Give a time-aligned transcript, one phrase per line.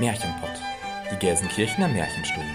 [0.00, 0.52] Märchenpott,
[1.10, 2.46] die Gelsenkirchener Märchenstunde.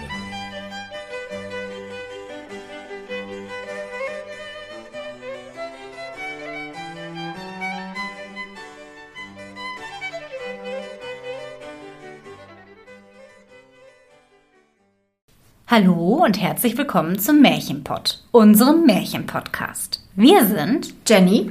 [15.66, 20.02] Hallo und herzlich willkommen zum Märchenpott, unserem Märchenpodcast.
[20.16, 21.50] Wir sind Jenny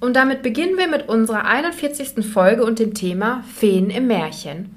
[0.00, 2.24] Und damit beginnen wir mit unserer 41.
[2.24, 4.74] Folge und dem Thema Feen im Märchen.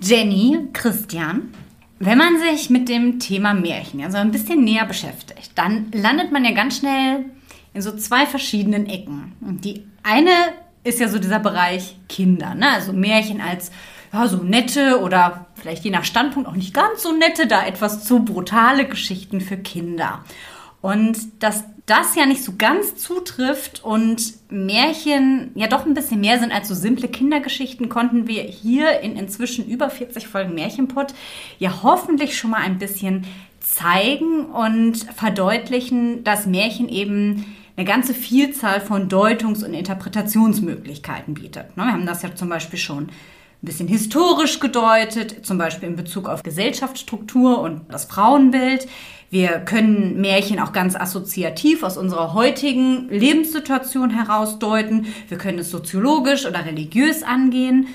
[0.00, 1.54] Jenny, Christian,
[1.98, 6.32] wenn man sich mit dem Thema Märchen ja so ein bisschen näher beschäftigt, dann landet
[6.32, 7.24] man ja ganz schnell
[7.72, 9.32] in so zwei verschiedenen Ecken.
[9.40, 10.30] Die eine
[10.82, 12.70] ist ja so dieser Bereich Kinder, ne?
[12.70, 13.70] also Märchen als
[14.12, 18.04] ja, so nette oder vielleicht je nach Standpunkt auch nicht ganz so nette, da etwas
[18.04, 20.22] zu brutale Geschichten für Kinder.
[20.84, 26.38] Und dass das ja nicht so ganz zutrifft und Märchen ja doch ein bisschen mehr
[26.38, 31.14] sind als so simple Kindergeschichten, konnten wir hier in inzwischen über 40 Folgen Märchenpott
[31.58, 33.24] ja hoffentlich schon mal ein bisschen
[33.60, 41.78] zeigen und verdeutlichen, dass Märchen eben eine ganze Vielzahl von Deutungs- und Interpretationsmöglichkeiten bietet.
[41.78, 43.10] Ne, wir haben das ja zum Beispiel schon ein
[43.62, 48.86] bisschen historisch gedeutet, zum Beispiel in Bezug auf Gesellschaftsstruktur und das Frauenbild.
[49.34, 55.08] Wir können Märchen auch ganz assoziativ aus unserer heutigen Lebenssituation herausdeuten.
[55.26, 57.88] Wir können es soziologisch oder religiös angehen.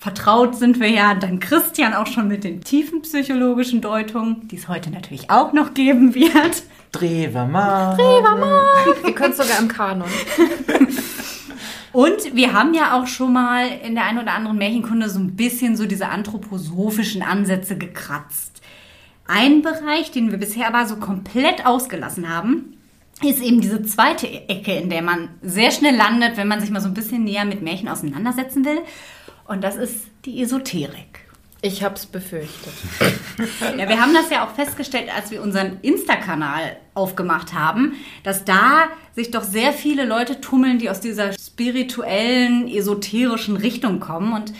[0.00, 4.66] Vertraut sind wir ja dann Christian auch schon mit den tiefen psychologischen Deutungen, die es
[4.66, 6.64] heute natürlich auch noch geben wird.
[6.90, 9.14] Dreher mal.
[9.14, 10.08] Können es sogar im Kanon.
[11.92, 15.36] Und wir haben ja auch schon mal in der einen oder anderen Märchenkunde so ein
[15.36, 18.51] bisschen so diese anthroposophischen Ansätze gekratzt.
[19.26, 22.76] Ein Bereich, den wir bisher aber so komplett ausgelassen haben,
[23.22, 26.80] ist eben diese zweite Ecke, in der man sehr schnell landet, wenn man sich mal
[26.80, 28.80] so ein bisschen näher mit Märchen auseinandersetzen will.
[29.46, 31.20] Und das ist die Esoterik.
[31.64, 32.72] Ich hab's befürchtet.
[33.78, 37.94] Ja, wir haben das ja auch festgestellt, als wir unseren Insta-Kanal aufgemacht haben,
[38.24, 44.32] dass da sich doch sehr viele Leute tummeln, die aus dieser spirituellen, esoterischen Richtung kommen.
[44.32, 44.52] Und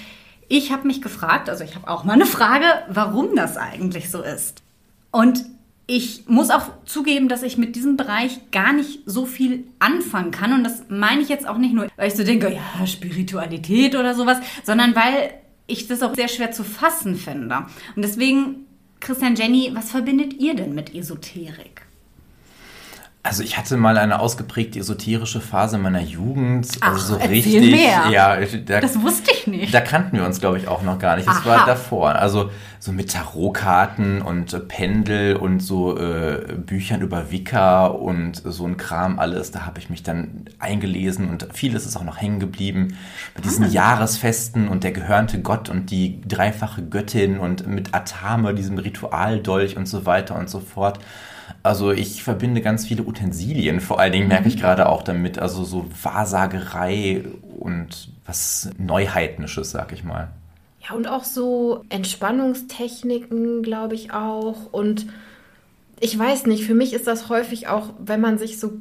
[0.53, 4.21] ich habe mich gefragt, also ich habe auch mal eine Frage, warum das eigentlich so
[4.21, 4.63] ist.
[5.11, 5.47] Und
[5.87, 10.53] ich muss auch zugeben, dass ich mit diesem Bereich gar nicht so viel anfangen kann.
[10.53, 14.15] Und das meine ich jetzt auch nicht nur, weil ich so denke, ja, Spiritualität oder
[14.15, 15.33] sowas, sondern weil
[15.67, 17.65] ich das auch sehr schwer zu fassen finde.
[17.97, 18.67] Und deswegen,
[19.01, 21.72] Christian Jenny, was verbindet ihr denn mit Esoterik?
[23.25, 26.67] Also ich hatte mal eine ausgeprägte esoterische Phase meiner Jugend.
[26.81, 27.71] Ach, also so richtig.
[27.71, 28.11] mehr.
[28.11, 29.73] Ja, da, Das wusste ich nicht.
[29.73, 31.29] da kannten wir uns, glaube ich, auch noch gar nicht.
[31.29, 31.49] Das Aha.
[31.49, 32.17] war davor.
[32.17, 32.51] Also
[32.81, 38.77] so mit Tarotkarten und äh, Pendel und so äh, Büchern über Wicca und so ein
[38.77, 39.53] Kram alles.
[39.53, 42.97] Da habe ich mich dann eingelesen und vieles ist auch noch hängen geblieben.
[43.37, 48.79] Mit diesen Jahresfesten und der gehörnte Gott und die dreifache Göttin und mit Atame, diesem
[48.79, 50.99] Ritualdolch und so weiter und so fort.
[51.63, 55.65] Also ich verbinde ganz viele Utensilien, vor allen Dingen merke ich gerade auch damit, also
[55.65, 57.25] so Wahrsagerei
[57.59, 60.29] und was Neuheitnisches, sag ich mal.
[60.81, 64.73] Ja, und auch so Entspannungstechniken, glaube ich auch.
[64.73, 65.07] Und
[66.01, 68.73] ich weiß nicht, für mich ist das häufig auch, wenn man sich so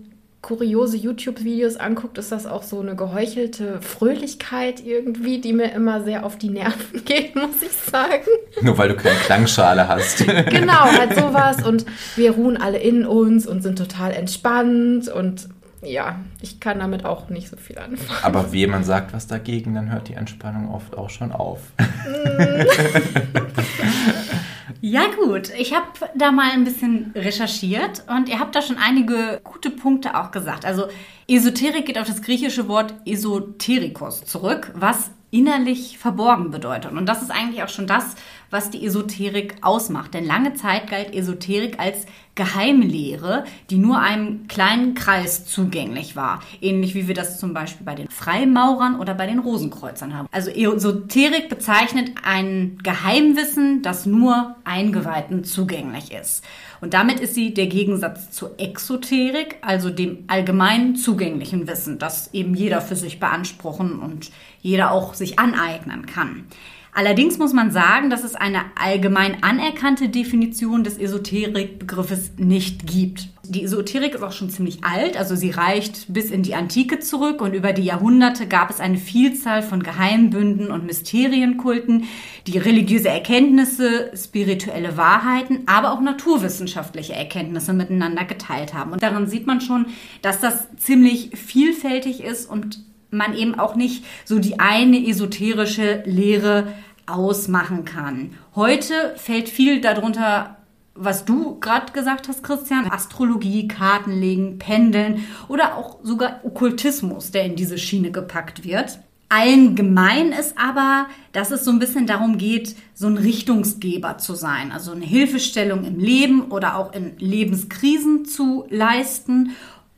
[0.41, 6.25] kuriose YouTube-Videos anguckt, ist das auch so eine geheuchelte Fröhlichkeit irgendwie, die mir immer sehr
[6.25, 8.25] auf die Nerven geht, muss ich sagen.
[8.61, 10.25] Nur weil du keine Klangschale hast.
[10.51, 11.63] Genau, halt sowas.
[11.63, 11.85] Und
[12.15, 15.07] wir ruhen alle in uns und sind total entspannt.
[15.07, 15.47] Und
[15.81, 18.19] ja, ich kann damit auch nicht so viel anfangen.
[18.23, 21.59] Aber wie man sagt was dagegen, dann hört die Entspannung oft auch schon auf.
[24.83, 25.85] Ja gut, ich habe
[26.15, 30.65] da mal ein bisschen recherchiert und ihr habt da schon einige gute Punkte auch gesagt.
[30.65, 30.87] Also
[31.27, 36.93] Esoterik geht auf das griechische Wort Esoterikos zurück, was innerlich verborgen bedeutet.
[36.93, 38.15] Und das ist eigentlich auch schon das,
[38.51, 40.13] was die Esoterik ausmacht.
[40.13, 42.05] Denn lange Zeit galt Esoterik als
[42.35, 46.41] Geheimlehre, die nur einem kleinen Kreis zugänglich war.
[46.61, 50.27] Ähnlich wie wir das zum Beispiel bei den Freimaurern oder bei den Rosenkreuzern haben.
[50.31, 56.43] Also Esoterik bezeichnet ein Geheimwissen, das nur Eingeweihten zugänglich ist.
[56.79, 62.55] Und damit ist sie der Gegensatz zur Exoterik, also dem allgemein zugänglichen Wissen, das eben
[62.55, 64.31] jeder für sich beanspruchen und
[64.61, 66.45] jeder auch sich aneignen kann.
[66.93, 73.29] Allerdings muss man sagen, dass es eine allgemein anerkannte Definition des Esoterikbegriffes nicht gibt.
[73.43, 77.41] Die Esoterik ist auch schon ziemlich alt, also sie reicht bis in die Antike zurück
[77.41, 82.05] und über die Jahrhunderte gab es eine Vielzahl von Geheimbünden und Mysterienkulten,
[82.47, 88.91] die religiöse Erkenntnisse, spirituelle Wahrheiten, aber auch naturwissenschaftliche Erkenntnisse miteinander geteilt haben.
[88.91, 89.87] Und daran sieht man schon,
[90.21, 92.79] dass das ziemlich vielfältig ist und
[93.11, 96.73] man eben auch nicht so die eine esoterische Lehre
[97.05, 98.31] ausmachen kann.
[98.55, 100.57] Heute fällt viel darunter,
[100.95, 107.55] was du gerade gesagt hast, Christian, Astrologie, Kartenlegen, Pendeln oder auch sogar Okkultismus, der in
[107.55, 108.99] diese Schiene gepackt wird.
[109.29, 114.35] Allen gemein ist aber, dass es so ein bisschen darum geht, so ein Richtungsgeber zu
[114.35, 119.51] sein, also eine Hilfestellung im Leben oder auch in Lebenskrisen zu leisten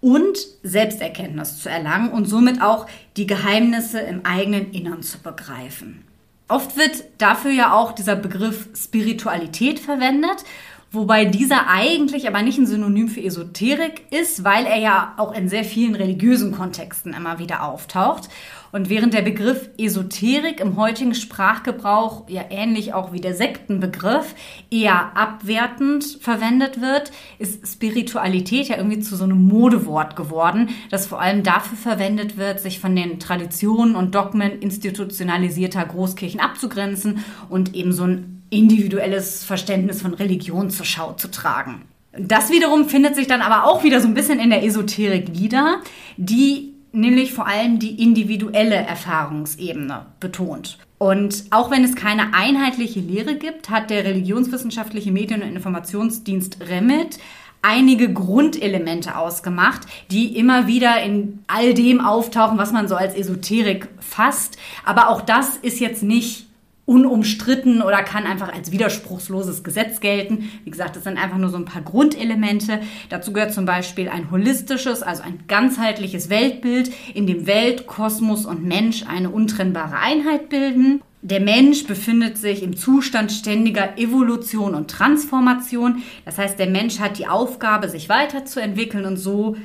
[0.04, 6.04] und Selbsterkenntnis zu erlangen und somit auch die Geheimnisse im eigenen Innern zu begreifen.
[6.50, 10.44] Oft wird dafür ja auch dieser Begriff Spiritualität verwendet,
[10.94, 15.50] wobei dieser eigentlich aber nicht ein Synonym für Esoterik ist, weil er ja auch in
[15.50, 18.30] sehr vielen religiösen Kontexten immer wieder auftaucht.
[18.72, 24.34] Und während der Begriff Esoterik im heutigen Sprachgebrauch ja ähnlich auch wie der Sektenbegriff
[24.72, 31.22] eher abwertend verwendet wird, ist Spiritualität ja irgendwie zu so einem Modewort geworden, das vor
[31.22, 37.94] allem dafür verwendet wird, sich von den Traditionen und Dogmen institutionalisierter Großkirchen abzugrenzen und eben
[37.94, 41.84] so ein individuelles Verständnis von Religion zur Schau zu tragen.
[42.18, 45.82] Das wiederum findet sich dann aber auch wieder so ein bisschen in der Esoterik wieder,
[46.18, 50.78] die nämlich vor allem die individuelle Erfahrungsebene betont.
[51.00, 57.18] Und auch wenn es keine einheitliche Lehre gibt, hat der religionswissenschaftliche Medien- und Informationsdienst REMIT
[57.64, 63.88] einige Grundelemente ausgemacht, die immer wieder in all dem auftauchen, was man so als Esoterik
[64.00, 64.58] fasst.
[64.86, 66.46] Aber auch das ist jetzt nicht
[66.86, 70.50] unumstritten oder kann einfach als widerspruchsloses Gesetz gelten.
[70.66, 72.82] Wie gesagt, das sind einfach nur so ein paar Grundelemente.
[73.10, 78.66] Dazu gehört zum Beispiel ein holistisches, also ein ganzheitliches Weltbild, in dem Welt, Kosmos und
[78.66, 81.02] Mensch eine untrennbare Einheit bilden.
[81.22, 86.04] Der Mensch befindet sich im Zustand ständiger Evolution und Transformation.
[86.26, 89.56] Das heißt, der Mensch hat die Aufgabe, sich weiterzuentwickeln und so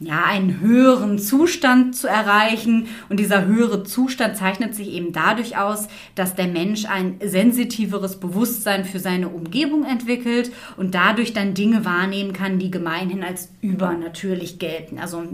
[0.00, 2.86] ja, einen höheren Zustand zu erreichen.
[3.08, 8.84] Und dieser höhere Zustand zeichnet sich eben dadurch aus, dass der Mensch ein sensitiveres Bewusstsein
[8.84, 14.98] für seine Umgebung entwickelt und dadurch dann Dinge wahrnehmen kann, die gemeinhin als übernatürlich gelten.
[14.98, 15.24] Also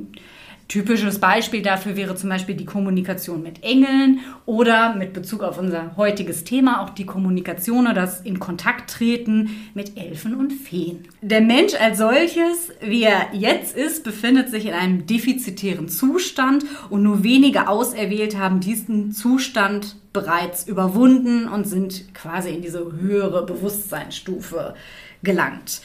[0.67, 5.97] Typisches Beispiel dafür wäre zum Beispiel die Kommunikation mit Engeln oder mit Bezug auf unser
[5.97, 11.07] heutiges Thema auch die Kommunikation oder das in Kontakt treten mit Elfen und Feen.
[11.21, 17.03] Der Mensch als solches, wie er jetzt ist, befindet sich in einem defizitären Zustand und
[17.03, 24.75] nur wenige auserwählt haben diesen Zustand bereits überwunden und sind quasi in diese höhere Bewusstseinsstufe
[25.23, 25.83] gelangt.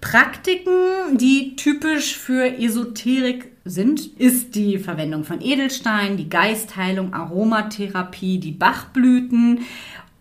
[0.00, 8.52] Praktiken, die typisch für Esoterik sind, ist die Verwendung von Edelsteinen, die Geistheilung, Aromatherapie, die
[8.52, 9.60] Bachblüten.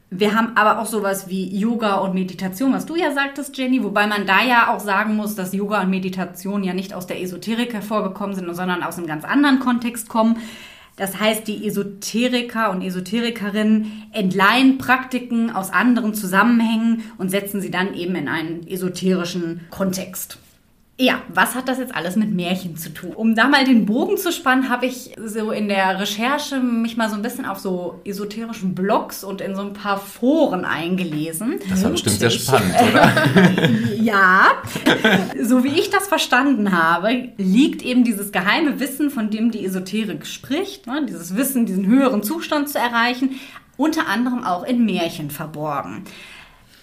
[0.10, 4.08] Wir haben aber auch sowas wie Yoga und Meditation, was du ja sagtest, Jenny, wobei
[4.08, 7.74] man da ja auch sagen muss, dass Yoga und Meditation ja nicht aus der Esoterik
[7.74, 10.38] hervorgekommen sind, sondern aus einem ganz anderen Kontext kommen.
[10.96, 17.94] Das heißt, die Esoteriker und Esoterikerinnen entleihen Praktiken aus anderen Zusammenhängen und setzen sie dann
[17.94, 20.40] eben in einen esoterischen Kontext.
[21.00, 23.12] Ja, was hat das jetzt alles mit Märchen zu tun?
[23.14, 27.08] Um da mal den Bogen zu spannen, habe ich so in der Recherche mich mal
[27.08, 31.60] so ein bisschen auf so esoterischen Blogs und in so ein paar Foren eingelesen.
[31.70, 33.14] Das war bestimmt sehr spannend, oder?
[34.02, 34.48] ja,
[35.40, 40.26] so wie ich das verstanden habe, liegt eben dieses geheime Wissen, von dem die Esoterik
[40.26, 43.40] spricht, ne, dieses Wissen, diesen höheren Zustand zu erreichen,
[43.78, 46.06] unter anderem auch in Märchen verborgen.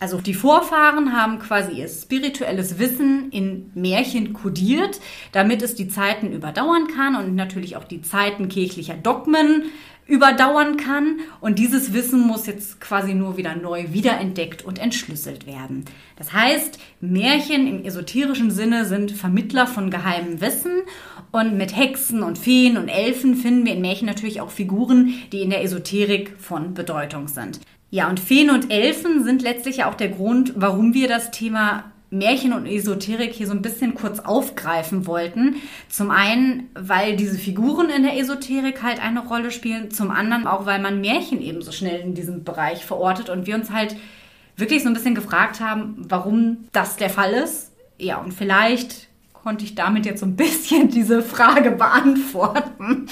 [0.05, 5.01] Also die Vorfahren haben quasi ihr spirituelles Wissen in Märchen kodiert,
[5.33, 9.63] damit es die Zeiten überdauern kann und natürlich auch die Zeiten kirchlicher Dogmen
[10.07, 11.21] überdauern kann.
[11.41, 15.87] Und dieses Wissen muss jetzt quasi nur wieder neu wiederentdeckt und entschlüsselt werden.
[16.17, 20.83] Das heißt, Märchen im esoterischen Sinne sind Vermittler von geheimem Wissen.
[21.33, 25.41] Und mit Hexen und Feen und Elfen finden wir in Märchen natürlich auch Figuren, die
[25.41, 27.59] in der Esoterik von Bedeutung sind.
[27.95, 31.85] Ja, und Feen und Elfen sind letztlich ja auch der Grund, warum wir das Thema
[32.11, 35.55] Märchen und Esoterik hier so ein bisschen kurz aufgreifen wollten.
[35.89, 40.67] Zum einen, weil diese Figuren in der Esoterik halt eine Rolle spielen, zum anderen auch,
[40.67, 43.95] weil man Märchen eben so schnell in diesem Bereich verortet und wir uns halt
[44.57, 47.71] wirklich so ein bisschen gefragt haben, warum das der Fall ist.
[47.97, 53.07] Ja, und vielleicht konnte ich damit jetzt so ein bisschen diese Frage beantworten.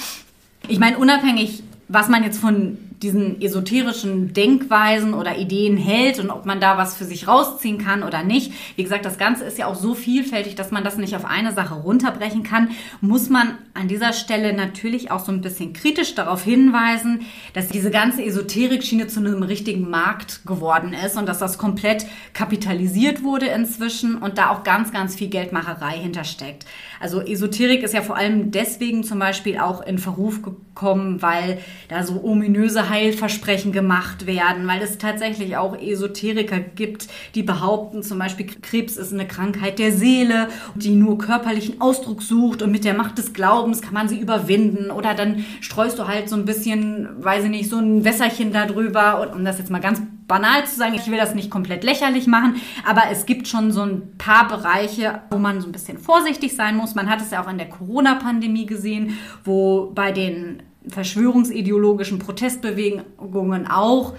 [0.67, 6.45] Ich meine, unabhängig, was man jetzt von diesen esoterischen Denkweisen oder Ideen hält und ob
[6.45, 8.53] man da was für sich rausziehen kann oder nicht.
[8.75, 11.53] Wie gesagt, das Ganze ist ja auch so vielfältig, dass man das nicht auf eine
[11.53, 12.69] Sache runterbrechen kann,
[13.01, 17.21] muss man an dieser Stelle natürlich auch so ein bisschen kritisch darauf hinweisen,
[17.53, 23.23] dass diese ganze Esoterik-Schiene zu einem richtigen Markt geworden ist und dass das komplett kapitalisiert
[23.23, 26.65] wurde inzwischen und da auch ganz, ganz viel Geldmacherei hintersteckt.
[26.99, 32.03] Also Esoterik ist ja vor allem deswegen zum Beispiel auch in Verruf gekommen, weil da
[32.03, 38.45] so ominöse Heilversprechen gemacht werden, weil es tatsächlich auch Esoteriker gibt, die behaupten, zum Beispiel
[38.61, 43.17] Krebs ist eine Krankheit der Seele, die nur körperlichen Ausdruck sucht und mit der Macht
[43.17, 47.45] des Glaubens kann man sie überwinden oder dann streust du halt so ein bisschen, weiß
[47.45, 50.93] ich nicht, so ein Wässerchen darüber und um das jetzt mal ganz banal zu sagen,
[50.93, 52.55] ich will das nicht komplett lächerlich machen,
[52.87, 56.77] aber es gibt schon so ein paar Bereiche, wo man so ein bisschen vorsichtig sein
[56.77, 56.95] muss.
[56.95, 64.13] Man hat es ja auch in der Corona-Pandemie gesehen, wo bei den verschwörungsideologischen Protestbewegungen auch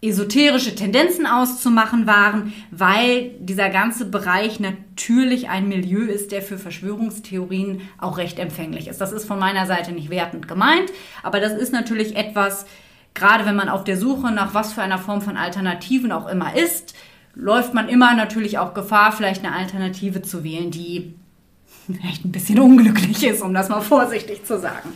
[0.00, 7.80] esoterische Tendenzen auszumachen waren, weil dieser ganze Bereich natürlich ein Milieu ist, der für Verschwörungstheorien
[7.98, 9.00] auch recht empfänglich ist.
[9.00, 10.92] Das ist von meiner Seite nicht wertend gemeint,
[11.24, 12.66] aber das ist natürlich etwas,
[13.14, 16.54] gerade wenn man auf der Suche nach was für einer Form von Alternativen auch immer
[16.56, 16.94] ist,
[17.34, 21.14] läuft man immer natürlich auch Gefahr, vielleicht eine Alternative zu wählen, die
[21.86, 24.90] vielleicht ein bisschen unglücklich ist, um das mal vorsichtig zu sagen.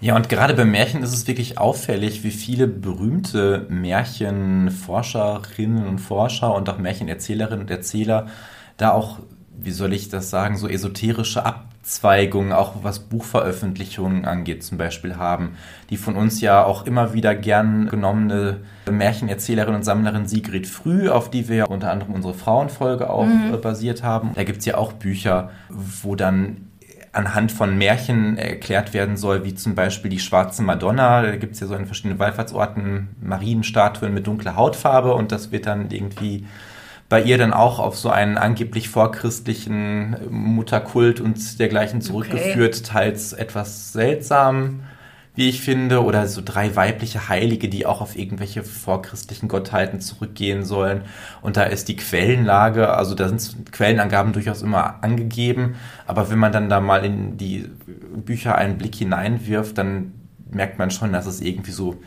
[0.00, 6.54] Ja, und gerade bei Märchen ist es wirklich auffällig, wie viele berühmte Märchenforscherinnen und Forscher
[6.54, 8.26] und auch Märchenerzählerinnen und Erzähler
[8.76, 9.18] da auch,
[9.56, 15.56] wie soll ich das sagen, so esoterische Abzweigungen, auch was Buchveröffentlichungen angeht, zum Beispiel haben.
[15.90, 18.60] Die von uns ja auch immer wieder gern genommene
[18.90, 23.60] Märchenerzählerin und Sammlerin Sigrid Früh, auf die wir unter anderem unsere Frauenfolge auch mhm.
[23.60, 24.32] basiert haben.
[24.34, 26.68] Da gibt es ja auch Bücher, wo dann
[27.14, 31.22] anhand von Märchen erklärt werden soll, wie zum Beispiel die schwarze Madonna.
[31.22, 35.66] Da gibt es ja so in verschiedenen Wallfahrtsorten Marienstatuen mit dunkler Hautfarbe und das wird
[35.66, 36.46] dann irgendwie
[37.08, 42.84] bei ihr dann auch auf so einen angeblich vorchristlichen Mutterkult und dergleichen zurückgeführt, okay.
[42.84, 44.80] teils etwas seltsam
[45.36, 50.64] wie ich finde, oder so drei weibliche Heilige, die auch auf irgendwelche vorchristlichen Gottheiten zurückgehen
[50.64, 51.02] sollen.
[51.42, 55.74] Und da ist die Quellenlage, also da sind Quellenangaben durchaus immer angegeben,
[56.06, 57.68] aber wenn man dann da mal in die
[58.14, 60.12] Bücher einen Blick hineinwirft, dann
[60.50, 62.00] merkt man schon, dass es irgendwie so,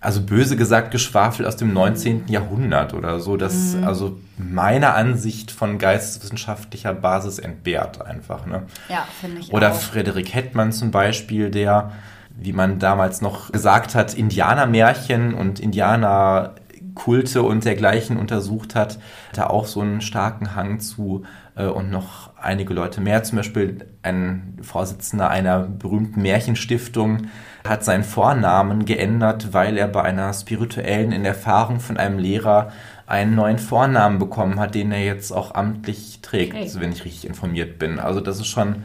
[0.00, 2.28] also böse gesagt, Geschwafel aus dem 19.
[2.28, 3.84] Jahrhundert oder so, das mhm.
[3.84, 8.46] also meiner Ansicht von geisteswissenschaftlicher Basis entbehrt einfach.
[8.46, 8.62] Ne?
[8.88, 9.78] Ja, finde ich Oder auch.
[9.78, 11.92] Frederik Hettmann zum Beispiel, der
[12.40, 18.98] wie man damals noch gesagt hat, Indianermärchen und Indianerkulte und dergleichen untersucht hat,
[19.34, 23.22] da auch so einen starken Hang zu äh, und noch einige Leute mehr.
[23.22, 27.28] Zum Beispiel ein Vorsitzender einer berühmten Märchenstiftung
[27.68, 32.72] hat seinen Vornamen geändert, weil er bei einer spirituellen Erfahrung von einem Lehrer
[33.06, 36.70] einen neuen Vornamen bekommen hat, den er jetzt auch amtlich trägt, okay.
[36.74, 37.98] wenn ich richtig informiert bin.
[37.98, 38.84] Also das ist schon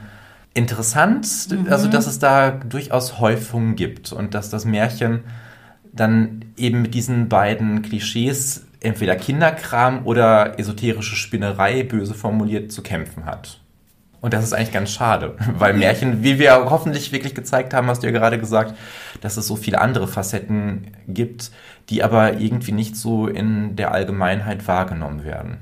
[0.55, 1.67] interessant, mhm.
[1.71, 5.19] also dass es da durchaus Häufungen gibt und dass das Märchen
[5.93, 13.25] dann eben mit diesen beiden Klischees entweder Kinderkram oder esoterische Spinnerei, böse formuliert, zu kämpfen
[13.25, 13.59] hat.
[14.21, 18.01] Und das ist eigentlich ganz schade, weil Märchen, wie wir hoffentlich wirklich gezeigt haben, hast
[18.01, 18.75] du ja gerade gesagt,
[19.21, 21.51] dass es so viele andere Facetten gibt,
[21.89, 25.57] die aber irgendwie nicht so in der Allgemeinheit wahrgenommen werden.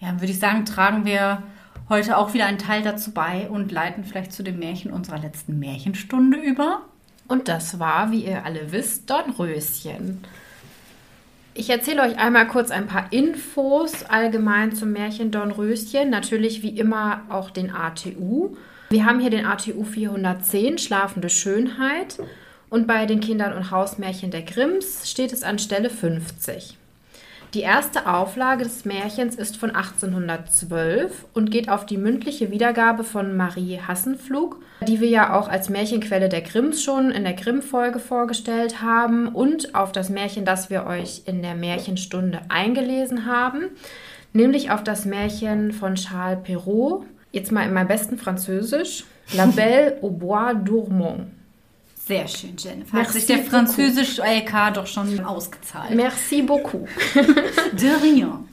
[0.00, 1.42] Ja, würde ich sagen, tragen wir
[1.88, 5.58] heute auch wieder einen Teil dazu bei und leiten vielleicht zu dem Märchen unserer letzten
[5.58, 6.82] Märchenstunde über.
[7.28, 10.24] Und das war, wie ihr alle wisst, Dornröschen.
[11.54, 16.10] Ich erzähle euch einmal kurz ein paar Infos allgemein zum Märchen Dornröschen.
[16.10, 18.56] Natürlich wie immer auch den ATU.
[18.90, 22.18] Wir haben hier den ATU 410, Schlafende Schönheit.
[22.70, 26.76] Und bei den Kindern und Hausmärchen der Grimms steht es an Stelle 50.
[27.54, 33.36] Die erste Auflage des Märchens ist von 1812 und geht auf die mündliche Wiedergabe von
[33.36, 38.82] Marie Hassenpflug, die wir ja auch als Märchenquelle der Grimms schon in der Grimm-Folge vorgestellt
[38.82, 43.68] haben und auf das Märchen, das wir euch in der Märchenstunde eingelesen haben,
[44.32, 49.98] nämlich auf das Märchen von Charles Perrault, jetzt mal in meinem besten Französisch, La Belle
[50.02, 51.26] au Bois Dormont.
[52.06, 52.96] Sehr schön, Jennifer.
[52.96, 53.50] Merci Hat sich der beaucoup.
[53.50, 55.94] französische LK doch schon ausgezahlt.
[55.94, 56.86] Merci beaucoup.
[57.72, 58.46] De rien.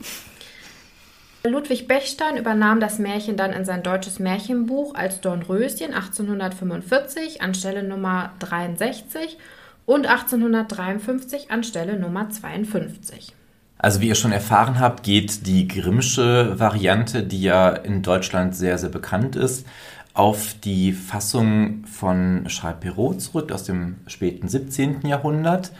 [1.43, 8.33] Ludwig Bechstein übernahm das Märchen dann in sein deutsches Märchenbuch als Dornröschen 1845 anstelle Nummer
[8.39, 9.37] 63
[9.85, 13.33] und 1853 anstelle Nummer 52.
[13.79, 18.77] Also wie ihr schon erfahren habt, geht die Grimmsche Variante, die ja in Deutschland sehr,
[18.77, 19.65] sehr bekannt ist,
[20.13, 25.05] auf die Fassung von Charles Perrault zurück aus dem späten 17.
[25.05, 25.71] Jahrhundert.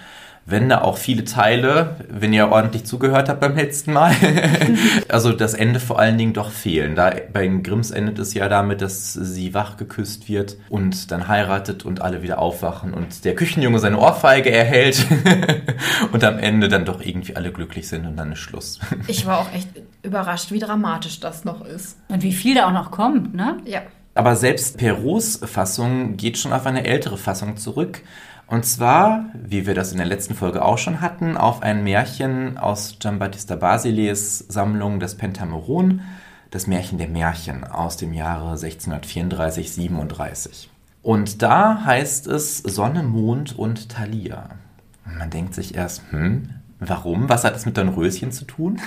[0.44, 4.16] Wenn da auch viele Teile, wenn ihr ordentlich zugehört habt beim letzten Mal,
[5.08, 6.96] also das Ende vor allen Dingen doch fehlen.
[6.96, 11.28] Da bei den Grimms endet es ja damit, dass sie wach geküsst wird und dann
[11.28, 15.06] heiratet und alle wieder aufwachen und der Küchenjunge seine Ohrfeige erhält
[16.12, 18.80] und am Ende dann doch irgendwie alle glücklich sind und dann ist Schluss.
[19.06, 19.70] Ich war auch echt
[20.02, 22.00] überrascht, wie dramatisch das noch ist.
[22.08, 23.58] Und wie viel da auch noch kommt, ne?
[23.66, 23.82] Ja.
[24.14, 28.02] Aber selbst Perraults Fassung geht schon auf eine ältere Fassung zurück.
[28.48, 32.58] Und zwar, wie wir das in der letzten Folge auch schon hatten, auf ein Märchen
[32.58, 36.02] aus Giambattista Basiles Sammlung des Pentameron,
[36.50, 40.68] das Märchen der Märchen aus dem Jahre 1634-37.
[41.02, 44.50] Und da heißt es Sonne, Mond und Thalia.
[45.06, 46.50] Und man denkt sich erst, hm,
[46.80, 47.30] warum?
[47.30, 48.82] Was hat das mit Dornröschen zu tun?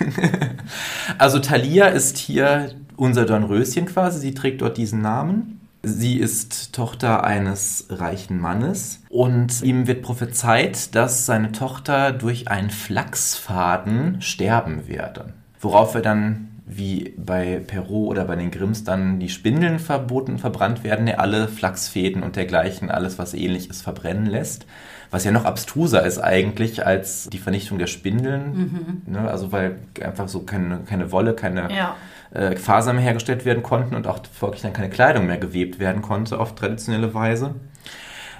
[1.18, 5.60] also Thalia ist hier unser Dornröschen quasi, sie trägt dort diesen Namen.
[5.86, 12.70] Sie ist Tochter eines reichen Mannes und ihm wird prophezeit, dass seine Tochter durch einen
[12.70, 15.34] Flachsfaden sterben werde.
[15.60, 20.84] Worauf er dann, wie bei Perrault oder bei den Grimms, dann die Spindeln verboten, verbrannt
[20.84, 24.64] werden, er alle Flachsfäden und dergleichen, alles was ähnlich ist, verbrennen lässt.
[25.10, 29.02] Was ja noch abstruser ist eigentlich als die Vernichtung der Spindeln.
[29.06, 29.30] Ne?
[29.30, 31.94] Also weil einfach so keine, keine Wolle, keine Ja.
[32.34, 36.02] Äh, Fasern mehr hergestellt werden konnten und auch folglich dann keine Kleidung mehr gewebt werden
[36.02, 37.54] konnte auf traditionelle Weise.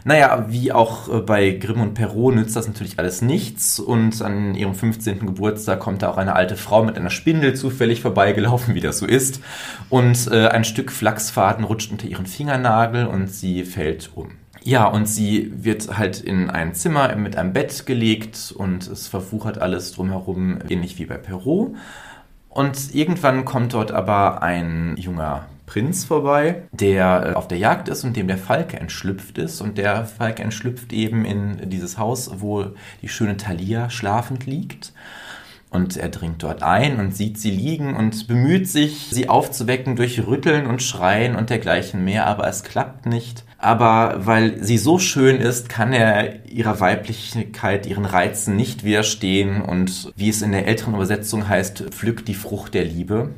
[0.06, 4.54] Naja, wie auch äh, bei Grimm und Perrault nützt das natürlich alles nichts und an
[4.54, 5.20] ihrem 15.
[5.20, 9.06] Geburtstag kommt da auch eine alte Frau mit einer Spindel zufällig vorbeigelaufen, wie das so
[9.06, 9.40] ist
[9.88, 14.32] und äh, ein Stück Flachsfaden rutscht unter ihren Fingernagel und sie fällt um.
[14.62, 19.58] Ja, und sie wird halt in ein Zimmer mit einem Bett gelegt und es verwuchert
[19.58, 21.72] alles drumherum, ähnlich wie bei Perrault.
[22.54, 28.04] Und irgendwann kommt dort aber ein junger Prinz vorbei, der äh, auf der Jagd ist
[28.04, 29.60] und dem der Falke entschlüpft ist.
[29.60, 32.66] Und der Falke entschlüpft eben in dieses Haus, wo
[33.02, 34.92] die schöne Thalia schlafend liegt.
[35.70, 40.24] Und er dringt dort ein und sieht sie liegen und bemüht sich, sie aufzuwecken durch
[40.24, 43.44] Rütteln und Schreien und dergleichen mehr, aber es klappt nicht.
[43.64, 50.12] Aber weil sie so schön ist, kann er ihrer Weiblichkeit, ihren Reizen nicht widerstehen und
[50.16, 53.30] wie es in der älteren Übersetzung heißt, pflückt die Frucht der Liebe.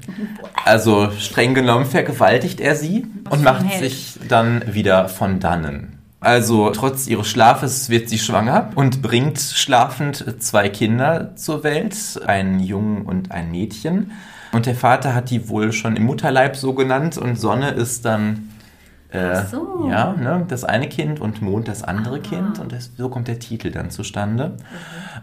[0.64, 6.00] Also streng genommen vergewaltigt er sie und macht sich dann wieder von dannen.
[6.18, 11.94] Also trotz ihres Schlafes wird sie schwanger und bringt schlafend zwei Kinder zur Welt,
[12.26, 14.10] einen Jungen und ein Mädchen.
[14.50, 18.48] Und der Vater hat die wohl schon im Mutterleib so genannt und Sonne ist dann
[19.16, 19.88] äh, Ach so.
[19.90, 23.38] ja, ne, das eine Kind und Mond das andere Kind und das, so kommt der
[23.38, 24.56] Titel dann zustande.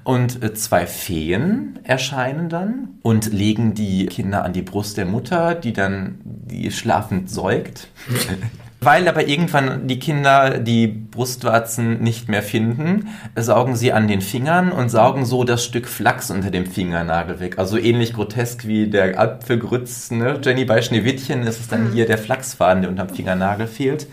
[0.03, 5.55] Und äh, zwei Feen erscheinen dann und legen die Kinder an die Brust der Mutter,
[5.55, 7.87] die dann die schlafend säugt.
[8.83, 14.71] Weil aber irgendwann die Kinder die Brustwarzen nicht mehr finden, saugen sie an den Fingern
[14.71, 17.59] und saugen so das Stück Flachs unter dem Fingernagel weg.
[17.59, 20.39] Also ähnlich grotesk wie der Apfelgrütz, ne?
[20.43, 24.07] Jenny bei Schneewittchen ist es dann hier der Flachsfaden, der unterm Fingernagel fehlt.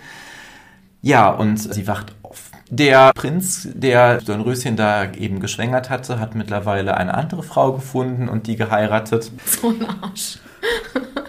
[1.03, 2.51] Ja, und sie wacht auf.
[2.69, 8.47] Der Prinz, der Dornröschen da eben geschwängert hatte, hat mittlerweile eine andere Frau gefunden und
[8.47, 9.33] die geheiratet.
[9.45, 10.39] So ein Arsch.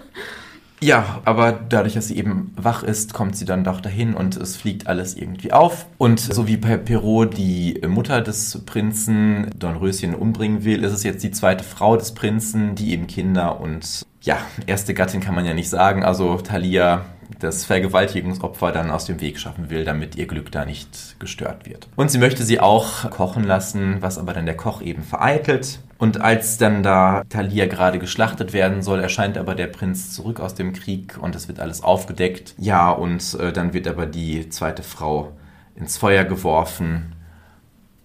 [0.82, 4.56] Ja, aber dadurch, dass sie eben wach ist, kommt sie dann doch dahin und es
[4.56, 5.86] fliegt alles irgendwie auf.
[5.96, 11.22] Und so wie bei Perrault die Mutter des Prinzen Dornröschen umbringen will, ist es jetzt
[11.22, 15.54] die zweite Frau des Prinzen, die eben Kinder und ja, erste Gattin kann man ja
[15.54, 16.02] nicht sagen.
[16.02, 17.04] Also Thalia
[17.38, 21.88] das Vergewaltigungsopfer dann aus dem Weg schaffen will, damit ihr Glück da nicht gestört wird.
[21.96, 25.80] Und sie möchte sie auch kochen lassen, was aber dann der Koch eben vereitelt.
[26.02, 30.56] Und als dann da Thalia gerade geschlachtet werden soll, erscheint aber der Prinz zurück aus
[30.56, 32.56] dem Krieg und es wird alles aufgedeckt.
[32.58, 35.30] Ja, und äh, dann wird aber die zweite Frau
[35.76, 37.14] ins Feuer geworfen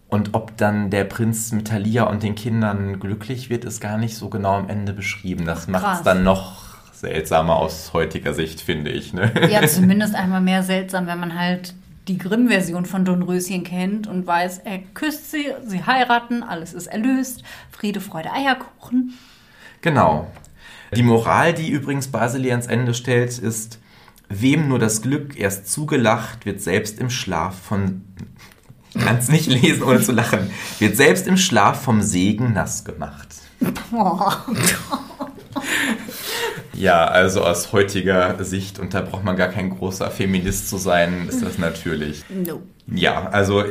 [0.09, 4.15] Und ob dann der Prinz mit Thalia und den Kindern glücklich wird, ist gar nicht
[4.15, 5.45] so genau am Ende beschrieben.
[5.45, 9.11] Das macht es dann noch seltsamer aus heutiger Sicht, finde ich.
[9.11, 9.31] Ne?
[9.49, 11.73] Ja, zumindest einmal mehr seltsam, wenn man halt
[12.07, 17.43] die Grimm-Version von Dornröschen kennt und weiß, er küsst sie, sie heiraten, alles ist erlöst,
[17.71, 19.13] Friede, Freude, Eierkuchen.
[19.81, 20.31] Genau.
[20.95, 23.79] Die Moral, die übrigens Basili ans Ende stellt, ist,
[24.29, 28.03] wem nur das Glück erst zugelacht, wird selbst im Schlaf von
[28.97, 30.49] kann es nicht lesen, ohne zu lachen.
[30.79, 33.27] Wird selbst im Schlaf vom Segen nass gemacht.
[36.77, 41.27] Ja, also aus heutiger Sicht, und da braucht man gar kein großer Feminist zu sein,
[41.27, 42.23] ist das natürlich.
[42.29, 42.61] No.
[42.87, 43.63] Ja, also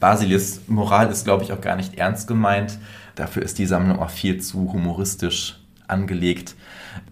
[0.00, 2.78] Basilis Moral ist, glaube ich, auch gar nicht ernst gemeint.
[3.16, 6.54] Dafür ist die Sammlung auch viel zu humoristisch angelegt.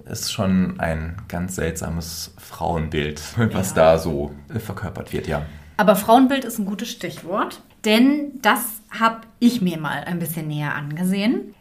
[0.04, 3.20] Ist schon ein ganz seltsames Frauenbild,
[3.52, 3.74] was ja.
[3.74, 5.44] da so verkörpert wird, ja.
[5.76, 10.74] Aber Frauenbild ist ein gutes Stichwort, denn das habe ich mir mal ein bisschen näher
[10.74, 11.54] angesehen.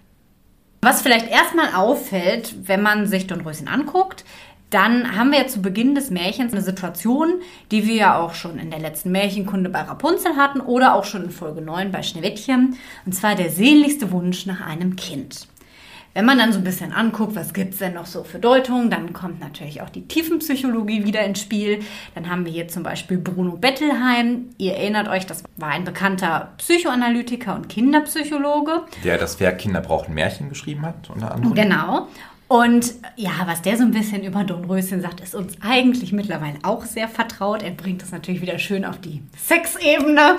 [0.84, 4.26] Was vielleicht erstmal auffällt, wenn man sich Dornröschen anguckt,
[4.70, 7.36] dann haben wir ja zu Beginn des Märchens eine Situation,
[7.72, 11.24] die wir ja auch schon in der letzten Märchenkunde bei Rapunzel hatten oder auch schon
[11.24, 12.76] in Folge 9 bei Schneewittchen.
[13.06, 15.48] Und zwar der sehnlichste Wunsch nach einem Kind.
[16.14, 18.92] Wenn man dann so ein bisschen anguckt, was gibt es denn noch so für Deutungen,
[18.92, 21.80] dann kommt natürlich auch die Tiefenpsychologie wieder ins Spiel.
[22.14, 24.50] Dann haben wir hier zum Beispiel Bruno Bettelheim.
[24.60, 28.84] Ihr erinnert euch, das war ein bekannter Psychoanalytiker und Kinderpsychologe.
[29.04, 31.56] Der das Werk Kinder brauchen Märchen geschrieben hat, unter anderem.
[31.56, 32.08] Genau.
[32.48, 36.86] Und ja, was der so ein bisschen über Dornröschen sagt, ist uns eigentlich mittlerweile auch
[36.86, 37.64] sehr vertraut.
[37.64, 40.38] Er bringt das natürlich wieder schön auf die Sexebene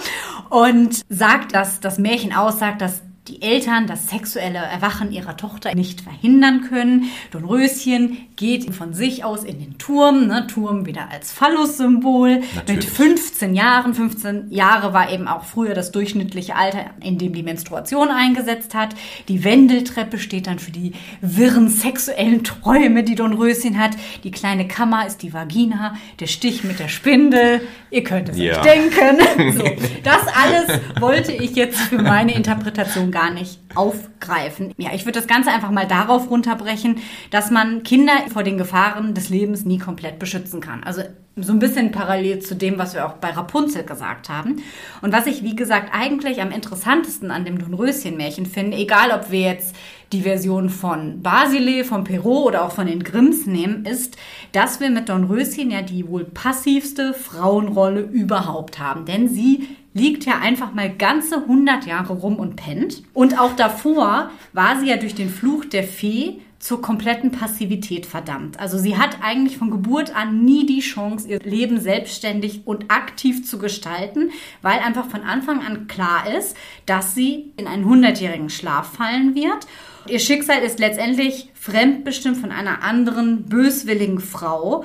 [0.50, 6.02] und sagt, dass das Märchen aussagt, dass die Eltern das sexuelle Erwachen ihrer Tochter nicht
[6.02, 7.10] verhindern können.
[7.30, 12.42] Dornröschen geht von sich aus in den Turm, ne, Turm wieder als Phallus-Symbol.
[12.68, 17.42] Mit 15 Jahren, 15 Jahre war eben auch früher das durchschnittliche Alter, in dem die
[17.42, 18.94] Menstruation eingesetzt hat.
[19.28, 23.92] Die Wendeltreppe steht dann für die wirren sexuellen Träume, die Dornröschen hat.
[24.24, 27.62] Die kleine Kammer ist die Vagina, der Stich mit der Spindel.
[27.90, 28.56] Ihr könnt es ja.
[28.56, 29.54] euch denken.
[29.54, 29.62] So,
[30.02, 34.74] das alles wollte ich jetzt für meine Interpretation gar nicht aufgreifen.
[34.76, 36.98] Ja, ich würde das Ganze einfach mal darauf runterbrechen,
[37.30, 40.84] dass man Kinder vor den Gefahren des Lebens nie komplett beschützen kann.
[40.84, 41.02] Also
[41.36, 44.62] so ein bisschen parallel zu dem, was wir auch bei Rapunzel gesagt haben.
[45.02, 49.40] Und was ich, wie gesagt, eigentlich am interessantesten an dem Dornröschen-Märchen finde, egal ob wir
[49.40, 49.74] jetzt
[50.12, 54.16] die Version von Basile, von Perrault oder auch von den Grimms nehmen, ist,
[54.52, 59.04] dass wir mit Dornröschen ja die wohl passivste Frauenrolle überhaupt haben.
[59.04, 63.02] Denn sie liegt ja einfach mal ganze 100 Jahre rum und pennt.
[63.14, 68.58] Und auch davor war sie ja durch den Fluch der Fee zur kompletten Passivität verdammt.
[68.58, 73.46] Also sie hat eigentlich von Geburt an nie die Chance, ihr Leben selbstständig und aktiv
[73.46, 74.30] zu gestalten,
[74.62, 79.66] weil einfach von Anfang an klar ist, dass sie in einen hundertjährigen Schlaf fallen wird.
[80.08, 84.84] Ihr Schicksal ist letztendlich fremdbestimmt von einer anderen böswilligen Frau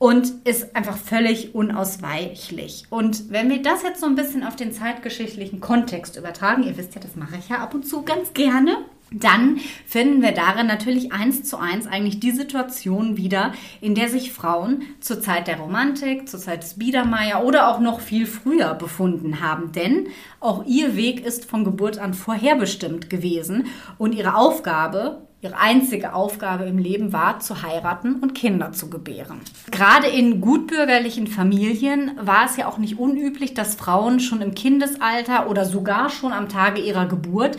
[0.00, 2.84] und ist einfach völlig unausweichlich.
[2.88, 6.94] Und wenn wir das jetzt so ein bisschen auf den zeitgeschichtlichen Kontext übertragen, ihr wisst
[6.94, 8.78] ja, das mache ich ja ab und zu ganz gerne,
[9.12, 14.32] dann finden wir darin natürlich eins zu eins eigentlich die Situation wieder, in der sich
[14.32, 19.42] Frauen zur Zeit der Romantik, zur Zeit des Biedermeier oder auch noch viel früher befunden
[19.42, 19.72] haben.
[19.72, 20.06] Denn
[20.38, 23.66] auch ihr Weg ist von Geburt an vorherbestimmt gewesen
[23.98, 29.40] und ihre Aufgabe Ihre einzige Aufgabe im Leben war, zu heiraten und Kinder zu gebären.
[29.70, 35.48] Gerade in gutbürgerlichen Familien war es ja auch nicht unüblich, dass Frauen schon im Kindesalter
[35.48, 37.56] oder sogar schon am Tage ihrer Geburt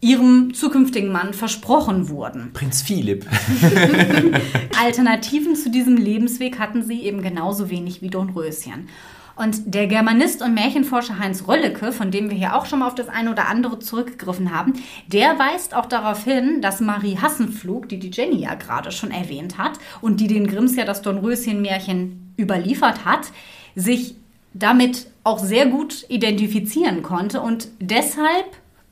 [0.00, 2.52] ihrem zukünftigen Mann versprochen wurden.
[2.52, 3.26] Prinz Philipp.
[4.82, 8.88] Alternativen zu diesem Lebensweg hatten sie eben genauso wenig wie Dornröschen.
[9.40, 12.94] Und der Germanist und Märchenforscher Heinz Röllecke, von dem wir hier auch schon mal auf
[12.94, 14.74] das eine oder andere zurückgegriffen haben,
[15.06, 19.56] der weist auch darauf hin, dass Marie Hassenflug, die die Jenny ja gerade schon erwähnt
[19.56, 23.28] hat und die den Grimms ja das Dornröschen-Märchen überliefert hat,
[23.74, 24.14] sich
[24.52, 28.44] damit auch sehr gut identifizieren konnte und deshalb,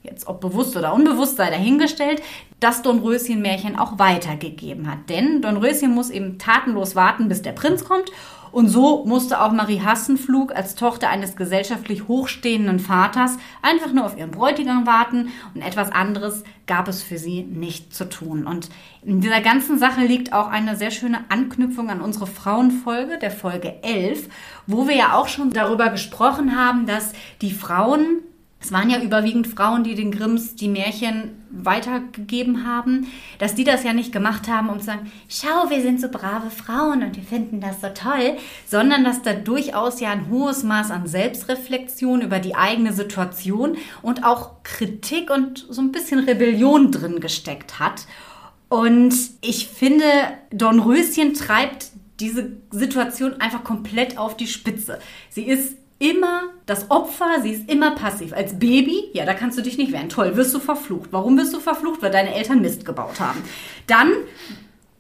[0.02, 2.22] jetzt ob bewusst oder unbewusst sei dahingestellt,
[2.58, 5.10] das Dornröschen-Märchen auch weitergegeben hat.
[5.10, 8.10] Denn Dornröschen muss eben tatenlos warten, bis der Prinz kommt
[8.52, 14.16] und so musste auch Marie Hassenflug als Tochter eines gesellschaftlich hochstehenden Vaters einfach nur auf
[14.16, 18.46] ihren Bräutigam warten und etwas anderes gab es für sie nicht zu tun.
[18.46, 18.68] Und
[19.02, 23.82] in dieser ganzen Sache liegt auch eine sehr schöne Anknüpfung an unsere Frauenfolge, der Folge
[23.82, 24.28] 11,
[24.66, 28.22] wo wir ja auch schon darüber gesprochen haben, dass die Frauen
[28.60, 33.06] es waren ja überwiegend Frauen, die den Grimms die Märchen weitergegeben haben,
[33.38, 36.50] dass die das ja nicht gemacht haben, um zu sagen, schau, wir sind so brave
[36.50, 40.90] Frauen und wir finden das so toll, sondern dass da durchaus ja ein hohes Maß
[40.90, 47.20] an Selbstreflexion über die eigene Situation und auch Kritik und so ein bisschen Rebellion drin
[47.20, 48.06] gesteckt hat.
[48.68, 50.04] Und ich finde,
[50.50, 51.86] Dornröschen treibt
[52.20, 54.98] diese Situation einfach komplett auf die Spitze.
[55.30, 58.32] Sie ist immer das Opfer, sie ist immer passiv.
[58.32, 60.08] Als Baby, ja, da kannst du dich nicht wehren.
[60.08, 61.08] Toll, wirst du verflucht.
[61.12, 62.02] Warum wirst du verflucht?
[62.02, 63.42] Weil deine Eltern Mist gebaut haben.
[63.86, 64.12] Dann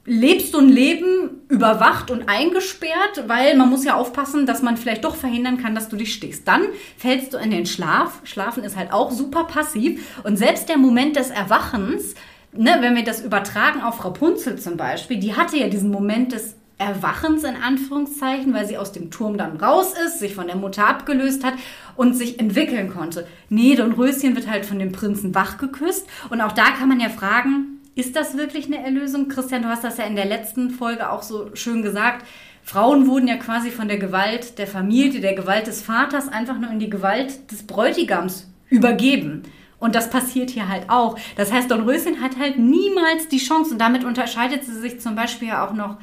[0.04, 5.04] lebst du ein Leben überwacht und eingesperrt, weil man muss ja aufpassen, dass man vielleicht
[5.04, 6.48] doch verhindern kann, dass du dich stehst.
[6.48, 6.62] Dann
[6.96, 8.20] fällst du in den Schlaf.
[8.24, 10.20] Schlafen ist halt auch super passiv.
[10.24, 12.14] Und selbst der Moment des Erwachens,
[12.52, 16.56] ne, wenn wir das übertragen auf Rapunzel zum Beispiel, die hatte ja diesen Moment des
[16.78, 20.86] Erwachens in Anführungszeichen, weil sie aus dem Turm dann raus ist, sich von der Mutter
[20.86, 21.54] abgelöst hat
[21.96, 23.26] und sich entwickeln konnte.
[23.48, 27.00] Nee, Don Röschen wird halt von dem Prinzen wach geküsst und auch da kann man
[27.00, 29.28] ja fragen, ist das wirklich eine Erlösung?
[29.28, 32.24] Christian, du hast das ja in der letzten Folge auch so schön gesagt.
[32.62, 36.70] Frauen wurden ja quasi von der Gewalt der Familie, der Gewalt des Vaters einfach nur
[36.70, 39.42] in die Gewalt des Bräutigams übergeben.
[39.80, 41.18] Und das passiert hier halt auch.
[41.36, 45.16] Das heißt, Don Röschen hat halt niemals die Chance und damit unterscheidet sie sich zum
[45.16, 45.96] Beispiel ja auch noch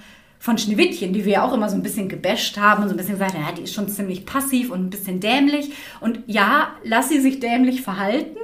[0.46, 2.98] von Schneewittchen, die wir ja auch immer so ein bisschen gebasht haben und so ein
[2.98, 5.72] bisschen gesagt, ja, die ist schon ziemlich passiv und ein bisschen dämlich.
[6.02, 8.38] Und ja, lass sie sich dämlich verhalten,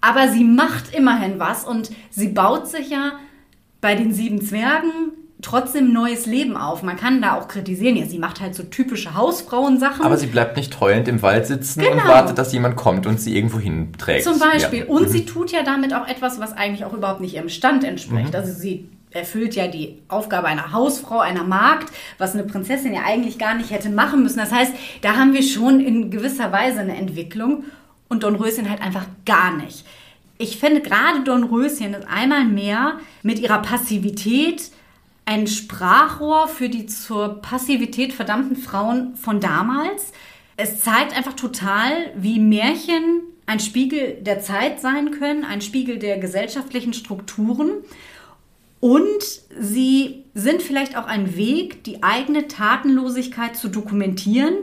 [0.00, 3.14] aber sie macht immerhin was und sie baut sich ja
[3.80, 4.92] bei den sieben Zwergen
[5.42, 6.84] trotzdem neues Leben auf.
[6.84, 10.04] Man kann da auch kritisieren, ja, sie macht halt so typische Hausfrauensachen.
[10.04, 11.94] Aber sie bleibt nicht heulend im Wald sitzen genau.
[11.94, 14.22] und wartet, dass jemand kommt und sie irgendwo hinträgt.
[14.22, 14.80] Zum Beispiel.
[14.80, 14.86] Ja.
[14.86, 15.08] Und mhm.
[15.08, 18.28] sie tut ja damit auch etwas, was eigentlich auch überhaupt nicht ihrem Stand entspricht.
[18.28, 18.36] Mhm.
[18.36, 23.38] Also sie erfüllt ja die Aufgabe einer Hausfrau, einer Magd, was eine Prinzessin ja eigentlich
[23.38, 24.38] gar nicht hätte machen müssen.
[24.38, 27.64] Das heißt, da haben wir schon in gewisser Weise eine Entwicklung
[28.08, 29.84] und Dornröschen halt einfach gar nicht.
[30.38, 34.70] Ich finde gerade Dornröschen ist einmal mehr mit ihrer Passivität
[35.26, 40.12] ein Sprachrohr für die zur Passivität verdammten Frauen von damals.
[40.56, 46.18] Es zeigt einfach total, wie Märchen ein Spiegel der Zeit sein können, ein Spiegel der
[46.18, 47.70] gesellschaftlichen Strukturen
[48.80, 49.22] und
[49.58, 54.54] sie sind vielleicht auch ein Weg, die eigene Tatenlosigkeit zu dokumentieren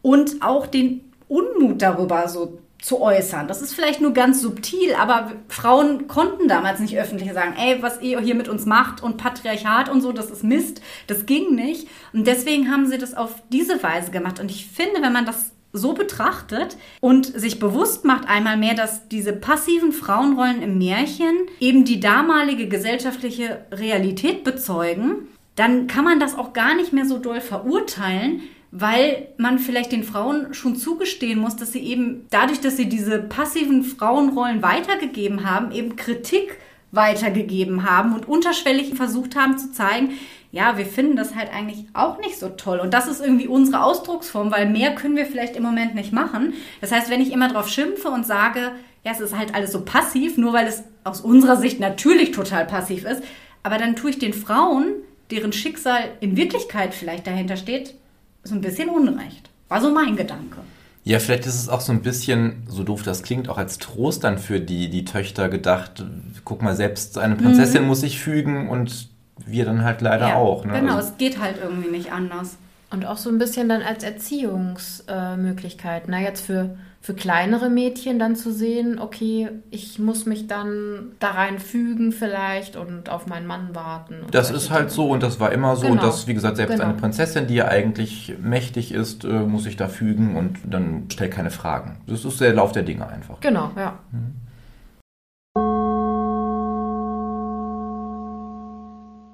[0.00, 3.48] und auch den Unmut darüber so zu äußern.
[3.48, 8.00] Das ist vielleicht nur ganz subtil, aber Frauen konnten damals nicht öffentlich sagen, ey, was
[8.00, 10.80] ihr hier mit uns macht und Patriarchat und so, das ist Mist.
[11.08, 11.88] Das ging nicht.
[12.12, 14.38] Und deswegen haben sie das auf diese Weise gemacht.
[14.38, 19.08] Und ich finde, wenn man das so betrachtet und sich bewusst macht einmal mehr, dass
[19.08, 26.36] diese passiven Frauenrollen im Märchen eben die damalige gesellschaftliche Realität bezeugen, dann kann man das
[26.36, 31.56] auch gar nicht mehr so doll verurteilen, weil man vielleicht den Frauen schon zugestehen muss,
[31.56, 36.58] dass sie eben dadurch, dass sie diese passiven Frauenrollen weitergegeben haben, eben Kritik
[36.90, 40.12] weitergegeben haben und unterschwellig versucht haben zu zeigen,
[40.50, 42.78] ja, wir finden das halt eigentlich auch nicht so toll.
[42.78, 46.54] Und das ist irgendwie unsere Ausdrucksform, weil mehr können wir vielleicht im Moment nicht machen.
[46.80, 48.72] Das heißt, wenn ich immer drauf schimpfe und sage,
[49.04, 52.66] ja, es ist halt alles so passiv, nur weil es aus unserer Sicht natürlich total
[52.66, 53.22] passiv ist,
[53.62, 54.94] aber dann tue ich den Frauen,
[55.30, 57.94] deren Schicksal in Wirklichkeit vielleicht dahinter steht,
[58.42, 59.50] so ein bisschen Unrecht.
[59.68, 60.58] War so mein Gedanke.
[61.04, 64.24] Ja, vielleicht ist es auch so ein bisschen, so doof das klingt, auch als Trost
[64.24, 66.04] dann für die, die Töchter gedacht.
[66.44, 67.88] Guck mal, selbst eine Prinzessin mhm.
[67.88, 69.08] muss sich fügen und
[69.46, 70.64] wir dann halt leider ja, auch.
[70.64, 70.80] Ne?
[70.80, 72.56] Genau, also, es geht halt irgendwie nicht anders.
[72.90, 76.04] Und auch so ein bisschen dann als Erziehungsmöglichkeit.
[76.04, 81.12] Äh, Na, jetzt für, für kleinere Mädchen dann zu sehen, okay, ich muss mich dann
[81.20, 84.24] da reinfügen vielleicht und auf meinen Mann warten.
[84.30, 84.92] Das ist halt Dinge.
[84.92, 86.00] so und das war immer so, genau.
[86.00, 86.86] dass, wie gesagt, selbst genau.
[86.86, 91.32] eine Prinzessin, die ja eigentlich mächtig ist, äh, muss sich da fügen und dann stellt
[91.32, 91.98] keine Fragen.
[92.06, 93.38] Das ist der Lauf der Dinge einfach.
[93.40, 93.98] Genau, ja.
[94.12, 94.47] Mhm.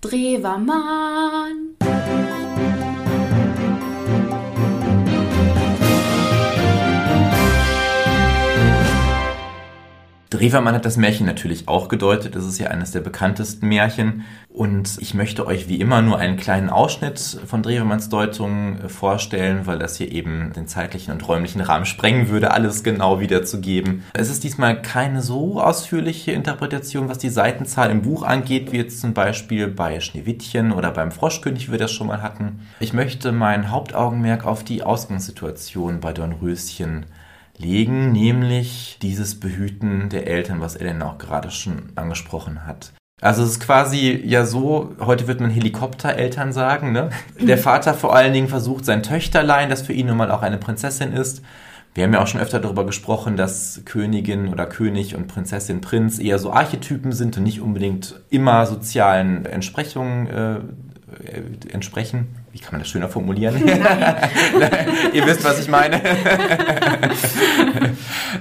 [0.04, 1.76] Drewermann.
[10.34, 12.34] Drewermann hat das Märchen natürlich auch gedeutet.
[12.34, 14.24] Es ist ja eines der bekanntesten Märchen.
[14.48, 19.66] Und ich möchte euch wie immer nur einen kleinen Ausschnitt von Drewermanns Deutung äh, vorstellen,
[19.66, 24.02] weil das hier eben den zeitlichen und räumlichen Rahmen sprengen würde, alles genau wiederzugeben.
[24.12, 29.00] Es ist diesmal keine so ausführliche Interpretation, was die Seitenzahl im Buch angeht, wie jetzt
[29.00, 32.60] zum Beispiel bei Schneewittchen oder beim Froschkönig, wie wir das schon mal hatten.
[32.80, 37.06] Ich möchte mein Hauptaugenmerk auf die Ausgangssituation bei Dornröschen
[37.56, 42.92] legen, nämlich dieses Behüten der Eltern, was Ellen auch gerade schon angesprochen hat.
[43.20, 47.10] Also es ist quasi ja so, heute wird man Helikoptereltern sagen, ne?
[47.40, 50.58] Der Vater vor allen Dingen versucht sein Töchterlein, das für ihn nun mal auch eine
[50.58, 51.42] Prinzessin ist,
[51.94, 56.18] Wir haben ja auch schon öfter darüber gesprochen, dass Königin oder König und Prinzessin, Prinz
[56.18, 60.60] eher so Archetypen sind und nicht unbedingt immer sozialen Entsprechungen äh,
[61.72, 62.43] entsprechen.
[62.54, 63.56] Wie kann man das schöner formulieren?
[65.12, 66.00] Ihr wisst, was ich meine.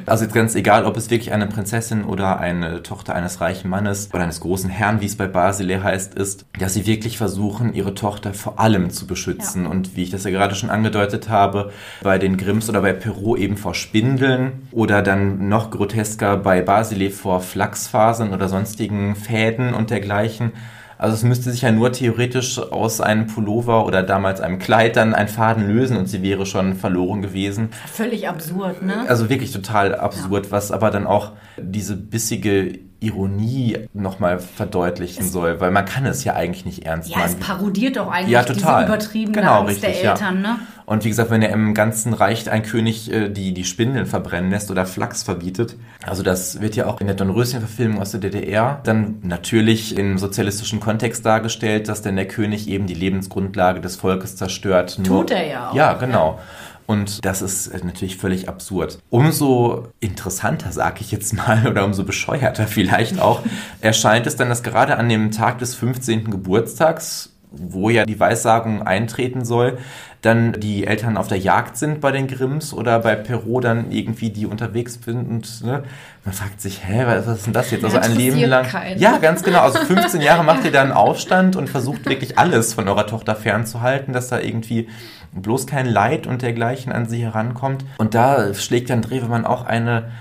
[0.05, 4.11] also jetzt ganz egal, ob es wirklich eine Prinzessin oder eine Tochter eines reichen Mannes
[4.13, 7.95] oder eines großen Herrn, wie es bei Basile heißt, ist, dass sie wirklich versuchen, ihre
[7.95, 9.63] Tochter vor allem zu beschützen.
[9.63, 9.71] Ja.
[9.71, 11.71] Und wie ich das ja gerade schon angedeutet habe,
[12.03, 17.09] bei den Grimms oder bei Perrault eben vor Spindeln oder dann noch grotesker bei Basile
[17.09, 20.51] vor Flachsfasern oder sonstigen Fäden und dergleichen.
[20.97, 25.13] Also es müsste sich ja nur theoretisch aus einem Pullover oder damals einem Kleid dann
[25.13, 27.69] ein Faden lösen und sie wäre schon verloren gewesen.
[27.91, 29.05] Völlig absurd, ne?
[29.07, 30.51] Also wirklich total absurd, ja.
[30.51, 36.23] was aber dann auch diese bissige Ironie nochmal verdeutlichen es soll, weil man kann es
[36.23, 37.31] ja eigentlich nicht ernst ja, meinen.
[37.31, 38.83] Ja, es parodiert doch eigentlich ja, total.
[38.83, 40.53] diese übertriebene genau, Angst richtig, der Eltern, ja.
[40.53, 40.59] ne?
[40.85, 44.51] Und wie gesagt, wenn er im ganzen Reich ein König äh, die, die Spindeln verbrennen
[44.51, 48.81] lässt oder Flachs verbietet, also das wird ja auch in der Dornröschen-Verfilmung aus der DDR
[48.83, 54.35] dann natürlich im sozialistischen Kontext dargestellt, dass denn der König eben die Lebensgrundlage des Volkes
[54.35, 54.99] zerstört.
[55.03, 55.75] Tut er ja auch.
[55.75, 56.37] Ja, genau.
[56.37, 56.43] Ja.
[56.93, 58.99] Und das ist natürlich völlig absurd.
[59.09, 63.41] Umso interessanter, sage ich jetzt mal, oder umso bescheuerter vielleicht auch,
[63.81, 66.31] erscheint es dann, dass gerade an dem Tag des 15.
[66.31, 69.77] Geburtstags wo ja die Weissagung eintreten soll,
[70.23, 74.29] dann die Eltern auf der Jagd sind bei den Grimms oder bei Perrault dann irgendwie
[74.29, 75.83] die unterwegs sind und ne,
[76.23, 77.83] man fragt sich, hä, was ist denn das jetzt?
[77.83, 78.65] Also ein Leben lang.
[78.65, 78.99] Keinen.
[78.99, 79.59] Ja, ganz genau.
[79.59, 83.35] Also 15 Jahre macht ihr da einen Aufstand und versucht wirklich alles von eurer Tochter
[83.35, 84.87] fernzuhalten, dass da irgendwie
[85.33, 87.83] bloß kein Leid und dergleichen an sie herankommt.
[87.97, 90.11] Und da schlägt dann Drewemann auch eine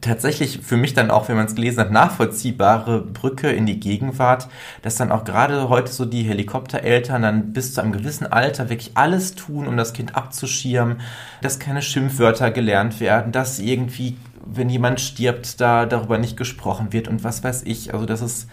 [0.00, 4.48] tatsächlich für mich dann auch, wenn man es gelesen hat, nachvollziehbare Brücke in die Gegenwart,
[4.82, 8.92] dass dann auch gerade heute so die Helikoptereltern dann bis zu einem gewissen Alter wirklich
[8.94, 11.00] alles tun, um das Kind abzuschirmen,
[11.42, 17.08] dass keine Schimpfwörter gelernt werden, dass irgendwie, wenn jemand stirbt, da darüber nicht gesprochen wird
[17.08, 17.92] und was weiß ich.
[17.92, 18.48] Also das ist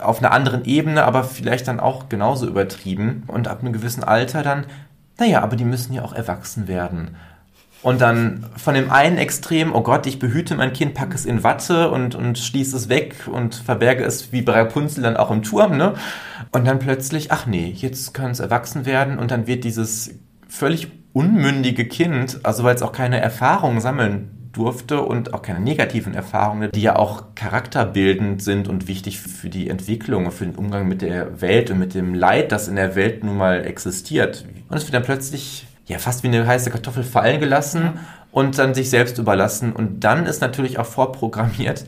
[0.00, 4.42] auf einer anderen Ebene, aber vielleicht dann auch genauso übertrieben und ab einem gewissen Alter
[4.42, 4.66] dann,
[5.18, 7.16] naja, aber die müssen ja auch erwachsen werden.
[7.82, 11.44] Und dann von dem einen Extrem, oh Gott, ich behüte mein Kind, packe es in
[11.44, 15.42] Watte und, und schließe es weg und verberge es wie bei Rapunzel dann auch im
[15.42, 15.94] Turm, ne?
[16.50, 20.10] Und dann plötzlich, ach nee, jetzt kann es erwachsen werden und dann wird dieses
[20.48, 26.14] völlig unmündige Kind, also weil es auch keine Erfahrungen sammeln durfte und auch keine negativen
[26.14, 31.00] Erfahrungen, die ja auch charakterbildend sind und wichtig für die Entwicklung, für den Umgang mit
[31.00, 34.44] der Welt und mit dem Leid, das in der Welt nun mal existiert.
[34.68, 37.94] Und es wird dann plötzlich ja fast wie eine heiße Kartoffel fallen gelassen ja.
[38.30, 39.72] und dann sich selbst überlassen.
[39.72, 41.84] Und dann ist natürlich auch vorprogrammiert,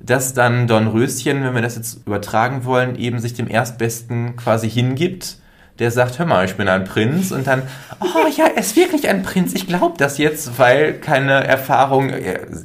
[0.00, 4.70] dass dann Don Röschen, wenn wir das jetzt übertragen wollen, eben sich dem Erstbesten quasi
[4.70, 5.36] hingibt
[5.80, 7.62] der sagt, hör mal, ich bin ein Prinz und dann,
[8.00, 9.54] oh ja, er ist wirklich ein Prinz.
[9.54, 12.12] Ich glaube das jetzt, weil keine Erfahrung,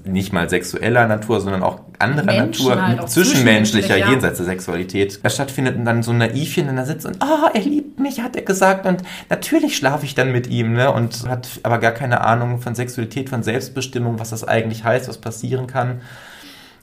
[0.04, 4.10] nicht mal sexueller Natur, sondern auch anderer Menschen Natur, halt zwischenmenschlicher, ja.
[4.10, 7.62] jenseits der Sexualität, stattfindet und dann so ein Naivchen in der sitzt und, oh, er
[7.62, 11.48] liebt mich, hat er gesagt und natürlich schlafe ich dann mit ihm, ne, und hat
[11.64, 16.02] aber gar keine Ahnung von Sexualität, von Selbstbestimmung, was das eigentlich heißt, was passieren kann.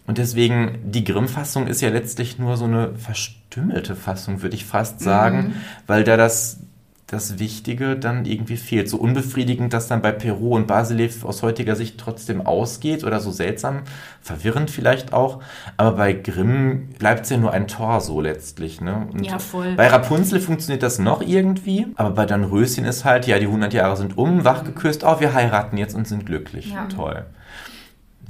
[0.06, 5.00] Und deswegen, die Grimm-Fassung ist ja letztlich nur so eine verstümmelte Fassung, würde ich fast
[5.00, 5.54] sagen, mhm.
[5.86, 6.58] weil da das,
[7.06, 8.88] das Wichtige dann irgendwie fehlt.
[8.88, 13.30] So unbefriedigend, dass dann bei Peru und Basilev aus heutiger Sicht trotzdem ausgeht oder so
[13.30, 13.82] seltsam,
[14.20, 15.40] verwirrend vielleicht auch.
[15.76, 18.80] Aber bei Grimm bleibt es ja nur ein Torso letztlich.
[18.80, 19.06] Ne?
[19.12, 19.74] Und ja, voll.
[19.76, 23.72] Bei Rapunzel funktioniert das noch irgendwie, aber bei dann Röschen ist halt, ja, die 100
[23.72, 26.72] Jahre sind um, wachgeküsst, oh, wir heiraten jetzt und sind glücklich.
[26.72, 26.86] Ja.
[26.86, 27.24] Toll.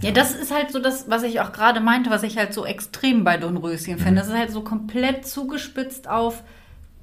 [0.03, 2.67] Ja, das ist halt so das, was ich auch gerade meinte, was ich halt so
[2.67, 4.11] extrem bei Dornröschen finde.
[4.11, 4.17] Mhm.
[4.17, 6.43] Das ist halt so komplett zugespitzt auf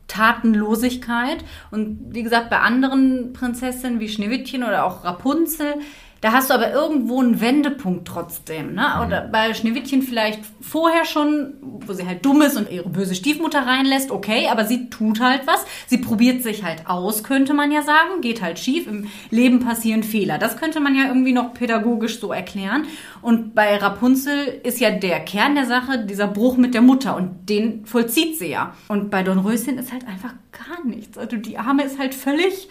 [0.08, 1.46] Tatenlosigkeit.
[1.72, 5.76] Und wie gesagt, bei anderen Prinzessinnen wie Schneewittchen oder auch Rapunzel,
[6.22, 8.74] da hast du aber irgendwo einen Wendepunkt trotzdem.
[8.74, 8.86] Ne?
[8.96, 9.06] Mhm.
[9.06, 13.66] Oder bei Schneewittchen vielleicht vorher schon, wo sie halt dumm ist und ihre böse Stiefmutter
[13.66, 15.66] reinlässt, okay, aber sie tut halt was.
[15.88, 18.22] Sie probiert sich halt aus, könnte man ja sagen.
[18.22, 18.88] Geht halt schief.
[18.88, 20.38] Im Leben passieren Fehler.
[20.38, 22.86] Das könnte man ja irgendwie noch pädagogisch so erklären.
[23.22, 27.50] Und bei Rapunzel ist ja der Kern der Sache dieser Bruch mit der Mutter und
[27.50, 28.74] den vollzieht sie ja.
[28.88, 31.18] Und bei Dornröschen ist halt einfach gar nichts.
[31.18, 32.70] Also die Arme ist halt völlig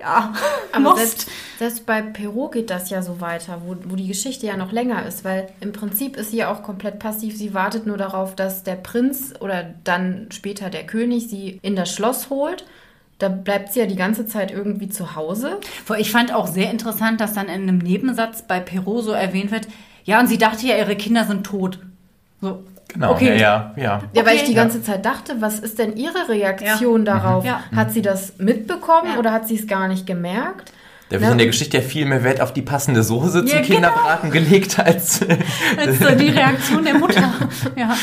[0.00, 0.32] ja,
[0.72, 4.56] aber selbst, selbst, bei Perot geht das ja so weiter, wo, wo die Geschichte ja
[4.56, 7.36] noch länger ist, weil im Prinzip ist sie ja auch komplett passiv.
[7.36, 11.92] Sie wartet nur darauf, dass der Prinz oder dann später der König sie in das
[11.92, 12.64] Schloss holt.
[13.18, 15.58] Da bleibt sie ja die ganze Zeit irgendwie zu Hause.
[15.98, 19.68] Ich fand auch sehr interessant, dass dann in einem Nebensatz bei Perot so erwähnt wird,
[20.04, 21.78] ja, und sie dachte ja, ihre Kinder sind tot.
[22.40, 23.38] So, Genau, okay.
[23.38, 23.82] ja, ja.
[23.82, 24.84] Ja, ja weil ich die ganze ja.
[24.84, 27.14] Zeit dachte, was ist denn Ihre Reaktion ja.
[27.14, 27.44] darauf?
[27.44, 27.76] Mhm.
[27.76, 30.72] Hat sie das mitbekommen oder hat sie es gar nicht gemerkt?
[31.10, 31.32] Da wird Ja.
[31.32, 33.62] in der Geschichte ja viel mehr Wert auf die passende Soße Ja, zum genau.
[33.62, 35.20] Kinderbraten gelegt als.
[35.76, 37.32] Als so die Reaktion der Mutter.
[37.76, 37.96] Ja.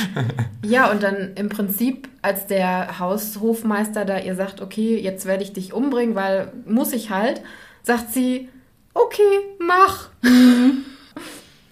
[0.66, 5.54] Ja, und dann im Prinzip, als der Haushofmeister da ihr sagt, okay, jetzt werde ich
[5.54, 7.42] dich umbringen, weil muss ich halt,
[7.82, 8.50] sagt sie,
[8.94, 10.10] okay, mach.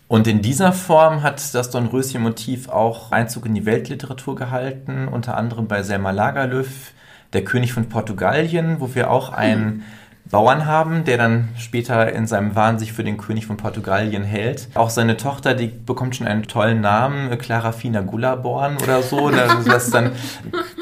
[0.07, 5.67] Und in dieser Form hat das Dornröschen-Motiv auch Einzug in die Weltliteratur gehalten, unter anderem
[5.67, 6.91] bei Selma Lagerlöf,
[7.33, 9.83] Der König von Portugalien, wo wir auch einen
[10.31, 14.69] Bauern haben, der dann später in seinem Wahn sich für den König von Portugalien hält.
[14.73, 19.67] Auch seine Tochter, die bekommt schon einen tollen Namen, Clara Fina Gullaborn oder so, das
[19.67, 20.11] was dann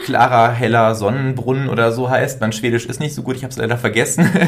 [0.06, 2.40] Clara Heller Sonnenbrunnen oder so heißt.
[2.42, 4.30] Mein Schwedisch ist nicht so gut, ich habe es leider vergessen.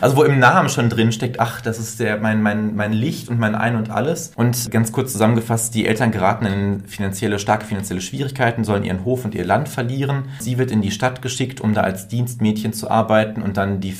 [0.00, 3.28] Also wo im Namen schon drin steckt, ach, das ist der mein, mein, mein Licht
[3.28, 4.32] und mein Ein und alles.
[4.36, 9.24] Und ganz kurz zusammengefasst, die Eltern geraten in finanzielle, starke finanzielle Schwierigkeiten, sollen ihren Hof
[9.24, 10.24] und ihr Land verlieren.
[10.38, 13.92] Sie wird in die Stadt geschickt, um da als Dienstmädchen zu arbeiten und dann die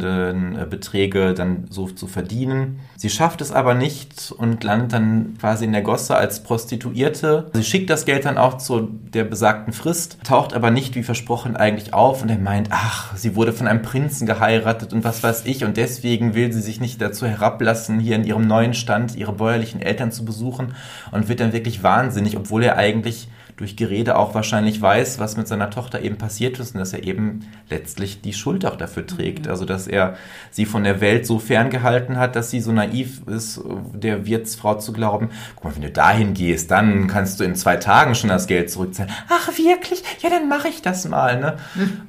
[0.00, 2.80] fehlenden äh, Beträge dann so zu verdienen.
[2.96, 7.50] Sie schafft es aber nicht und landet dann quasi in der Gosse als Prostituierte.
[7.52, 11.56] Sie schickt das Geld dann auch zu der besagten Frist, taucht aber nicht wie versprochen
[11.56, 15.42] eigentlich auf und er meint, ach, sie wurde von einem Prinzen geheiratet und was weiß
[15.46, 19.32] ich und deswegen will sie sich nicht dazu herablassen, hier in ihrem neuen Stand ihre
[19.32, 20.74] bäuerlichen Eltern zu besuchen
[21.10, 25.46] und wird dann wirklich wahnsinnig, obwohl er eigentlich durch Gerede auch wahrscheinlich weiß, was mit
[25.46, 27.40] seiner Tochter eben passiert ist und dass er eben
[27.70, 29.46] letztlich die Schuld auch dafür trägt.
[29.46, 30.16] Also, dass er
[30.50, 33.60] sie von der Welt so ferngehalten hat, dass sie so naiv ist,
[33.92, 37.76] der Wirtsfrau zu glauben, guck mal, wenn du dahin gehst, dann kannst du in zwei
[37.76, 39.12] Tagen schon das Geld zurückzahlen.
[39.28, 40.02] Ach, wirklich?
[40.20, 41.56] Ja, dann mache ich das mal, ne?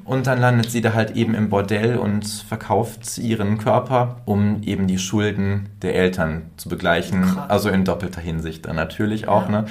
[0.04, 4.88] Und dann landet sie da halt eben im Bordell und verkauft ihren Körper, um eben
[4.88, 7.22] die Schulden der Eltern zu begleichen.
[7.22, 7.50] Krass.
[7.50, 9.62] Also in doppelter Hinsicht dann natürlich auch, Ja.
[9.62, 9.66] ne?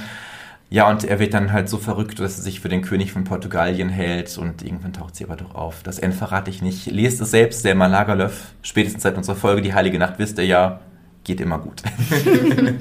[0.75, 3.23] Ja, und er wird dann halt so verrückt, dass er sich für den König von
[3.23, 5.85] Portugalien hält und irgendwann taucht sie aber doch auf.
[5.85, 6.87] Das Ende verrate ich nicht.
[6.87, 8.55] Lest es selbst, Selma Lagerlöf.
[8.61, 10.81] Spätestens seit unserer Folge Die Heilige Nacht wisst ihr ja,
[11.23, 11.85] geht immer gut.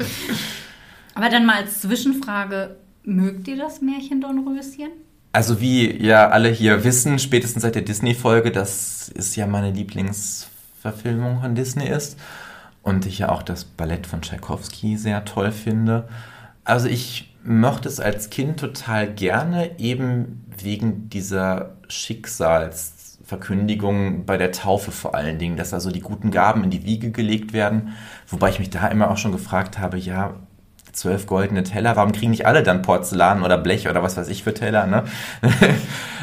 [1.14, 4.90] Aber dann mal als Zwischenfrage, mögt ihr das Märchen Dornröschen?
[5.32, 11.42] Also wie ja alle hier wissen, spätestens seit der Disney-Folge, dass es ja meine Lieblingsverfilmung
[11.42, 12.18] von Disney ist.
[12.82, 16.10] Und ich ja auch das Ballett von Tchaikovsky sehr toll finde.
[16.64, 24.92] Also ich mochte es als Kind total gerne, eben wegen dieser Schicksalsverkündigung bei der Taufe
[24.92, 27.94] vor allen Dingen, dass also die guten Gaben in die Wiege gelegt werden.
[28.28, 30.36] Wobei ich mich da immer auch schon gefragt habe, ja,
[30.94, 34.44] zwölf goldene Teller, warum kriegen nicht alle dann Porzellan oder Blech oder was weiß ich
[34.44, 35.04] für Teller, ne?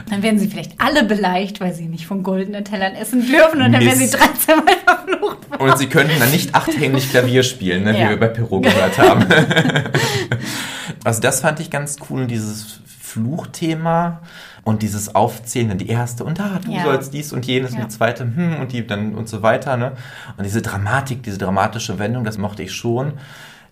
[0.08, 3.72] Dann werden sie vielleicht alle beleicht, weil sie nicht von goldenen Tellern essen dürfen und
[3.72, 4.18] dann werden sie Mist.
[4.18, 5.38] 13 Mal verflucht.
[5.60, 8.08] Und sie könnten dann nicht achthändig Klavier spielen, ne, wie Ja.
[8.08, 9.26] wir bei Perrault gehört haben.
[11.04, 14.20] also das fand ich ganz cool, dieses Fluchthema
[14.64, 16.82] und dieses Aufzählen, die erste und da, du Ja.
[16.84, 17.78] sollst dies und jenes Ja.
[17.78, 19.92] und die zweite, hm, und die dann und so weiter, ne?
[20.36, 23.12] Und diese Dramatik, diese dramatische Wendung, das mochte ich schon.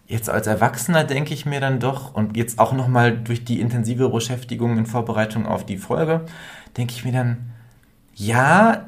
[0.08, 4.08] Jetzt als Erwachsener denke ich mir dann doch, und jetzt auch nochmal durch die intensive
[4.08, 6.24] Beschäftigung in Vorbereitung auf die Folge,
[6.78, 7.50] denke ich mir dann,
[8.14, 8.86] ja,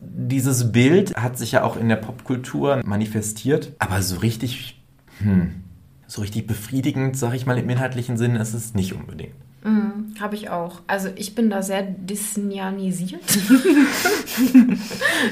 [0.00, 4.82] dieses Bild hat sich ja auch in der Popkultur manifestiert, aber so richtig,
[5.18, 5.62] hm,
[6.08, 9.34] so richtig befriedigend, sag ich mal im inhaltlichen Sinn, ist es nicht unbedingt.
[9.62, 10.80] Mhm, Habe ich auch.
[10.88, 13.22] Also ich bin da sehr disnyanisiert.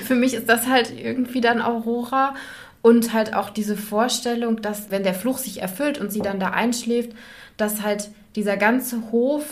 [0.05, 2.35] Für mich ist das halt irgendwie dann Aurora
[2.83, 6.51] und halt auch diese Vorstellung, dass wenn der Fluch sich erfüllt und sie dann da
[6.51, 7.13] einschläft,
[7.57, 9.45] dass halt dieser ganze Hof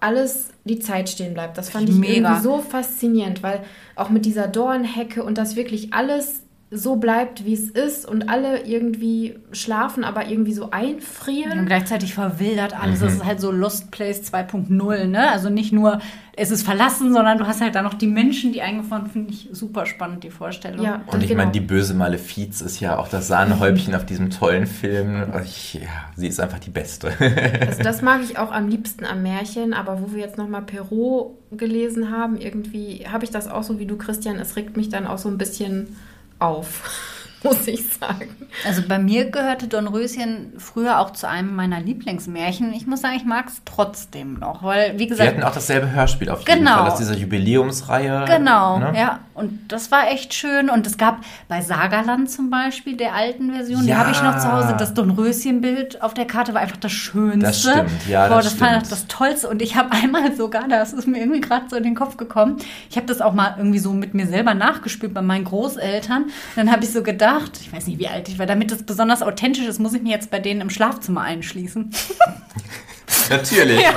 [0.00, 1.58] alles die Zeit stehen bleibt.
[1.58, 2.14] Das fand ich Mega.
[2.14, 3.62] irgendwie so faszinierend, weil
[3.96, 8.66] auch mit dieser Dornhecke und das wirklich alles so bleibt, wie es ist und alle
[8.66, 11.60] irgendwie schlafen, aber irgendwie so einfrieren.
[11.60, 13.00] Und gleichzeitig verwildert alles.
[13.00, 15.30] Das ist halt so Lost Place 2.0, ne?
[15.30, 16.00] Also nicht nur,
[16.36, 19.48] es ist verlassen, sondern du hast halt da noch die Menschen, die eingefahren finde ich
[19.50, 20.84] super spannend, die Vorstellung.
[20.84, 21.40] Ja, Und ich genau.
[21.40, 25.24] meine, die böse Malefiz ist ja auch das Sahnehäubchen auf diesem tollen Film.
[25.42, 27.12] Ich, ja, sie ist einfach die Beste.
[27.68, 31.32] Also das mag ich auch am liebsten am Märchen, aber wo wir jetzt nochmal Perrault
[31.52, 34.36] gelesen haben, irgendwie habe ich das auch so wie du, Christian.
[34.36, 35.96] Es regt mich dann auch so ein bisschen
[36.38, 38.34] auf, muss ich sagen.
[38.66, 42.72] Also bei mir gehörte Dornröschen früher auch zu einem meiner Lieblingsmärchen.
[42.72, 45.90] Ich muss sagen, ich mag es trotzdem noch, weil, wie Wir gesagt, hatten auch dasselbe
[45.90, 46.78] Hörspiel auf jeden Genau.
[46.78, 48.24] Fall aus dieser Jubiläumsreihe.
[48.26, 48.92] Genau, ne?
[48.96, 49.20] ja.
[49.34, 50.68] Und das war echt schön.
[50.68, 51.18] Und es gab
[51.48, 53.98] bei Sagaland zum Beispiel, der alten Version, die Ja.
[53.98, 54.74] habe ich noch zu Hause.
[54.78, 57.38] Das Dornröschen-Bild auf der Karte war einfach das Schönste.
[57.40, 58.90] Das stimmt, ja, Boah, das stimmt.
[58.90, 59.48] das Tollste.
[59.48, 62.56] Und ich habe einmal sogar, das ist mir irgendwie gerade so in den Kopf gekommen,
[62.90, 66.24] ich habe das auch mal irgendwie so mit mir selber nachgespielt bei meinen Großeltern.
[66.24, 67.27] Und dann habe ich so gedacht,
[67.60, 70.12] ich weiß nicht, wie alt ich war, damit das besonders authentisch ist, muss ich mich
[70.12, 71.90] jetzt bei denen im Schlafzimmer einschließen.
[73.30, 73.80] Natürlich.
[73.80, 73.92] Ja,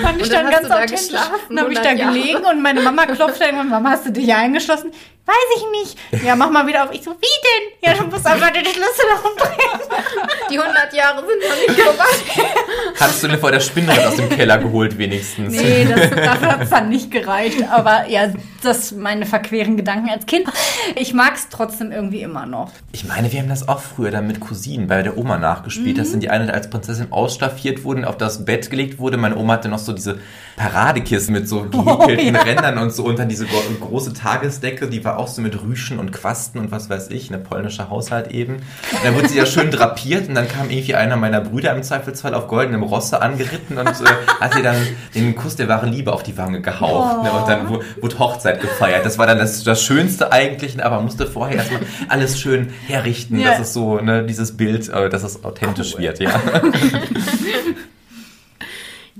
[0.00, 1.00] fand ich Und dann dann ganz da authentisch.
[1.08, 2.18] geschlafen, Dann habe ich da 100 Jahre.
[2.18, 4.90] gelegen und meine Mama klopfte irgendwann, Mama, hast du dich hier eingeschlossen?
[5.28, 6.24] Weiß ich nicht.
[6.24, 6.92] Ja, mach mal wieder auf.
[6.92, 7.78] Ich so, wie denn?
[7.82, 9.80] Ja, du musst einfach den Schlüssel umdrehen.
[10.50, 12.48] Die 100 Jahre sind noch nicht vorbei.
[12.98, 15.52] Hattest du denn vor der Spinnrad aus dem Keller geholt wenigstens?
[15.52, 17.62] Nee, das, dafür hat es dann nicht gereicht.
[17.70, 20.48] Aber ja, das meine verqueren Gedanken als Kind.
[20.96, 22.72] Ich mag es trotzdem irgendwie immer noch.
[22.92, 25.96] Ich meine, wir haben das auch früher dann mit Cousinen bei der Oma nachgespielt.
[25.96, 26.00] Mhm.
[26.00, 29.18] Das sind die eine als Prinzessin ausstaffiert wurden, auf das Bett gelegt wurde.
[29.18, 30.18] Meine Oma hatte noch so diese
[30.58, 32.42] Paradekissen mit so gehäkelten Oh, ja.
[32.42, 35.98] Rändern und so und dann diese gro große Tagesdecke, die war auch so mit Rüschen
[35.98, 38.54] und Quasten und was weiß ich, eine polnische Haushalt eben.
[38.56, 41.82] Und dann wurde sie ja schön drapiert und dann kam irgendwie einer meiner Brüder im
[41.82, 43.92] Zweifelsfall auf goldenem Rosse angeritten und äh,
[44.40, 44.76] hat ihr dann
[45.14, 47.22] den Kuss der wahren Liebe auf die Wange gehaucht.
[47.22, 47.30] Ne?
[47.32, 49.06] Und dann wu- wurde Hochzeit gefeiert.
[49.06, 53.50] Das war dann das, das Schönste eigentlich, aber musste vorher erstmal alles schön herrichten, Ja.
[53.52, 56.30] dass es so, ne, dieses Bild, äh, dass es authentisch wird, ja.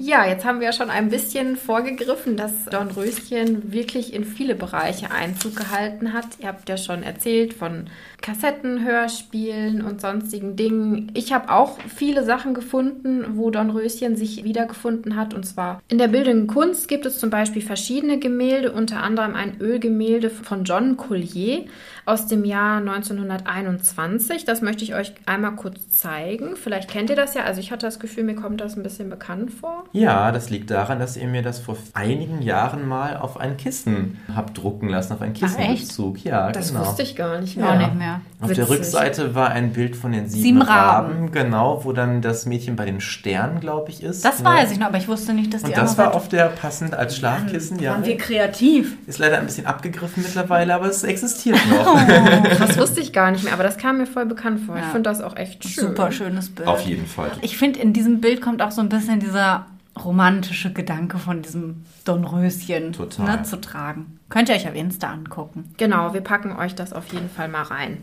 [0.01, 5.11] Ja, jetzt haben wir ja schon ein bisschen vorgegriffen, dass Dornröschen wirklich in viele Bereiche
[5.11, 6.27] Einzug gehalten hat.
[6.39, 7.91] Ihr habt ja schon erzählt von
[8.21, 11.11] Kassetten, Hörspielen und sonstigen Dingen.
[11.15, 15.35] Ich habe auch viele Sachen gefunden, wo Dornröschen sich wiedergefunden hat.
[15.35, 19.61] Und zwar in der bildenden Kunst gibt es zum Beispiel verschiedene Gemälde, unter anderem ein
[19.61, 21.65] Ölgemälde von John Collier
[22.07, 24.45] aus dem Jahr 1921.
[24.45, 26.57] Das möchte ich euch einmal kurz zeigen.
[26.57, 27.43] Vielleicht kennt ihr das ja.
[27.43, 29.88] Also ich hatte das Gefühl, mir kommt das ein bisschen bekannt vor.
[29.93, 34.19] Ja, das liegt daran, dass ihr mir das vor einigen Jahren mal auf ein Kissen
[34.35, 35.43] habt drucken lassen, auf einen echt?
[35.43, 36.25] Kissenbezug.
[36.25, 36.81] Ja, Das genau.
[36.87, 37.77] wusste ich gar nicht mehr.
[37.77, 38.21] nicht mehr.
[38.41, 38.71] Auf der Witzig.
[38.71, 41.09] Rückseite war ein Bild von den sieben, Sieben Raben.
[41.13, 41.33] Raben.
[41.33, 44.25] genau, wo dann das Mädchen bei den Sternen, glaube ich, ist.
[44.25, 44.45] Das ne?
[44.45, 46.95] weiß ich noch, aber ich wusste nicht, dass die Und das war auf der passend
[46.95, 47.93] als Schlafkissen, ja.
[47.93, 48.97] Waren wir kreativ.
[49.07, 51.99] Ist leider ein bisschen abgegriffen mittlerweile, aber es existiert noch.
[52.59, 54.77] Das wusste ich gar nicht mehr, aber das kam mir voll bekannt vor.
[54.77, 54.89] Ich Ja.
[54.91, 55.89] finde das auch echt schön.
[55.89, 56.69] Super schönes Bild.
[56.69, 57.31] Auf jeden Fall.
[57.41, 59.67] Ich finde, in diesem Bild kommt auch so ein bisschen dieser
[59.99, 63.37] romantische Gedanke von diesem Dornröschen Total.
[63.39, 64.19] Ne, zu tragen.
[64.29, 65.73] Könnt ihr euch auf Insta angucken.
[65.77, 67.99] Genau, wir packen euch das auf jeden Fall mal rein.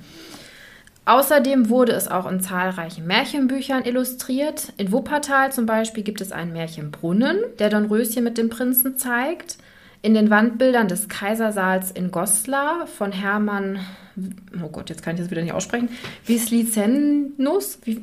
[1.06, 4.74] Außerdem wurde es auch in zahlreichen Märchenbüchern illustriert.
[4.78, 9.58] In Wuppertal zum Beispiel gibt es einen Märchenbrunnen, der Dornröschen mit dem Prinzen zeigt.
[10.02, 13.80] In den Wandbildern des Kaisersaals in Goslar von Hermann,
[14.64, 15.89] oh Gott, jetzt kann ich das wieder nicht aussprechen,
[16.26, 18.02] Wislicenus, wie,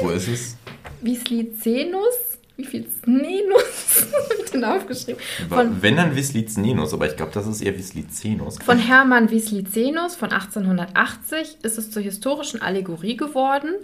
[0.00, 0.56] Wo ist es?
[1.00, 5.20] Wislicenus, wie viel Nenus, habe ich denn aufgeschrieben?
[5.48, 8.58] Von Wenn dann Wislicenus, aber ich glaube, das ist eher Wislicenus.
[8.64, 13.74] Von Hermann Wislicenus von 1880 ist es zur historischen Allegorie geworden,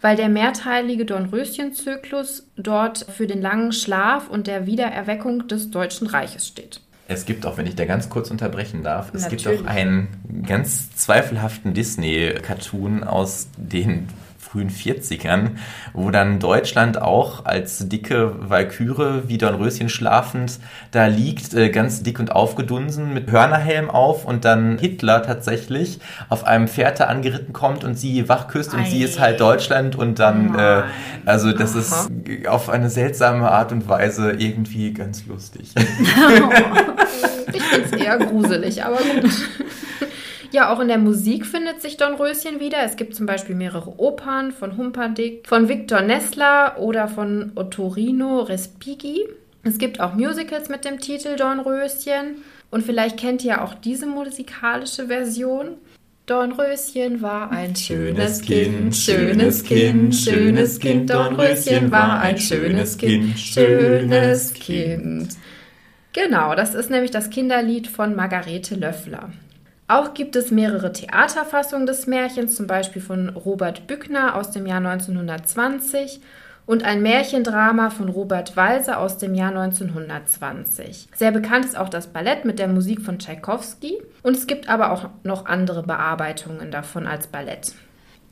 [0.00, 6.46] weil der mehrteilige Dornröschen-Zyklus dort für den langen Schlaf und der Wiedererweckung des Deutschen Reiches
[6.46, 6.80] steht.
[7.08, 9.62] Es gibt auch, wenn ich da ganz kurz unterbrechen darf, es gibt Natürlich.
[9.62, 14.06] auch einen ganz zweifelhaften Disney-Cartoon aus den
[14.50, 15.50] frühen 40ern,
[15.92, 20.58] wo dann Deutschland auch als dicke Walküre wie Dornröschen schlafend
[20.90, 26.44] da liegt, äh, ganz dick und aufgedunsen mit Hörnerhelm auf und dann Hitler tatsächlich auf
[26.44, 29.04] einem Pferd da angeritten kommt und sie wach küsst und sie Ei.
[29.04, 30.84] ist halt Deutschland und dann, äh, Nein.
[31.26, 32.10] also das ist
[32.48, 35.72] auf eine seltsame Art und Weise irgendwie ganz lustig.
[37.52, 39.30] Ich finde es eher gruselig, aber gut.
[40.52, 42.78] Ja, auch in der Musik findet sich Dornröschen wieder.
[42.84, 49.28] Es gibt zum Beispiel mehrere Opern von Humperdinck, von Victor Nessler oder von Ottorino Respighi.
[49.62, 52.42] Es gibt auch Musicals mit dem Titel Dornröschen.
[52.70, 55.76] Und vielleicht kennt ihr auch diese musikalische Version.
[56.26, 61.10] Dornröschen war ein schönes Kind, schönes Kind, schönes Kind.
[61.10, 65.28] Dornröschen war ein schönes Kind, schönes Kind.
[66.12, 69.30] Genau, das ist nämlich das Kinderlied von Margarete Löffler.
[69.90, 74.78] Auch gibt es mehrere Theaterfassungen des Märchens, zum Beispiel von Robert Bückner aus dem Jahr
[74.78, 76.20] 1920
[76.64, 81.08] und ein Märchendrama von Robert Walser aus dem Jahr 1920.
[81.12, 84.92] Sehr bekannt ist auch das Ballett mit der Musik von Tschaikowski und es gibt aber
[84.92, 87.74] auch noch andere Bearbeitungen davon als Ballett.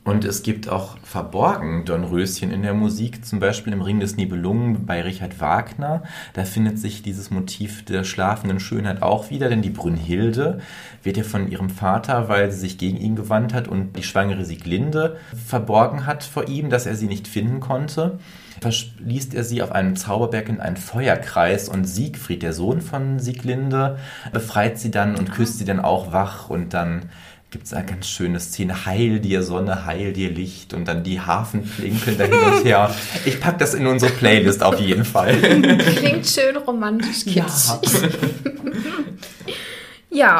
[0.09, 4.87] Und es gibt auch verborgen Dornröschen in der Musik, zum Beispiel im Ring des Nibelungen
[4.87, 6.03] bei Richard Wagner.
[6.33, 10.61] Da findet sich dieses Motiv der schlafenden Schönheit auch wieder, denn die Brünnhilde
[11.03, 14.45] wird ja von ihrem Vater, weil sie sich gegen ihn gewandt hat und die schwangere
[14.45, 18.19] Sieglinde verborgen hat vor ihm, dass er sie nicht finden konnte.
[18.61, 23.97] Verschließt er sie auf einem Zauberberg in einen Feuerkreis und Siegfried, der Sohn von Sieglinde,
[24.33, 27.03] befreit sie dann und küsst sie dann auch wach und dann
[27.51, 31.19] gibt es eine ganz schöne Szene, heil dir Sonne, heil dir Licht und dann die
[31.19, 32.93] Hafenplinkeln da hin und her.
[33.25, 35.35] Ich pack das in unsere Playlist auf jeden Fall.
[35.35, 37.35] Klingt schön romantisch kitschig.
[37.35, 37.79] Ja,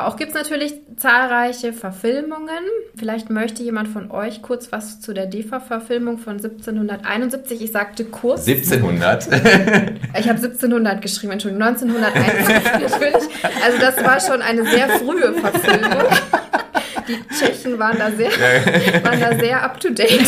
[0.08, 2.64] auch gibt es natürlich zahlreiche Verfilmungen.
[2.96, 7.62] Vielleicht möchte jemand von euch kurz was zu der DEFA-Verfilmung von 1771.
[7.62, 8.48] Ich sagte kurz.
[8.48, 9.28] 1700.
[9.28, 13.30] ich habe 1700 geschrieben, Entschuldigung, 1951 natürlich.
[13.64, 16.04] Also das war schon eine sehr frühe Verfilmung.
[17.08, 18.32] Die Tschechen waren da sehr,
[19.04, 20.28] waren da sehr up to date.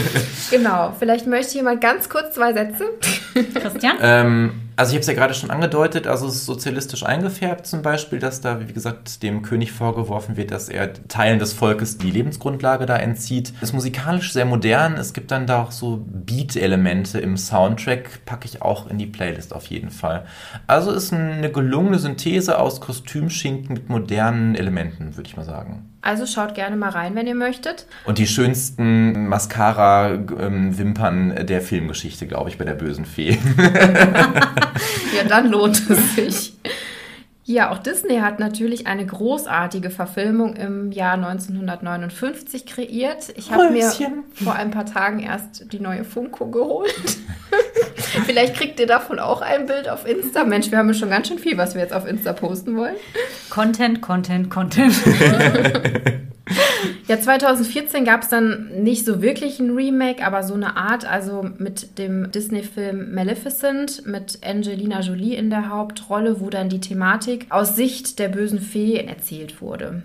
[0.50, 0.94] genau.
[0.98, 2.84] Vielleicht möchte jemand ganz kurz zwei Sätze.
[3.54, 3.96] Christian?
[4.00, 7.82] Ähm, also ich habe es ja gerade schon angedeutet, also es ist sozialistisch eingefärbt zum
[7.82, 12.10] Beispiel, dass da, wie gesagt, dem König vorgeworfen wird, dass er Teilen des Volkes die
[12.10, 13.52] Lebensgrundlage da entzieht.
[13.56, 18.46] Es ist musikalisch sehr modern, es gibt dann da auch so Beat-Elemente im Soundtrack, packe
[18.46, 20.24] ich auch in die Playlist auf jeden Fall.
[20.66, 25.93] Also ist eine gelungene Synthese aus Kostümschinken mit modernen Elementen, würde ich mal sagen.
[26.04, 27.86] Also schaut gerne mal rein, wenn ihr möchtet.
[28.04, 33.38] Und die schönsten Mascara-Wimpern der Filmgeschichte, glaube ich, bei der bösen Fee.
[35.16, 36.52] ja, dann lohnt es sich.
[37.46, 43.34] Ja, auch Disney hat natürlich eine großartige Verfilmung im Jahr 1959 kreiert.
[43.36, 43.92] Ich habe mir
[44.32, 46.94] vor ein paar Tagen erst die neue Funko geholt.
[48.24, 50.44] Vielleicht kriegt ihr davon auch ein Bild auf Insta.
[50.44, 52.96] Mensch, wir haben ja schon ganz schön viel, was wir jetzt auf Insta posten wollen.
[53.50, 54.94] Content, Content, Content.
[57.08, 61.48] Ja, 2014 gab es dann nicht so wirklich ein Remake, aber so eine Art, also
[61.58, 67.76] mit dem Disney-Film Maleficent mit Angelina Jolie in der Hauptrolle, wo dann die Thematik aus
[67.76, 70.02] Sicht der bösen Fee erzählt wurde.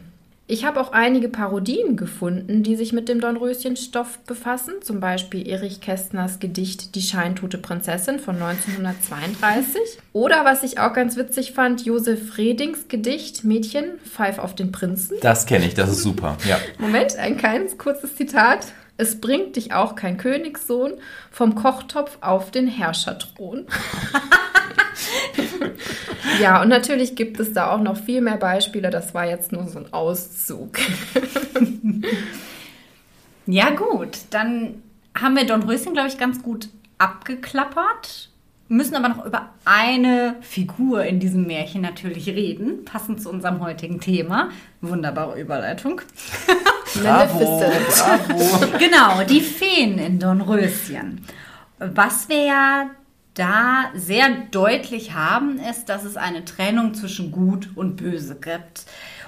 [0.51, 4.73] Ich habe auch einige Parodien gefunden, die sich mit dem Dornröschenstoff befassen.
[4.81, 9.79] Zum Beispiel Erich Kästners Gedicht Die scheintote Prinzessin von 1932.
[10.11, 15.17] Oder was ich auch ganz witzig fand, Josef Redings Gedicht Mädchen, Pfeif auf den Prinzen.
[15.21, 16.35] Das kenne ich, das ist super.
[16.47, 16.57] Ja.
[16.79, 18.65] Moment, ein kleines kurzes Zitat.
[18.99, 20.95] Es bringt dich auch kein Königssohn
[21.31, 23.65] vom Kochtopf auf den Herrscherthron.
[26.41, 28.89] ja, und natürlich gibt es da auch noch viel mehr Beispiele.
[28.89, 30.79] Das war jetzt nur so ein Auszug.
[33.45, 34.17] ja, gut.
[34.31, 34.83] Dann
[35.17, 38.28] haben wir Don Röschen, glaube ich, ganz gut abgeklappert.
[38.71, 43.99] Müssen aber noch über eine Figur in diesem Märchen natürlich reden, passend zu unserem heutigen
[43.99, 44.49] Thema.
[44.81, 46.01] Wunderbare Überleitung.
[47.01, 48.77] Bravo, bravo.
[48.79, 51.23] genau, die Feen in Dornröschen.
[51.77, 52.89] Was wir ja
[53.35, 58.85] da sehr deutlich haben, ist, dass es eine Trennung zwischen Gut und Böse gibt.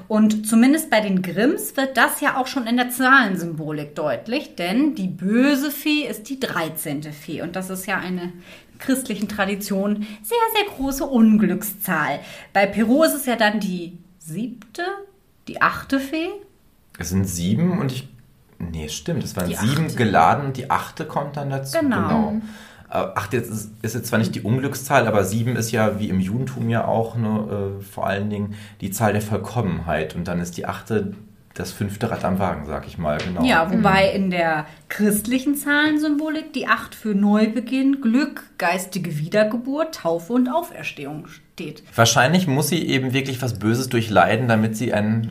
[0.07, 4.95] Und zumindest bei den Grimms wird das ja auch schon in der Zahlensymbolik deutlich, denn
[4.95, 7.03] die böse Fee ist die 13.
[7.13, 8.33] Fee und das ist ja eine
[8.81, 12.19] christlichen Tradition sehr, sehr große Unglückszahl.
[12.51, 14.83] Bei Perot ist es ja dann die siebte,
[15.47, 16.29] die achte Fee.
[16.97, 18.09] Es sind sieben und ich.
[18.59, 19.95] Nee, stimmt, es waren die sieben achte.
[19.95, 21.79] geladen und die achte kommt dann dazu.
[21.79, 22.07] Genau.
[22.07, 22.41] genau.
[22.91, 26.09] Äh, ach, jetzt ist, ist jetzt zwar nicht die Unglückszahl, aber sieben ist ja wie
[26.09, 30.15] im Judentum ja auch ne, äh, vor allen Dingen die Zahl der Vollkommenheit.
[30.15, 31.13] Und dann ist die achte
[31.53, 33.43] das fünfte Rad am Wagen, sag ich mal, genau.
[33.43, 34.23] Ja, wobei mhm.
[34.23, 41.83] in der christlichen Zahlensymbolik die acht für Neubeginn, Glück, geistige Wiedergeburt, Taufe und Auferstehung steht.
[41.95, 45.29] Wahrscheinlich muss sie eben wirklich was Böses durchleiden, damit sie ein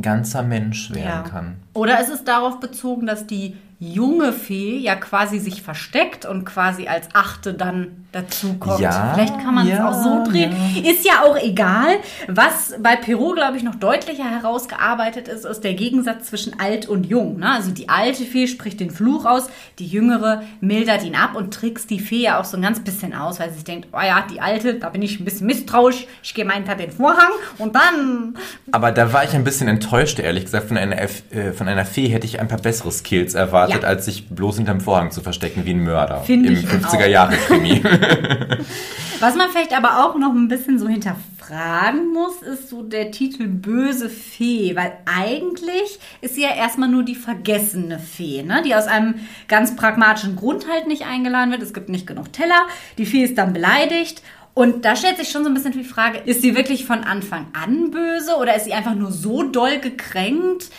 [0.00, 1.22] ganzer Mensch werden ja.
[1.22, 1.56] kann.
[1.74, 6.86] Oder ist es darauf bezogen, dass die junge Fee ja quasi sich versteckt und quasi
[6.86, 8.80] als Achte dann dazukommt.
[8.80, 10.52] Ja, Vielleicht kann man es ja, auch so drehen.
[10.74, 10.90] Ja.
[10.90, 11.96] Ist ja auch egal.
[12.28, 17.06] Was bei Perot, glaube ich, noch deutlicher herausgearbeitet ist, ist der Gegensatz zwischen alt und
[17.06, 17.38] jung.
[17.38, 17.50] Ne?
[17.50, 21.88] Also die alte Fee spricht den Fluch aus, die jüngere mildert ihn ab und trickst
[21.88, 24.26] die Fee ja auch so ein ganz bisschen aus, weil sie sich denkt, oh ja,
[24.30, 27.74] die alte, da bin ich ein bisschen misstrauisch, ich gehe mal hinter den Vorhang und
[27.74, 28.34] dann...
[28.72, 30.68] Aber da war ich ein bisschen enttäuscht, ehrlich gesagt.
[30.68, 33.88] Von einer, äh, von einer Fee hätte ich ein paar bessere Skills erwartet erwartet, ja.
[33.88, 37.82] als sich bloß hinterm Vorhang zu verstecken wie ein Mörder Find im 50er-Jahre-Krimi.
[39.20, 43.48] Was man vielleicht aber auch noch ein bisschen so hinterfragen muss, ist so der Titel
[43.48, 48.62] Böse Fee, weil eigentlich ist sie ja erstmal nur die vergessene Fee, ne?
[48.64, 49.16] die aus einem
[49.46, 51.62] ganz pragmatischen Grund halt nicht eingeladen wird.
[51.62, 52.66] Es gibt nicht genug Teller,
[52.96, 54.22] die Fee ist dann beleidigt
[54.54, 57.46] und da stellt sich schon so ein bisschen die Frage, ist sie wirklich von Anfang
[57.52, 60.70] an böse oder ist sie einfach nur so doll gekränkt,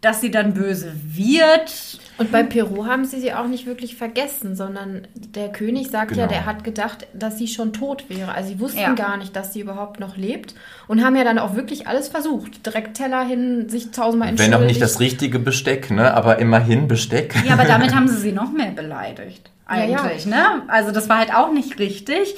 [0.00, 2.00] dass sie dann böse wird?
[2.18, 6.22] Und bei Peru haben sie sie auch nicht wirklich vergessen, sondern der König sagt genau.
[6.22, 8.32] ja, der hat gedacht, dass sie schon tot wäre.
[8.32, 8.94] Also sie wussten ja.
[8.94, 10.56] gar nicht, dass sie überhaupt noch lebt
[10.88, 12.66] und haben ja dann auch wirklich alles versucht.
[12.66, 14.52] Direkt Teller hin, sich tausendmal entschuldigt.
[14.52, 16.12] Wenn auch nicht das richtige Besteck, ne?
[16.12, 17.36] aber immerhin Besteck.
[17.46, 19.50] Ja, aber damit haben sie sie noch mehr beleidigt.
[19.66, 20.56] Eigentlich, ja, ja.
[20.56, 20.62] ne?
[20.66, 22.34] Also das war halt auch nicht richtig.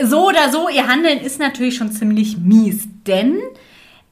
[0.00, 3.38] So oder so, ihr Handeln ist natürlich schon ziemlich mies, denn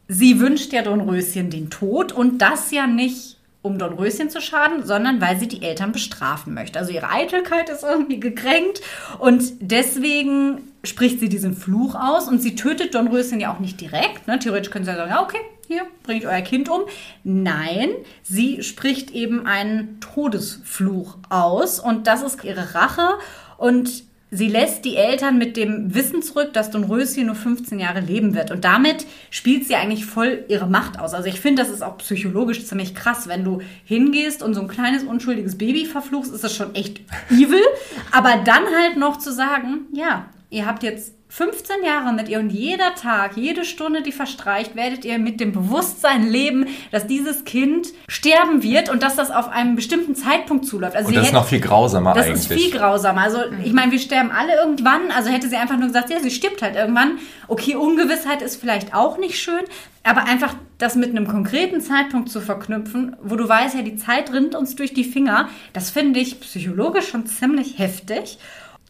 [0.09, 3.36] sie wünscht ja Dornröschen den Tod und das ja nicht
[3.67, 6.79] um Dornröschen zu schaden, sondern weil sie die Eltern bestrafen möchte.
[6.79, 8.81] Also ihre Eitelkeit ist irgendwie gekränkt
[9.19, 14.27] und deswegen spricht sie diesen Fluch aus und sie tötet Dornröschen ja auch nicht direkt.
[14.27, 14.39] Ne?
[14.39, 16.83] Theoretisch können sie ja sagen, ja, okay, hier, bringt euer Kind um.
[17.25, 17.91] Nein,
[18.23, 23.19] sie spricht eben einen Todesfluch aus und das ist ihre Rache
[23.59, 28.35] und Sie lässt die Eltern mit dem Wissen zurück, dass Dornröschen nur 15 Jahre leben
[28.35, 28.51] wird.
[28.51, 31.14] Und damit spielt sie eigentlich voll ihre Macht aus.
[31.14, 33.29] Also ich finde, das ist auch psychologisch ziemlich krass.
[33.29, 37.62] Wenn du hingehst und so ein kleines, unschuldiges Baby verfluchst, ist das schon echt evil.
[38.11, 42.51] Aber dann halt noch zu sagen, ja, ihr habt jetzt 15 Jahre mit ihr und
[42.51, 47.88] jeder Tag, jede Stunde, die verstreicht, werdet ihr mit dem Bewusstsein leben, dass dieses Kind
[48.07, 50.94] sterben wird und dass das auf einem bestimmten Zeitpunkt zuläuft.
[50.94, 52.49] Also und das ist noch viel grausamer das eigentlich.
[52.49, 53.22] Das ist viel grausamer.
[53.22, 55.11] Also ich meine, wir sterben alle irgendwann.
[55.11, 57.18] Also hätte sie einfach nur gesagt, ja, sie stirbt halt irgendwann.
[57.49, 59.64] Okay, Ungewissheit ist vielleicht auch nicht schön,
[60.05, 64.32] aber einfach das mit einem konkreten Zeitpunkt zu verknüpfen, wo du weißt, ja, die Zeit
[64.32, 68.38] rinnt uns durch die Finger, das finde ich psychologisch schon ziemlich heftig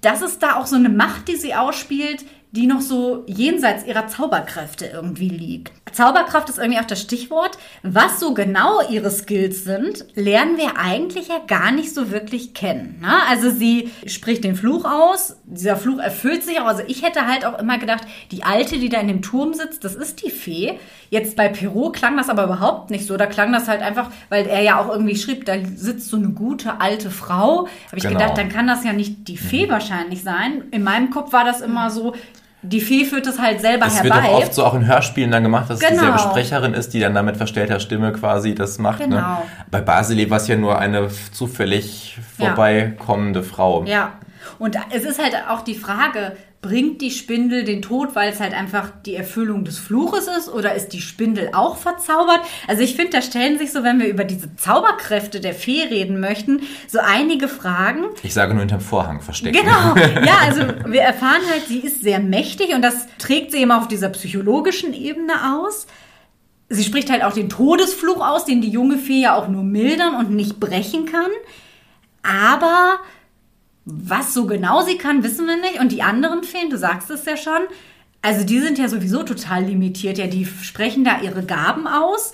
[0.01, 4.07] das ist da auch so eine Macht, die sie ausspielt, die noch so jenseits ihrer
[4.07, 5.86] Zauberkräfte irgendwie liegt.
[5.97, 7.57] Zauberkraft ist irgendwie auch das Stichwort.
[7.83, 12.99] Was so genau ihre Skills sind, lernen wir eigentlich ja gar nicht so wirklich kennen.
[13.01, 13.15] Ne?
[13.29, 16.67] Also sie spricht den Fluch aus, dieser Fluch erfüllt sich auch.
[16.67, 19.85] Also ich hätte halt auch immer gedacht, die Alte, die da in dem Turm sitzt,
[19.85, 20.79] das ist die Fee.
[21.09, 23.17] Jetzt bei Perrault klang das aber überhaupt nicht so.
[23.17, 26.29] Da klang das halt einfach, weil er ja auch irgendwie schrieb, da sitzt so eine
[26.29, 27.69] gute alte Frau.
[27.87, 28.19] Habe ich genau.
[28.19, 29.71] gedacht, dann kann das ja nicht die Fee mhm.
[29.71, 30.65] wahrscheinlich sein.
[30.73, 32.15] In meinem Kopf war das immer so,
[32.67, 34.09] die Fee führt es halt selber das herbei.
[34.09, 35.93] Das wird auch oft so auch in Hörspielen dann gemacht, dass genau.
[35.93, 39.01] es dieselbe Sprecherin ist, die dann da mit verstellter Stimme quasi das macht.
[39.01, 39.09] Ne?
[39.09, 39.17] Genau.
[39.17, 39.39] Ne?
[39.71, 43.47] Bei Basile war es ja nur eine zufällig vorbeikommende ja.
[43.47, 43.85] Frau.
[43.85, 44.13] Ja,
[44.59, 46.37] und es ist halt auch die Frage,
[46.67, 50.75] bringt die Spindel den Tod, weil es halt einfach die Erfüllung des Fluches ist oder
[50.75, 52.41] ist die Spindel auch verzaubert?
[52.67, 56.19] Also ich finde, da stellen sich so, wenn wir über diese Zauberkräfte der Fee reden
[56.19, 58.07] möchten, so einige Fragen.
[58.25, 59.59] Ich sage nur hinterm Vorhang verstecken.
[59.59, 59.95] Genau,
[60.27, 63.87] ja, also wir erfahren halt, sie ist sehr mächtig und das trägt sie eben auf
[63.87, 65.87] dieser psychologischen Ebene aus.
[66.69, 70.17] Sie spricht halt auch den Todesfluch aus, den die junge Fee ja auch nur mildern
[70.17, 71.31] und nicht brechen kann.
[72.25, 72.99] Aber
[73.87, 75.81] was so genau sie kann, wissen wir nicht.
[75.81, 77.63] Und die anderen Feen, du sagst es ja schon,
[78.21, 80.19] also die sind ja sowieso total limitiert.
[80.19, 82.33] Ja, die sprechen da ihre Gaben aus.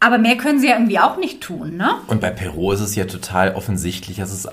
[0.00, 1.90] Aber mehr können sie ja irgendwie auch nicht tun, ne?
[2.08, 4.48] Und bei Perrault ist es ja total offensichtlich, dass es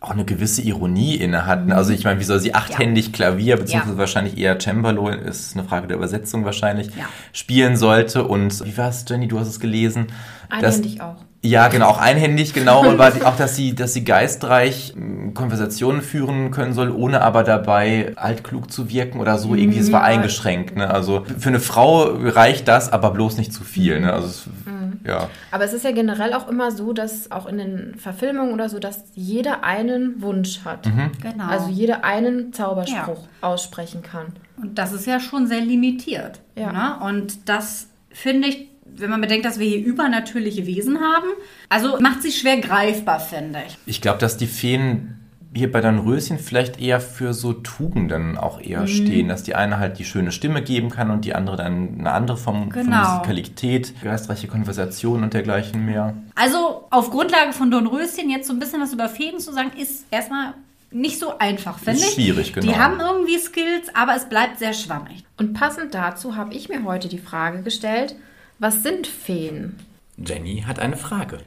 [0.00, 1.66] auch eine gewisse Ironie inne hatten.
[1.66, 1.72] Mhm.
[1.72, 3.12] Also ich meine, wie soll sie achthändig ja.
[3.12, 3.98] Klavier, beziehungsweise ja.
[3.98, 7.06] wahrscheinlich eher Cembalo, ist eine Frage der Übersetzung wahrscheinlich, ja.
[7.32, 8.24] spielen sollte.
[8.26, 10.06] Und wie war es, Jenny, du hast es gelesen?
[10.48, 11.16] Einhändig dass, auch.
[11.42, 12.86] Ja, genau, auch einhändig, genau.
[12.86, 17.44] Und war auch, dass sie, dass sie geistreich hm, Konversationen führen können soll, ohne aber
[17.44, 19.54] dabei altklug zu wirken oder so.
[19.54, 20.76] Irgendwie, es war eingeschränkt.
[20.76, 20.90] Ne?
[20.90, 24.00] Also für eine Frau reicht das, aber bloß nicht zu viel.
[24.00, 24.12] Ne?
[24.12, 25.00] Also es, mhm.
[25.06, 25.28] ja.
[25.50, 28.78] Aber es ist ja generell auch immer so, dass auch in den Verfilmungen oder so,
[28.78, 30.86] dass jeder einen Wunsch hat.
[30.86, 31.12] Mhm.
[31.22, 31.46] Genau.
[31.46, 33.48] Also jeder einen Zauberspruch ja.
[33.48, 34.26] aussprechen kann.
[34.60, 36.40] Und das ist ja schon sehr limitiert.
[36.54, 36.72] Ja.
[36.72, 37.06] Ne?
[37.06, 41.28] Und das finde ich wenn man bedenkt, dass wir hier übernatürliche Wesen haben.
[41.68, 43.76] Also macht sie schwer greifbar, finde ich.
[43.86, 45.16] Ich glaube, dass die Feen
[45.52, 48.86] hier bei den Röschen vielleicht eher für so Tugenden auch eher mhm.
[48.86, 52.12] stehen, dass die eine halt die schöne Stimme geben kann und die andere dann eine
[52.12, 53.02] andere Form genau.
[53.02, 56.14] von Musikalität, geistreiche Konversation und dergleichen mehr.
[56.36, 60.06] Also auf Grundlage von Dornröschen jetzt so ein bisschen was über Feen zu sagen, ist
[60.12, 60.54] erstmal
[60.92, 62.10] nicht so einfach, finde ich.
[62.10, 62.66] Schwierig, genau.
[62.66, 65.24] Die haben irgendwie Skills, aber es bleibt sehr schwammig.
[65.36, 68.14] Und passend dazu habe ich mir heute die Frage gestellt,
[68.60, 69.76] was sind Feen?
[70.18, 71.38] Jenny hat eine Frage.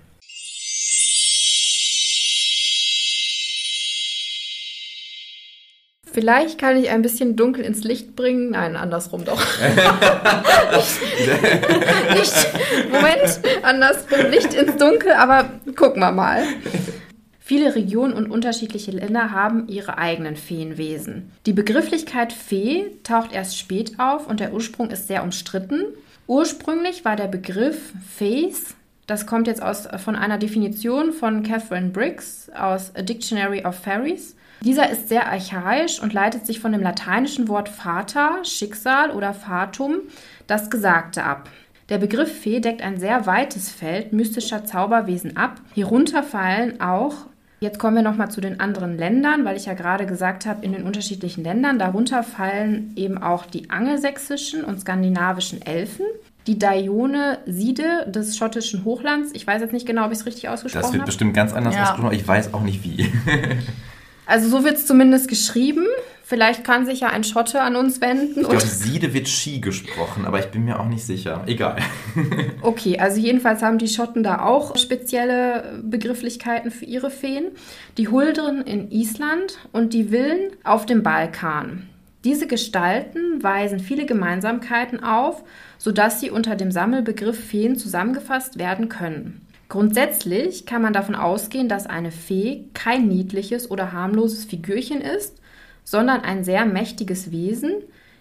[6.11, 8.51] Vielleicht kann ich ein bisschen dunkel ins Licht bringen.
[8.51, 9.39] Nein, andersrum doch.
[12.13, 12.33] nicht,
[12.91, 16.43] Moment, andersrum, Licht ins Dunkel, aber gucken wir mal.
[17.39, 21.31] Viele Regionen und unterschiedliche Länder haben ihre eigenen Feenwesen.
[21.45, 25.83] Die Begrifflichkeit Fee taucht erst spät auf und der Ursprung ist sehr umstritten.
[26.27, 28.75] Ursprünglich war der Begriff Face,
[29.07, 34.35] das kommt jetzt aus, von einer Definition von Catherine Briggs aus A Dictionary of Fairies.
[34.61, 39.95] Dieser ist sehr archaisch und leitet sich von dem lateinischen Wort Fata, Schicksal oder Fatum,
[40.47, 41.49] das Gesagte ab.
[41.89, 45.59] Der Begriff Fee deckt ein sehr weites Feld mystischer Zauberwesen ab.
[45.73, 47.25] Hierunter fallen auch
[47.63, 50.73] Jetzt kommen wir nochmal zu den anderen Ländern, weil ich ja gerade gesagt habe, in
[50.73, 56.03] den unterschiedlichen Ländern, darunter fallen eben auch die angelsächsischen und skandinavischen Elfen,
[56.45, 59.31] die Daione Siede des schottischen Hochlands.
[59.31, 60.87] Ich weiß jetzt nicht genau, ob ich es richtig ausgesprochen habe.
[60.87, 61.05] Das wird hab.
[61.05, 61.83] bestimmt ganz anders ja.
[61.83, 63.09] ausgesprochen, aber ich weiß auch nicht wie.
[64.25, 65.85] also so wird es zumindest geschrieben.
[66.33, 68.39] Vielleicht kann sich ja ein Schotte an uns wenden.
[68.39, 71.43] Ich glaube, Siede wird Ski gesprochen, aber ich bin mir auch nicht sicher.
[71.45, 71.77] Egal.
[72.63, 77.51] okay, also jedenfalls haben die Schotten da auch spezielle Begrifflichkeiten für ihre Feen.
[77.99, 81.87] Die Huldren in Island und die Villen auf dem Balkan.
[82.23, 85.43] Diese Gestalten weisen viele Gemeinsamkeiten auf,
[85.77, 89.45] sodass sie unter dem Sammelbegriff Feen zusammengefasst werden können.
[89.69, 95.42] Grundsätzlich kann man davon ausgehen, dass eine Fee kein niedliches oder harmloses Figürchen ist,
[95.83, 97.73] sondern ein sehr mächtiges Wesen,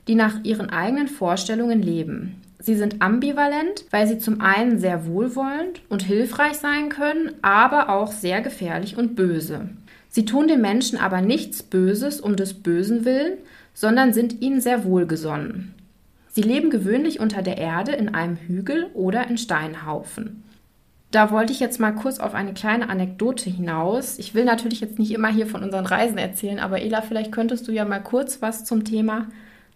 [0.08, 2.42] die nach ihren eigenen Vorstellungen leben.
[2.58, 8.12] Sie sind ambivalent, weil sie zum einen sehr wohlwollend und hilfreich sein können, aber auch
[8.12, 9.68] sehr gefährlich und böse.
[10.08, 13.38] Sie tun den Menschen aber nichts Böses um des Bösen willen,
[13.74, 15.74] sondern sind ihnen sehr wohlgesonnen.
[16.28, 20.41] Sie leben gewöhnlich unter der Erde in einem Hügel oder in Steinhaufen.
[21.12, 24.18] Da wollte ich jetzt mal kurz auf eine kleine Anekdote hinaus.
[24.18, 27.68] Ich will natürlich jetzt nicht immer hier von unseren Reisen erzählen, aber Ela, vielleicht könntest
[27.68, 29.26] du ja mal kurz was zum Thema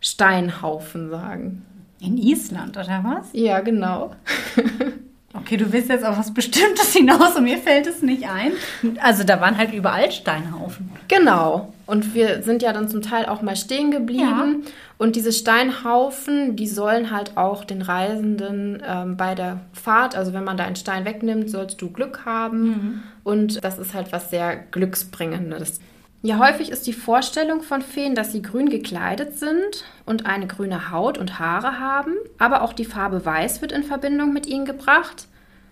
[0.01, 1.63] Steinhaufen sagen.
[2.01, 3.29] In Island, oder was?
[3.35, 4.13] Ja, genau.
[5.41, 8.53] Okay, du willst jetzt auf was Bestimmtes hinaus und mir fällt es nicht ein.
[9.01, 10.91] Also da waren halt überall Steinhaufen.
[11.09, 11.73] Genau.
[11.87, 14.65] Und wir sind ja dann zum Teil auch mal stehen geblieben.
[14.65, 14.71] Ja.
[14.99, 20.45] Und diese Steinhaufen, die sollen halt auch den Reisenden ähm, bei der Fahrt, also wenn
[20.45, 22.63] man da einen Stein wegnimmt, sollst du Glück haben.
[22.67, 23.03] Mhm.
[23.23, 25.81] Und das ist halt was sehr Glücksbringendes.
[26.27, 30.91] Ja, häufig ist die Vorstellung von Feen, dass sie grün gekleidet sind und eine grüne
[30.91, 35.29] Haut und Haare haben, aber auch die Farbe Weiß wird in Verbindung mit ihnen gebracht.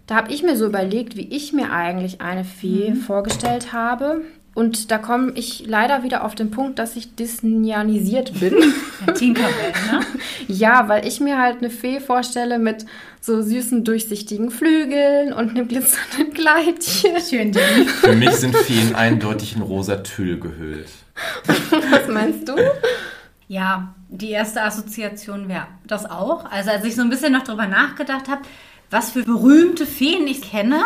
[0.07, 2.98] Da habe ich mir so überlegt, wie ich mir eigentlich eine Fee mhm.
[2.98, 4.20] vorgestellt habe.
[4.55, 8.55] Und da komme ich leider wieder auf den Punkt, dass ich disnyanisiert bin.
[9.14, 10.00] Tinkerbell, ne?
[10.48, 12.86] ja, weil ich mir halt eine Fee vorstelle mit
[13.20, 17.20] so süßen, durchsichtigen Flügeln und einem glitzernden Kleidchen.
[17.28, 17.86] Schön, Ding.
[17.86, 20.90] Für mich sind Feen eindeutig in rosa Tüll gehüllt.
[21.90, 22.55] Was meinst du?
[23.48, 26.44] Ja, die erste Assoziation wäre das auch.
[26.50, 28.42] Also als ich so ein bisschen noch drüber nachgedacht habe,
[28.90, 30.84] was für berühmte Feen ich kenne,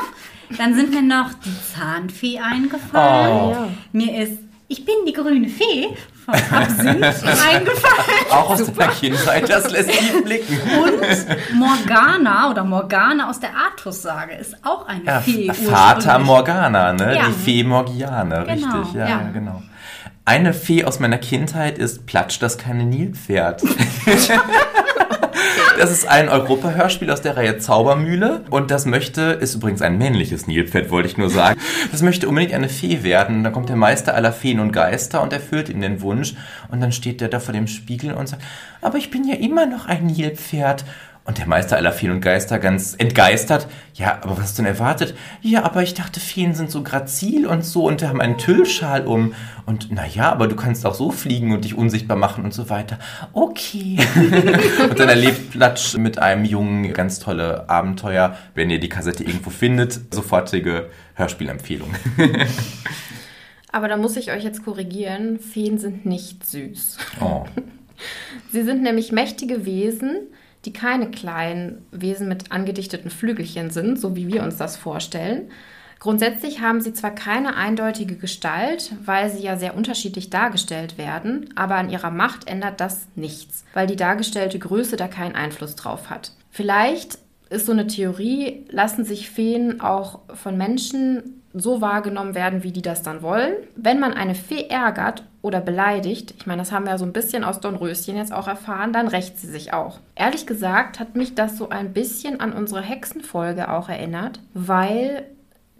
[0.56, 3.56] dann sind mir noch die Zahnfee eingefallen.
[3.56, 3.70] Oh.
[3.92, 4.38] Mir ist
[4.68, 5.88] Ich bin die grüne Fee
[6.24, 7.04] von Absinth
[7.48, 8.30] eingefallen.
[8.30, 8.84] Auch aus Super.
[8.84, 10.58] der Kindheit, das lässt mich blicken.
[10.82, 15.52] Und Morgana oder Morgana aus der Artus-Sage ist auch eine ja, Fee.
[15.52, 17.16] Vater Morgana, ne?
[17.16, 17.26] Ja.
[17.26, 18.94] Die Fee Morgiane, genau, richtig.
[18.94, 19.62] Ja, ja, genau.
[20.24, 23.62] Eine Fee aus meiner Kindheit ist Platsch das keine Nilpferd.
[25.78, 28.42] Das ist ein Europa-Hörspiel aus der Reihe Zaubermühle.
[28.50, 31.60] Und das möchte, ist übrigens ein männliches Nilpferd, wollte ich nur sagen.
[31.92, 33.44] Das möchte unbedingt eine Fee werden.
[33.44, 36.34] Dann kommt der Meister aller Feen und Geister und erfüllt ihm den Wunsch.
[36.68, 38.42] Und dann steht der da vor dem Spiegel und sagt,
[38.80, 40.84] aber ich bin ja immer noch ein Nilpferd.
[41.28, 43.68] Und der Meister aller Feen und Geister ganz entgeistert.
[43.92, 45.14] Ja, aber was hast du denn erwartet?
[45.42, 49.34] Ja, aber ich dachte, Feen sind so grazil und so und haben einen Tüllschal um.
[49.66, 52.98] Und naja, aber du kannst auch so fliegen und dich unsichtbar machen und so weiter.
[53.34, 53.98] Okay.
[54.88, 58.34] und dann erlebt Platsch mit einem Jungen ganz tolle Abenteuer.
[58.54, 61.94] Wenn ihr die Kassette irgendwo findet, sofortige Hörspielempfehlung.
[63.70, 65.40] aber da muss ich euch jetzt korrigieren.
[65.40, 66.96] Feen sind nicht süß.
[67.20, 67.44] Oh.
[68.50, 70.28] Sie sind nämlich mächtige Wesen,
[70.64, 75.50] die keine kleinen Wesen mit angedichteten Flügelchen sind, so wie wir uns das vorstellen.
[76.00, 81.74] Grundsätzlich haben sie zwar keine eindeutige Gestalt, weil sie ja sehr unterschiedlich dargestellt werden, aber
[81.74, 86.32] an ihrer Macht ändert das nichts, weil die dargestellte Größe da keinen Einfluss drauf hat.
[86.50, 87.18] Vielleicht
[87.50, 92.82] ist so eine Theorie, lassen sich Feen auch von Menschen so wahrgenommen werden, wie die
[92.82, 93.54] das dann wollen.
[93.74, 97.12] Wenn man eine Fee ärgert oder beleidigt, ich meine, das haben wir ja so ein
[97.12, 100.00] bisschen aus Dornröschen jetzt auch erfahren, dann rächt sie sich auch.
[100.16, 105.26] Ehrlich gesagt hat mich das so ein bisschen an unsere Hexenfolge auch erinnert, weil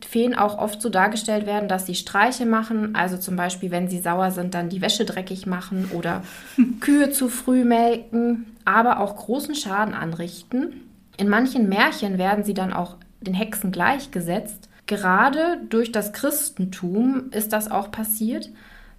[0.07, 3.99] Feen auch oft so dargestellt werden, dass sie Streiche machen, also zum Beispiel, wenn sie
[3.99, 6.23] sauer sind, dann die Wäsche dreckig machen oder
[6.81, 10.89] Kühe zu früh melken, aber auch großen Schaden anrichten.
[11.17, 14.69] In manchen Märchen werden sie dann auch den Hexen gleichgesetzt.
[14.87, 18.51] Gerade durch das Christentum ist das auch passiert,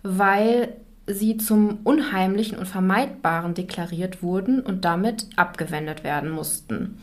[0.04, 0.74] weil
[1.08, 7.00] sie zum Unheimlichen und Vermeidbaren deklariert wurden und damit abgewendet werden mussten.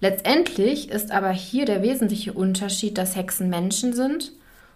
[0.00, 4.32] Letztendlich ist aber hier der wesentliche Unterschied, dass Hexen Menschen sind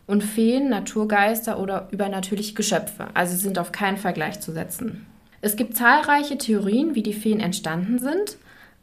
[0.06, 5.06] und Feen Naturgeister oder übernatürliche Geschöpfe, also sind auf keinen Fall gleichzusetzen.
[5.40, 8.36] Es gibt zahlreiche Theorien, wie die Feen entstanden sind.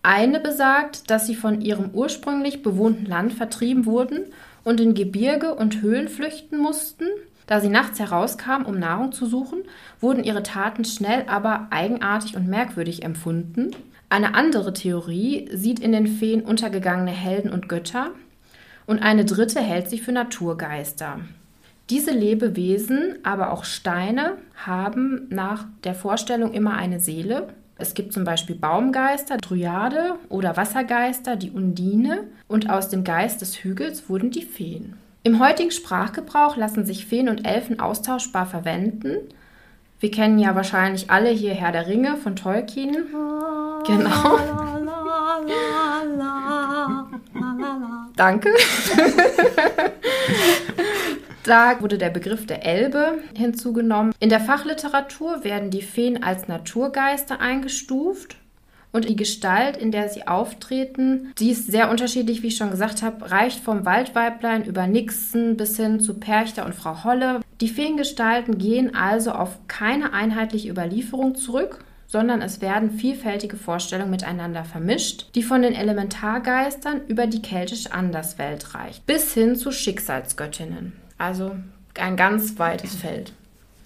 [0.04, 4.26] Eine besagt, dass sie von ihrem ursprünglich bewohnten Land vertrieben wurden
[4.64, 7.06] und in Gebirge und Höhlen flüchten mussten.
[7.48, 9.64] Da sie nachts herauskamen, um Nahrung zu suchen,
[10.00, 13.72] wurden ihre Taten schnell aber eigenartig und merkwürdig empfunden.
[14.10, 18.12] Eine andere Theorie sieht in den Feen untergegangene Helden und Götter
[18.86, 21.22] und eine dritte hält sich für Naturgeister.
[21.90, 27.50] Diese Lebewesen, aber auch Steine, haben nach der Vorstellung immer eine Seele.
[27.78, 32.26] Es gibt zum Beispiel Baumgeister, Dryade oder Wassergeister, die Undine.
[32.48, 34.94] Und aus dem Geist des Hügels wurden die Feen.
[35.24, 39.18] Im heutigen Sprachgebrauch lassen sich Feen und Elfen austauschbar verwenden.
[40.00, 43.06] Wir kennen ja wahrscheinlich alle hier Herr der Ringe von Tolkien.
[43.86, 44.40] Genau.
[48.16, 48.50] Danke.
[51.44, 54.16] da wurde der Begriff der Elbe hinzugenommen.
[54.20, 58.38] In der Fachliteratur werden die Feen als Naturgeister eingestuft.
[58.92, 63.02] Und die Gestalt, in der sie auftreten, die ist sehr unterschiedlich, wie ich schon gesagt
[63.02, 67.40] habe, reicht vom Waldweiblein über Nixen bis hin zu Perchter und Frau Holle.
[67.62, 74.66] Die Feengestalten gehen also auf keine einheitliche Überlieferung zurück, sondern es werden vielfältige Vorstellungen miteinander
[74.66, 80.92] vermischt, die von den Elementargeistern über die keltische Anderswelt reicht, bis hin zu Schicksalsgöttinnen.
[81.18, 81.56] Also
[81.98, 83.32] ein ganz weites Feld.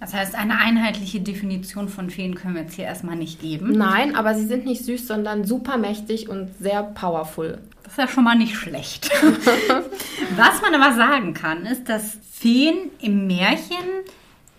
[0.05, 3.71] Das heißt, eine einheitliche Definition von Feen können wir jetzt hier erstmal nicht geben.
[3.71, 7.57] Nein, aber sie sind nicht süß, sondern super mächtig und sehr powerful.
[7.81, 9.09] Das ist ja schon mal nicht schlecht.
[10.35, 13.77] Was man aber sagen kann, ist, dass Feen im Märchen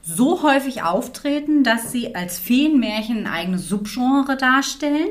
[0.03, 5.11] so häufig auftreten, dass sie als Feenmärchen ein eigenes Subgenre darstellen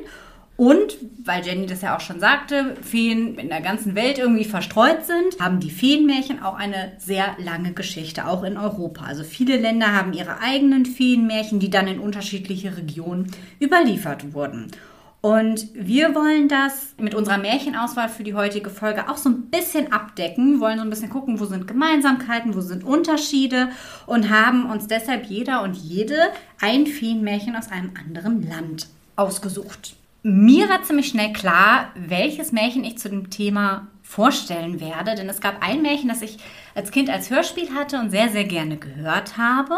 [0.57, 5.05] und, weil Jenny das ja auch schon sagte, Feen in der ganzen Welt irgendwie verstreut
[5.05, 9.03] sind, haben die Feenmärchen auch eine sehr lange Geschichte, auch in Europa.
[9.05, 14.71] Also viele Länder haben ihre eigenen Feenmärchen, die dann in unterschiedliche Regionen überliefert wurden.
[15.19, 19.91] Und wir wollen das mit unserer Märchenauswahl für die heutige Folge auch so ein bisschen
[19.91, 23.69] abdecken, wollen so ein bisschen gucken, wo sind Gemeinsamkeiten, wo sind Unterschiede
[24.05, 26.15] und haben uns deshalb jeder und jede
[26.61, 29.95] ein Feenmärchen aus einem anderen Land ausgesucht.
[30.27, 35.39] Mir war ziemlich schnell klar, welches Märchen ich zu dem Thema vorstellen werde, denn es
[35.39, 36.39] gab ein Märchen, das ich
[36.73, 39.75] als Kind als Hörspiel hatte und sehr, sehr gerne gehört habe.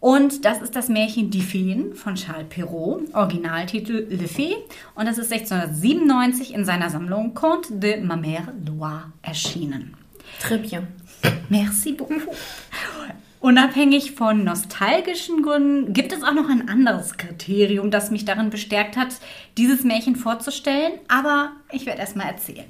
[0.00, 4.56] Und das ist das Märchen Die Feen von Charles Perrault, Originaltitel Le Fée.
[4.96, 9.94] Und das ist 1697 in seiner Sammlung Conte de ma mère Loire erschienen.
[10.42, 10.88] Très bien.
[11.50, 12.34] Merci beaucoup.
[13.40, 18.96] Unabhängig von nostalgischen Gründen gibt es auch noch ein anderes Kriterium, das mich darin bestärkt
[18.96, 19.14] hat,
[19.56, 22.66] dieses Märchen vorzustellen, aber ich werde erst mal erzählen.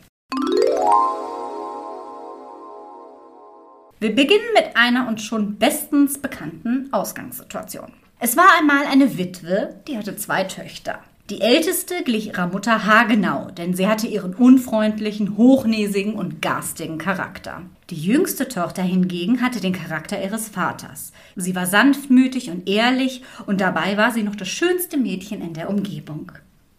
[3.98, 7.92] Wir beginnen mit einer uns schon bestens bekannten Ausgangssituation.
[8.20, 11.00] Es war einmal eine Witwe, die hatte zwei Töchter.
[11.30, 17.60] Die älteste glich ihrer Mutter haargenau, denn sie hatte ihren unfreundlichen, hochnäsigen und garstigen Charakter.
[17.90, 21.12] Die jüngste Tochter hingegen hatte den Charakter ihres Vaters.
[21.36, 25.68] Sie war sanftmütig und ehrlich und dabei war sie noch das schönste Mädchen in der
[25.68, 26.32] Umgebung.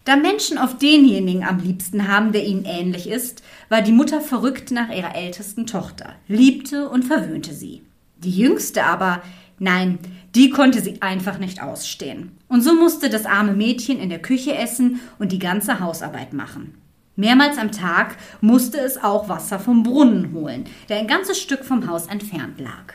[0.04, 4.72] Da Menschen oft denjenigen am liebsten haben, der ihnen ähnlich ist, war die Mutter verrückt
[4.72, 7.82] nach ihrer ältesten Tochter, liebte und verwöhnte sie.
[8.16, 9.22] Die jüngste aber,
[9.60, 10.00] nein,
[10.34, 12.38] die konnte sie einfach nicht ausstehen.
[12.48, 16.74] Und so musste das arme Mädchen in der Küche essen und die ganze Hausarbeit machen.
[17.16, 21.86] Mehrmals am Tag musste es auch Wasser vom Brunnen holen, der ein ganzes Stück vom
[21.86, 22.94] Haus entfernt lag.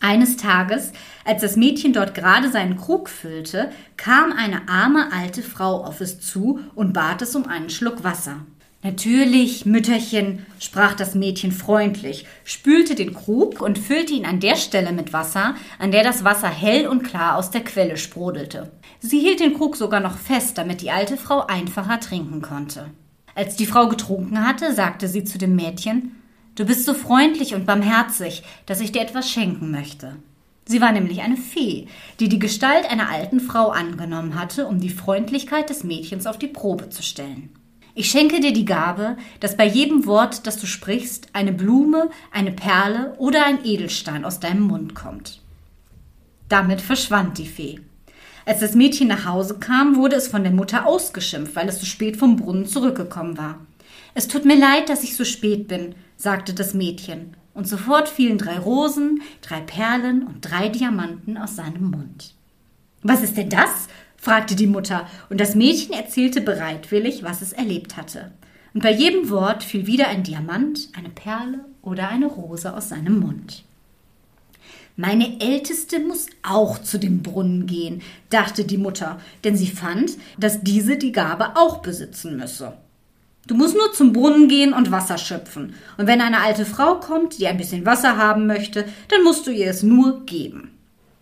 [0.00, 0.92] Eines Tages,
[1.24, 6.20] als das Mädchen dort gerade seinen Krug füllte, kam eine arme alte Frau auf es
[6.20, 8.44] zu und bat es um einen Schluck Wasser.
[8.84, 14.92] Natürlich, Mütterchen, sprach das Mädchen freundlich, spülte den Krug und füllte ihn an der Stelle
[14.92, 18.72] mit Wasser, an der das Wasser hell und klar aus der Quelle sprudelte.
[18.98, 22.90] Sie hielt den Krug sogar noch fest, damit die alte Frau einfacher trinken konnte.
[23.36, 26.16] Als die Frau getrunken hatte, sagte sie zu dem Mädchen
[26.56, 30.16] Du bist so freundlich und barmherzig, dass ich dir etwas schenken möchte.
[30.66, 31.86] Sie war nämlich eine Fee,
[32.20, 36.48] die die Gestalt einer alten Frau angenommen hatte, um die Freundlichkeit des Mädchens auf die
[36.48, 37.50] Probe zu stellen.
[37.94, 42.52] Ich schenke dir die Gabe, dass bei jedem Wort, das du sprichst, eine Blume, eine
[42.52, 45.40] Perle oder ein Edelstein aus deinem Mund kommt.
[46.48, 47.80] Damit verschwand die Fee.
[48.46, 51.86] Als das Mädchen nach Hause kam, wurde es von der Mutter ausgeschimpft, weil es so
[51.86, 53.58] spät vom Brunnen zurückgekommen war.
[54.14, 58.38] Es tut mir leid, dass ich so spät bin, sagte das Mädchen, und sofort fielen
[58.38, 62.34] drei Rosen, drei Perlen und drei Diamanten aus seinem Mund.
[63.02, 63.88] Was ist denn das?
[64.22, 68.30] Fragte die Mutter, und das Mädchen erzählte bereitwillig, was es erlebt hatte.
[68.72, 73.18] Und bei jedem Wort fiel wieder ein Diamant, eine Perle oder eine Rose aus seinem
[73.18, 73.64] Mund.
[74.94, 78.00] Meine Älteste muss auch zu dem Brunnen gehen,
[78.30, 82.74] dachte die Mutter, denn sie fand, dass diese die Gabe auch besitzen müsse.
[83.48, 85.74] Du musst nur zum Brunnen gehen und Wasser schöpfen.
[85.98, 89.50] Und wenn eine alte Frau kommt, die ein bisschen Wasser haben möchte, dann musst du
[89.50, 90.70] ihr es nur geben.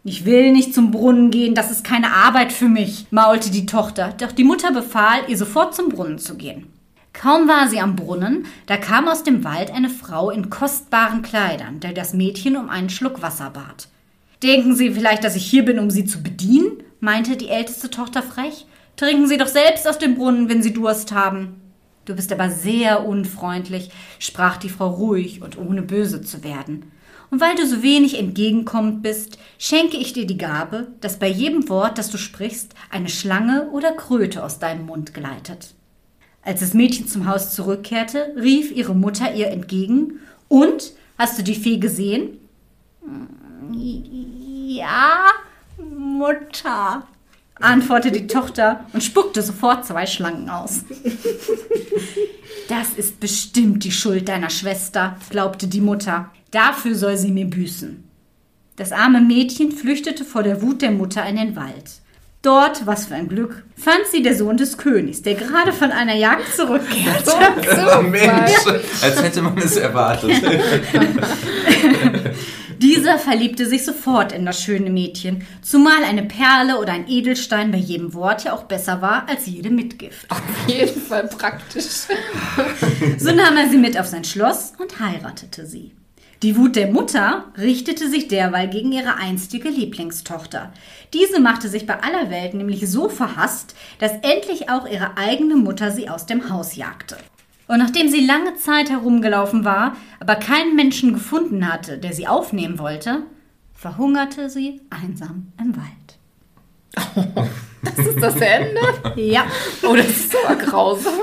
[0.03, 4.15] Ich will nicht zum Brunnen gehen, das ist keine Arbeit für mich, maulte die Tochter,
[4.17, 6.69] doch die Mutter befahl, ihr sofort zum Brunnen zu gehen.
[7.13, 11.81] Kaum war sie am Brunnen, da kam aus dem Wald eine Frau in kostbaren Kleidern,
[11.81, 13.89] der das Mädchen um einen Schluck Wasser bat.
[14.43, 16.83] Denken Sie vielleicht, dass ich hier bin, um Sie zu bedienen?
[17.01, 18.65] meinte die älteste Tochter frech.
[18.97, 21.61] Trinken Sie doch selbst aus dem Brunnen, wenn Sie Durst haben.
[22.07, 26.91] Du bist aber sehr unfreundlich, sprach die Frau ruhig und ohne böse zu werden.
[27.31, 31.69] Und weil du so wenig entgegenkommend bist, schenke ich dir die Gabe, dass bei jedem
[31.69, 35.75] Wort, das du sprichst, eine Schlange oder Kröte aus deinem Mund gleitet.
[36.43, 41.55] Als das Mädchen zum Haus zurückkehrte, rief ihre Mutter ihr entgegen Und, hast du die
[41.55, 42.39] Fee gesehen?
[44.67, 45.27] Ja,
[45.79, 47.07] Mutter,
[47.61, 50.85] antwortete die Tochter und spuckte sofort zwei Schlangen aus.
[52.69, 56.31] Das ist bestimmt die Schuld deiner Schwester, glaubte die Mutter.
[56.51, 58.05] Dafür soll sie mir büßen.
[58.77, 62.01] Das arme Mädchen flüchtete vor der Wut der Mutter in den Wald.
[62.43, 66.15] Dort, was für ein Glück, fand sie der Sohn des Königs, der gerade von einer
[66.15, 67.33] Jagd zurückkehrte.
[67.99, 68.67] Oh, Mensch,
[69.03, 70.31] als hätte man es erwartet.
[72.83, 77.77] Dieser verliebte sich sofort in das schöne Mädchen, zumal eine Perle oder ein Edelstein bei
[77.77, 80.31] jedem Wort ja auch besser war als jede Mitgift.
[80.31, 81.85] Auf jeden Fall praktisch.
[83.19, 85.93] So nahm er sie mit auf sein Schloss und heiratete sie.
[86.43, 90.73] Die Wut der Mutter richtete sich derweil gegen ihre einstige Lieblingstochter.
[91.13, 95.91] Diese machte sich bei aller Welt nämlich so verhasst, dass endlich auch ihre eigene Mutter
[95.91, 97.19] sie aus dem Haus jagte.
[97.71, 102.81] Und nachdem sie lange Zeit herumgelaufen war, aber keinen Menschen gefunden hatte, der sie aufnehmen
[102.81, 103.23] wollte,
[103.75, 107.49] verhungerte sie einsam im Wald.
[107.83, 108.81] Das ist das Ende?
[109.17, 109.47] Ja,
[109.83, 111.15] Oh, das ist aber grausam.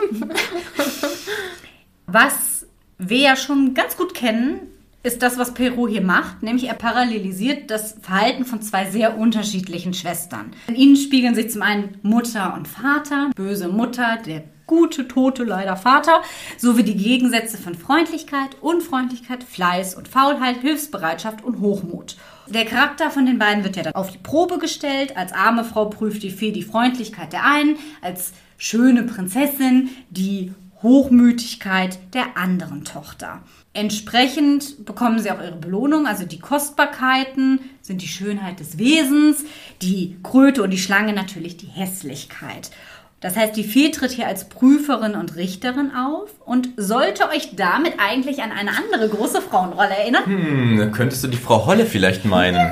[2.07, 2.65] Was
[2.97, 4.61] wir ja schon ganz gut kennen,
[5.03, 9.93] ist das, was Perrault hier macht, nämlich er parallelisiert das Verhalten von zwei sehr unterschiedlichen
[9.93, 10.51] Schwestern.
[10.67, 15.75] In ihnen spiegeln sich zum einen Mutter und Vater, böse Mutter, der gute, tote, leider
[15.77, 16.21] Vater,
[16.57, 22.17] sowie die Gegensätze von Freundlichkeit, Unfreundlichkeit, Fleiß und Faulheit, Hilfsbereitschaft und Hochmut.
[22.47, 25.17] Der Charakter von den beiden wird ja dann auf die Probe gestellt.
[25.17, 31.97] Als arme Frau prüft die Fee die Freundlichkeit der einen, als schöne Prinzessin die Hochmütigkeit
[32.13, 33.41] der anderen Tochter.
[33.73, 39.43] Entsprechend bekommen sie auch ihre Belohnung, also die Kostbarkeiten sind die Schönheit des Wesens,
[39.81, 42.71] die Kröte und die Schlange natürlich die Hässlichkeit.
[43.19, 47.95] Das heißt, die Fee tritt hier als Prüferin und Richterin auf und sollte euch damit
[47.97, 50.25] eigentlich an eine andere große Frauenrolle erinnern.
[50.25, 52.71] Hm, könntest du die Frau Holle vielleicht meinen?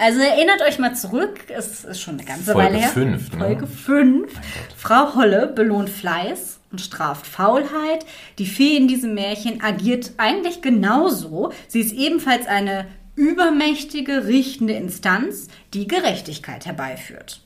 [0.00, 2.88] Also erinnert euch mal zurück, es ist schon eine ganze Folge Weile her.
[2.88, 3.38] fünf, ne?
[3.38, 4.32] Folge 5.
[4.76, 8.04] Frau Holle belohnt Fleiß und straft Faulheit.
[8.38, 11.52] Die Fee in diesem Märchen agiert eigentlich genauso.
[11.68, 17.40] Sie ist ebenfalls eine übermächtige, richtende Instanz, die Gerechtigkeit herbeiführt.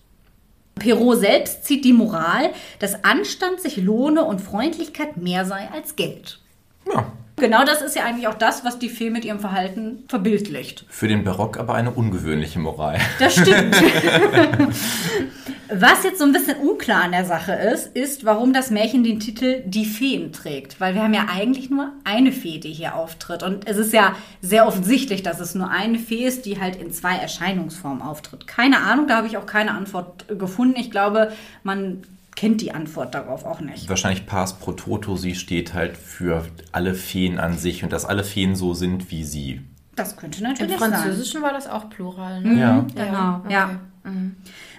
[0.80, 2.50] Perrault selbst zieht die Moral,
[2.80, 6.40] dass Anstand sich lohne und Freundlichkeit mehr sei als Geld.
[6.92, 10.84] Ja, Genau das ist ja eigentlich auch das, was die Fee mit ihrem Verhalten verbildlicht.
[10.88, 12.98] für den Barock aber eine ungewöhnliche Moral.
[13.18, 13.76] Das stimmt.
[15.72, 19.20] Was jetzt so ein bisschen unklar an der Sache ist, ist, warum das Märchen den
[19.20, 20.80] Titel Die Feen trägt.
[20.80, 23.44] Weil wir haben ja eigentlich nur eine Fee, die hier auftritt.
[23.44, 26.92] Und es ist ja sehr offensichtlich, dass es nur eine Fee ist, die halt in
[26.92, 28.48] zwei Erscheinungsformen auftritt.
[28.48, 30.74] Keine Ahnung, da habe ich auch keine Antwort gefunden.
[30.76, 31.30] Ich glaube,
[31.62, 32.02] man
[32.40, 33.90] kennt die Antwort darauf auch nicht.
[33.90, 38.24] Wahrscheinlich Pars pro Toto, sie steht halt für alle Feen an sich und dass alle
[38.24, 39.60] Feen so sind wie sie.
[39.94, 40.90] Das könnte Im natürlich sein.
[40.90, 42.40] Französischen war das auch Plural.
[42.40, 42.58] Ne?
[42.58, 42.86] Ja.
[42.94, 43.52] Genau, okay.
[43.52, 43.80] ja.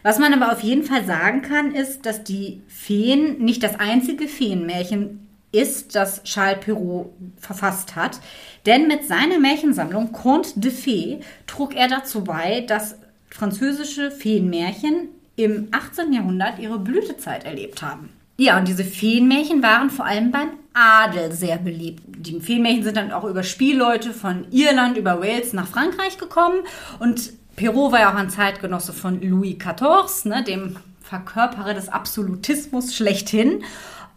[0.02, 4.28] Was man aber auf jeden Fall sagen kann, ist, dass die Feen nicht das einzige
[4.28, 8.22] Feenmärchen ist, das Charles Perrault verfasst hat.
[8.66, 12.96] Denn mit seiner Märchensammlung Conte de Fées trug er dazu bei, dass
[13.30, 15.10] französische Feenmärchen
[15.44, 16.14] im 18.
[16.14, 18.10] Jahrhundert ihre Blütezeit erlebt haben.
[18.38, 22.02] Ja, und diese Feenmärchen waren vor allem beim Adel sehr beliebt.
[22.08, 26.62] Die Feenmärchen sind dann auch über Spielleute von Irland über Wales nach Frankreich gekommen
[27.00, 32.96] und Perrault war ja auch ein Zeitgenosse von Louis XIV, ne, dem Verkörperer des Absolutismus
[32.96, 33.64] schlechthin.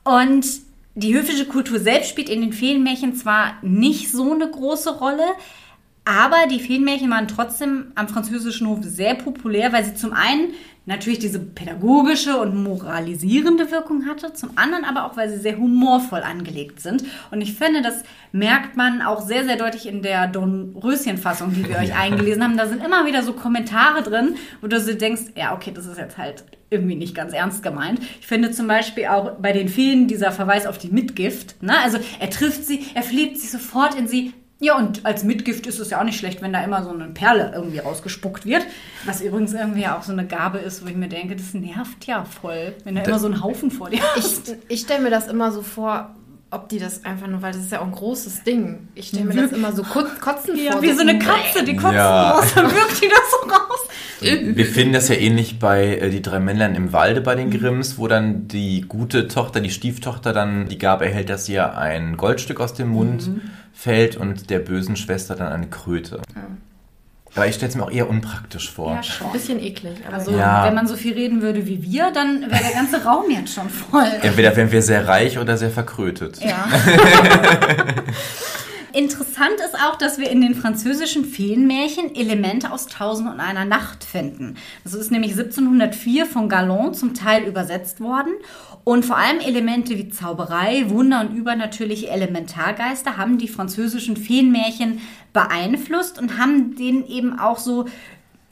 [0.05, 0.47] Und
[0.95, 5.27] die höfische Kultur selbst spielt in den Feenmärchen zwar nicht so eine große Rolle,
[6.05, 10.53] aber die Feenmärchen waren trotzdem am französischen Hof sehr populär, weil sie zum einen
[10.87, 16.23] natürlich diese pädagogische und moralisierende Wirkung hatte, zum anderen aber auch, weil sie sehr humorvoll
[16.23, 17.05] angelegt sind.
[17.31, 21.79] Und ich finde, das merkt man auch sehr, sehr deutlich in der Dornröschen-Fassung, die wir
[21.81, 22.57] euch eingelesen haben.
[22.57, 25.99] Da sind immer wieder so Kommentare drin, wo du so denkst, ja, okay, das ist
[25.99, 28.01] jetzt halt irgendwie nicht ganz ernst gemeint.
[28.21, 31.63] Ich finde zum Beispiel auch bei den Feen dieser Verweis auf die Mitgift.
[31.63, 31.79] Ne?
[31.79, 34.35] Also er trifft sie, er verliebt sich sofort in sie,
[34.65, 37.09] Ja, und als Mitgift ist es ja auch nicht schlecht, wenn da immer so eine
[37.09, 38.63] Perle irgendwie rausgespuckt wird.
[39.05, 42.25] Was übrigens irgendwie auch so eine Gabe ist, wo ich mir denke, das nervt ja
[42.25, 44.57] voll, wenn da immer so ein Haufen vor dir Ich, ist.
[44.69, 46.15] ich stelle mir das immer so vor,
[46.51, 48.89] ob die das einfach nur, weil das ist ja auch ein großes Ding.
[48.95, 50.83] Ich stelle mir das immer so kotz, kotzen Ja, vor.
[50.83, 52.31] wie so eine Katze, die kotzt Ja.
[52.31, 53.44] raus, dann wirkt die das so raus.
[54.25, 57.99] Wir finden das ja ähnlich bei äh, Die drei Männlein im Walde bei den Grimms,
[57.99, 62.61] wo dann die gute Tochter, die Stieftochter, dann die Gabe erhält, dass ihr ein Goldstück
[62.61, 63.31] aus dem Mund
[63.73, 66.21] fällt und der bösen Schwester dann eine Kröte.
[67.37, 68.93] Aber ich stelle es mir auch eher unpraktisch vor.
[68.93, 69.33] Ja, Ein schon.
[69.33, 69.97] bisschen eklig.
[70.07, 70.31] Aber so.
[70.31, 70.67] So, Ja.
[70.67, 73.69] Wenn man so viel reden würde wie wir, dann wäre der ganze Raum jetzt schon
[73.69, 74.07] voll.
[74.23, 76.39] Entweder wären wir sehr reich oder sehr verkrötet.
[76.41, 76.69] Ja.
[78.95, 84.05] Interessant ist auch, dass wir in den französischen Feenmärchen Elemente aus Tausend und einer Nacht
[84.05, 84.57] finden.
[84.85, 88.35] Das ist nämlich 1704 von Galland zum Teil übersetzt worden.
[88.85, 95.01] Und vor allem Elemente wie Zauberei, Wunder und übernatürliche Elementargeister haben die französischen Feenmärchen
[95.33, 97.87] beeinflusst und haben denen eben auch so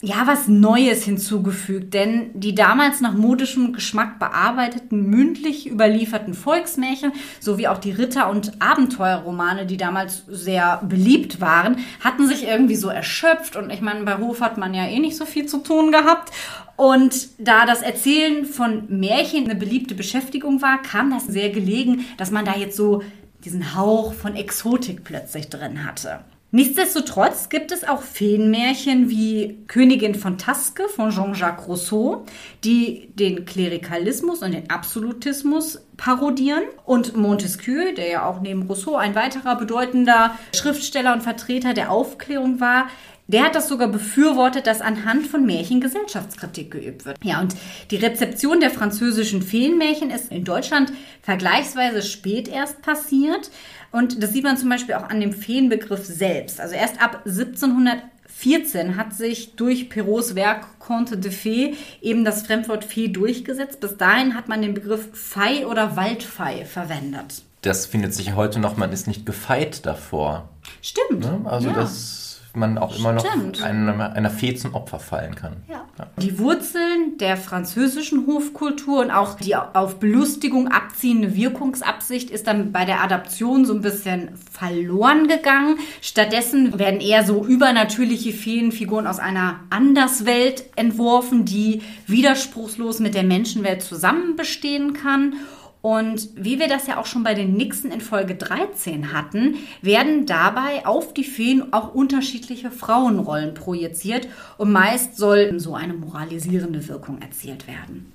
[0.05, 7.69] ja, was Neues hinzugefügt, denn die damals nach modischem Geschmack bearbeiteten, mündlich überlieferten Volksmärchen sowie
[7.69, 13.55] auch die Ritter- und Abenteuerromane, die damals sehr beliebt waren, hatten sich irgendwie so erschöpft
[13.55, 16.33] und ich meine, bei Hof hat man ja eh nicht so viel zu tun gehabt.
[16.75, 22.29] Und da das Erzählen von Märchen eine beliebte Beschäftigung war, kam das sehr gelegen, dass
[22.29, 23.03] man da jetzt so
[23.45, 26.25] diesen Hauch von Exotik plötzlich drin hatte.
[26.55, 32.25] Nichtsdestotrotz gibt es auch Feenmärchen wie Königin von Taske von Jean-Jacques Rousseau,
[32.63, 36.61] die den Klerikalismus und den Absolutismus parodieren.
[36.85, 42.59] Und Montesquieu, der ja auch neben Rousseau ein weiterer bedeutender Schriftsteller und Vertreter der Aufklärung
[42.59, 42.85] war,
[43.27, 47.17] der hat das sogar befürwortet, dass anhand von Märchen Gesellschaftskritik geübt wird.
[47.23, 47.55] Ja, und
[47.89, 53.49] die Rezeption der französischen Feenmärchen ist in Deutschland vergleichsweise spät erst passiert.
[53.93, 56.59] Und das sieht man zum Beispiel auch an dem Feenbegriff selbst.
[56.59, 62.83] Also erst ab 1714 hat sich durch Perraults Werk Conte de Fee eben das Fremdwort
[62.83, 63.79] Fee durchgesetzt.
[63.79, 67.43] Bis dahin hat man den Begriff Fei oder Waldfei verwendet.
[67.61, 70.49] Das findet sich heute noch, man ist nicht gefeit davor.
[70.81, 71.21] Stimmt.
[71.21, 71.41] Ne?
[71.45, 71.75] Also, ja.
[71.75, 72.22] dass
[72.55, 73.63] man auch immer noch Stimmt.
[73.63, 75.57] einer, Fee zum Opfer fallen kann.
[75.67, 75.83] Ja.
[76.17, 82.85] Die Wurzeln der französischen Hofkultur und auch die auf Belustigung abziehende Wirkungsabsicht ist dann bei
[82.85, 85.77] der Adaption so ein bisschen verloren gegangen.
[86.01, 93.83] Stattdessen werden eher so übernatürliche Feenfiguren aus einer Anderswelt entworfen, die widerspruchslos mit der Menschenwelt
[93.83, 95.35] zusammen bestehen kann.
[95.83, 100.25] Und wie wir das ja auch schon bei den Nixen in Folge 13 hatten, werden
[100.25, 107.21] dabei auf die Feen auch unterschiedliche Frauenrollen projiziert und meist soll so eine moralisierende Wirkung
[107.21, 108.13] erzielt werden.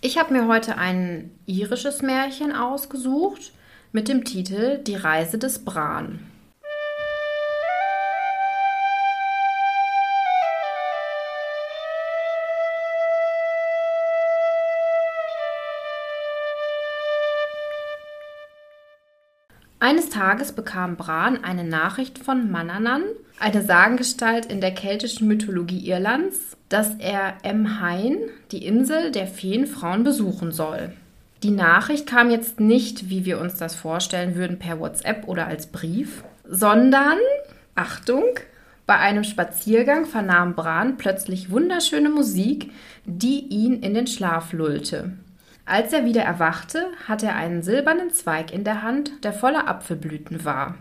[0.00, 3.52] Ich habe mir heute ein irisches Märchen ausgesucht
[3.92, 6.20] mit dem Titel Die Reise des Bran.
[19.78, 23.02] Eines Tages bekam Bran eine Nachricht von Manannan,
[23.38, 28.16] eine Sagengestalt in der keltischen Mythologie Irlands, dass er Emhain,
[28.52, 30.92] die Insel der Feenfrauen, besuchen soll.
[31.42, 35.66] Die Nachricht kam jetzt nicht, wie wir uns das vorstellen würden, per WhatsApp oder als
[35.66, 37.18] Brief, sondern,
[37.74, 38.24] Achtung,
[38.86, 42.70] bei einem Spaziergang vernahm Bran plötzlich wunderschöne Musik,
[43.04, 45.12] die ihn in den Schlaf lullte.
[45.66, 50.44] Als er wieder erwachte, hatte er einen silbernen Zweig in der Hand, der voller Apfelblüten
[50.44, 50.76] war.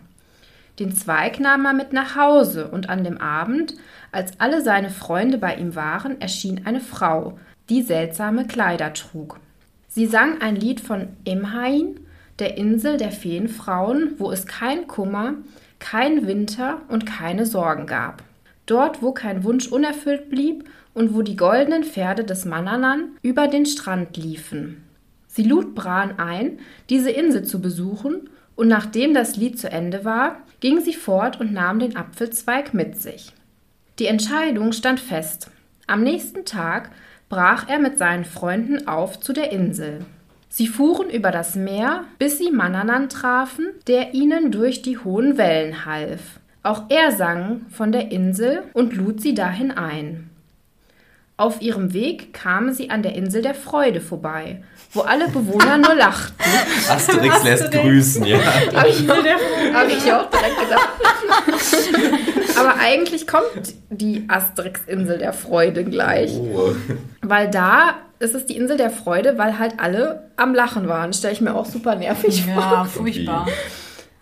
[0.78, 3.74] Den Zweig nahm er mit nach Hause, und an dem Abend,
[4.12, 9.40] als alle seine Freunde bei ihm waren, erschien eine Frau, die seltsame Kleider trug.
[9.88, 12.00] Sie sang ein Lied von Imhain,
[12.38, 15.34] der Insel der Feenfrauen, wo es kein Kummer,
[15.80, 18.22] kein Winter und keine Sorgen gab.
[18.68, 23.68] Dort, wo kein Wunsch unerfüllt blieb und wo die goldenen Pferde des Mannanan über den
[23.68, 24.84] Strand liefen.
[25.28, 26.60] Sie lud Bran ein,
[26.90, 31.52] diese Insel zu besuchen, und nachdem das Lied zu Ende war, ging sie fort und
[31.52, 33.34] nahm den Apfelzweig mit sich.
[34.00, 35.52] Die Entscheidung stand fest.
[35.88, 36.90] Am nächsten Tag
[37.28, 40.06] brach er mit seinen Freunden auf zu der Insel.
[40.48, 45.86] Sie fuhren über das Meer, bis sie Mannanan trafen, der ihnen durch die hohen Wellen
[45.86, 46.40] half.
[46.64, 50.30] Auch er sang von der Insel und lud sie dahin ein.
[51.38, 54.64] Auf ihrem Weg kamen sie an der Insel der Freude vorbei,
[54.94, 56.36] wo alle Bewohner nur lachten.
[56.90, 58.40] Asterix lässt grüßen, ja.
[58.74, 60.90] Habe ich, hab ich auch direkt gedacht.
[62.58, 66.32] Aber eigentlich kommt die Asterix-Insel der Freude gleich.
[66.32, 66.74] Oh.
[67.22, 71.12] Weil da ist es die Insel der Freude, weil halt alle am Lachen waren.
[71.12, 72.64] Stelle ich mir auch super nervig vor.
[72.64, 73.48] Ja, furchtbar.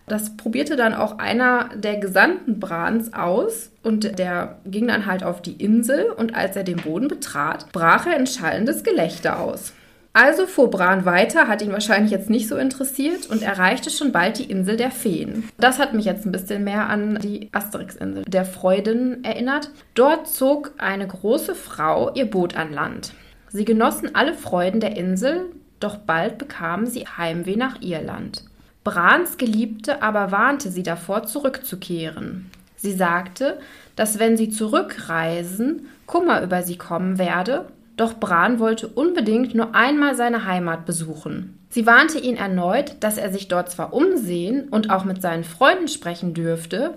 [0.08, 5.42] Das probierte dann auch einer der Gesandten Brans aus und der ging dann halt auf
[5.42, 9.74] die Insel und als er den Boden betrat, brach er in schallendes Gelächter aus.
[10.16, 14.38] Also fuhr Bran weiter, hat ihn wahrscheinlich jetzt nicht so interessiert und erreichte schon bald
[14.38, 15.50] die Insel der Feen.
[15.58, 19.72] Das hat mich jetzt ein bisschen mehr an die Asterix-Insel der Freuden erinnert.
[19.96, 23.14] Dort zog eine große Frau ihr Boot an Land.
[23.50, 25.46] Sie genossen alle Freuden der Insel,
[25.80, 28.44] doch bald bekamen sie Heimweh nach Irland.
[28.84, 32.52] Brans Geliebte aber warnte sie davor, zurückzukehren.
[32.76, 33.60] Sie sagte,
[33.96, 40.16] dass wenn sie zurückreisen, Kummer über sie kommen werde doch Bran wollte unbedingt nur einmal
[40.16, 41.60] seine Heimat besuchen.
[41.70, 45.88] Sie warnte ihn erneut, dass er sich dort zwar umsehen und auch mit seinen Freunden
[45.88, 46.96] sprechen dürfte,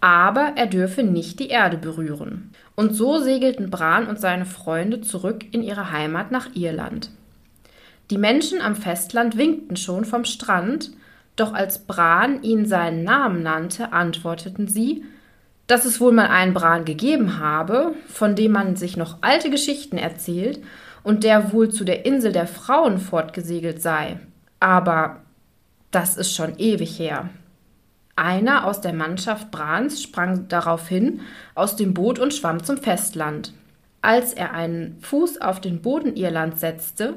[0.00, 2.50] aber er dürfe nicht die Erde berühren.
[2.74, 7.10] Und so segelten Bran und seine Freunde zurück in ihre Heimat nach Irland.
[8.10, 10.90] Die Menschen am Festland winkten schon vom Strand,
[11.36, 15.04] doch als Bran ihnen seinen Namen nannte, antworteten sie,
[15.66, 19.96] dass es wohl mal einen Bran gegeben habe, von dem man sich noch alte Geschichten
[19.96, 20.60] erzählt
[21.02, 24.18] und der wohl zu der Insel der Frauen fortgesegelt sei.
[24.60, 25.20] Aber
[25.90, 27.30] das ist schon ewig her.
[28.16, 31.20] Einer aus der Mannschaft Brans sprang daraufhin
[31.54, 33.52] aus dem Boot und schwamm zum Festland.
[34.02, 37.14] Als er einen Fuß auf den Boden Irlands setzte,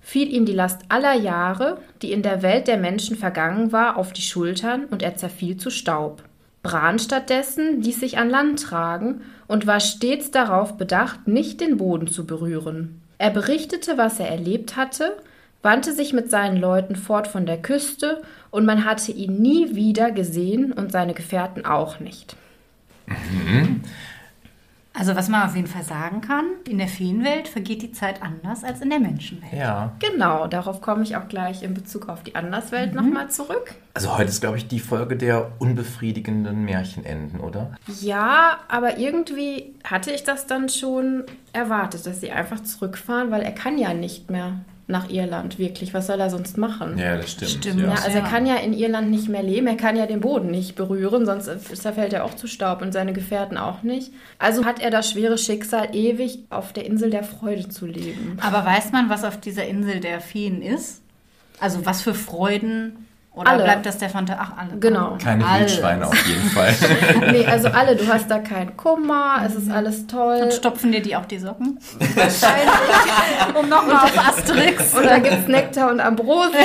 [0.00, 4.12] fiel ihm die Last aller Jahre, die in der Welt der Menschen vergangen war, auf
[4.12, 6.22] die Schultern und er zerfiel zu Staub.
[6.62, 12.08] Bran stattdessen ließ sich an Land tragen und war stets darauf bedacht, nicht den Boden
[12.08, 13.00] zu berühren.
[13.18, 15.16] Er berichtete, was er erlebt hatte,
[15.62, 20.10] wandte sich mit seinen Leuten fort von der Küste, und man hatte ihn nie wieder
[20.10, 22.34] gesehen und seine Gefährten auch nicht.
[23.06, 23.82] Mhm.
[24.98, 28.64] Also was man auf jeden Fall sagen kann, in der Feenwelt vergeht die Zeit anders
[28.64, 29.52] als in der Menschenwelt.
[29.52, 29.92] Ja.
[30.00, 32.96] Genau, darauf komme ich auch gleich in Bezug auf die Anderswelt mhm.
[32.96, 33.76] nochmal zurück.
[33.94, 37.76] Also heute ist, glaube ich, die Folge der unbefriedigenden Märchenenden, oder?
[38.00, 43.52] Ja, aber irgendwie hatte ich das dann schon erwartet, dass sie einfach zurückfahren, weil er
[43.52, 44.54] kann ja nicht mehr
[44.88, 45.92] nach Irland, wirklich.
[45.92, 46.96] Was soll er sonst machen?
[46.96, 47.50] Ja, das stimmt.
[47.50, 47.90] stimmt ja.
[47.90, 50.76] also er kann ja in Irland nicht mehr leben, er kann ja den Boden nicht
[50.76, 54.12] berühren, sonst zerfällt er auch zu Staub und seine Gefährten auch nicht.
[54.38, 58.38] Also hat er das schwere Schicksal, ewig auf der Insel der Freude zu leben.
[58.40, 61.02] Aber weiß man, was auf dieser Insel der Feen ist?
[61.60, 63.07] Also was für Freuden
[63.38, 63.64] oder alle.
[63.64, 64.36] bleibt das der Fanta?
[64.38, 64.78] Ach, alle.
[64.78, 65.16] Genau.
[65.22, 66.74] Keine Wildschweine auf jeden Fall.
[67.32, 67.96] nee, also alle.
[67.96, 69.42] Du hast da keinen Kummer.
[69.46, 70.40] Es ist alles toll.
[70.42, 71.78] Und stopfen dir die auch die Socken?
[71.98, 73.54] Wahrscheinlich.
[73.58, 74.94] um nochmal auf Asterix.
[74.96, 76.56] Oder gibt es Nektar und Ambrosie?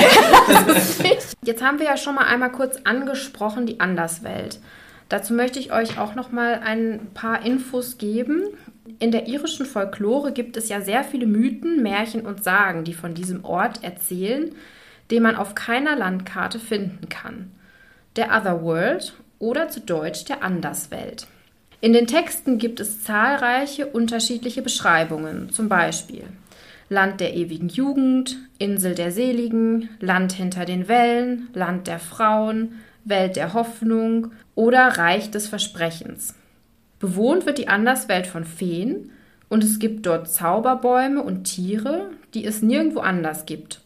[1.42, 4.58] Jetzt haben wir ja schon mal einmal kurz angesprochen, die Anderswelt.
[5.08, 8.42] Dazu möchte ich euch auch noch mal ein paar Infos geben.
[8.98, 13.14] In der irischen Folklore gibt es ja sehr viele Mythen, Märchen und Sagen, die von
[13.14, 14.54] diesem Ort erzählen
[15.10, 17.50] den man auf keiner Landkarte finden kann.
[18.16, 21.26] Der Otherworld oder zu Deutsch der Anderswelt.
[21.80, 26.24] In den Texten gibt es zahlreiche unterschiedliche Beschreibungen, zum Beispiel
[26.88, 33.36] Land der ewigen Jugend, Insel der Seligen, Land hinter den Wellen, Land der Frauen, Welt
[33.36, 36.34] der Hoffnung oder Reich des Versprechens.
[37.00, 39.10] Bewohnt wird die Anderswelt von Feen
[39.48, 43.83] und es gibt dort Zauberbäume und Tiere, die es nirgendwo anders gibt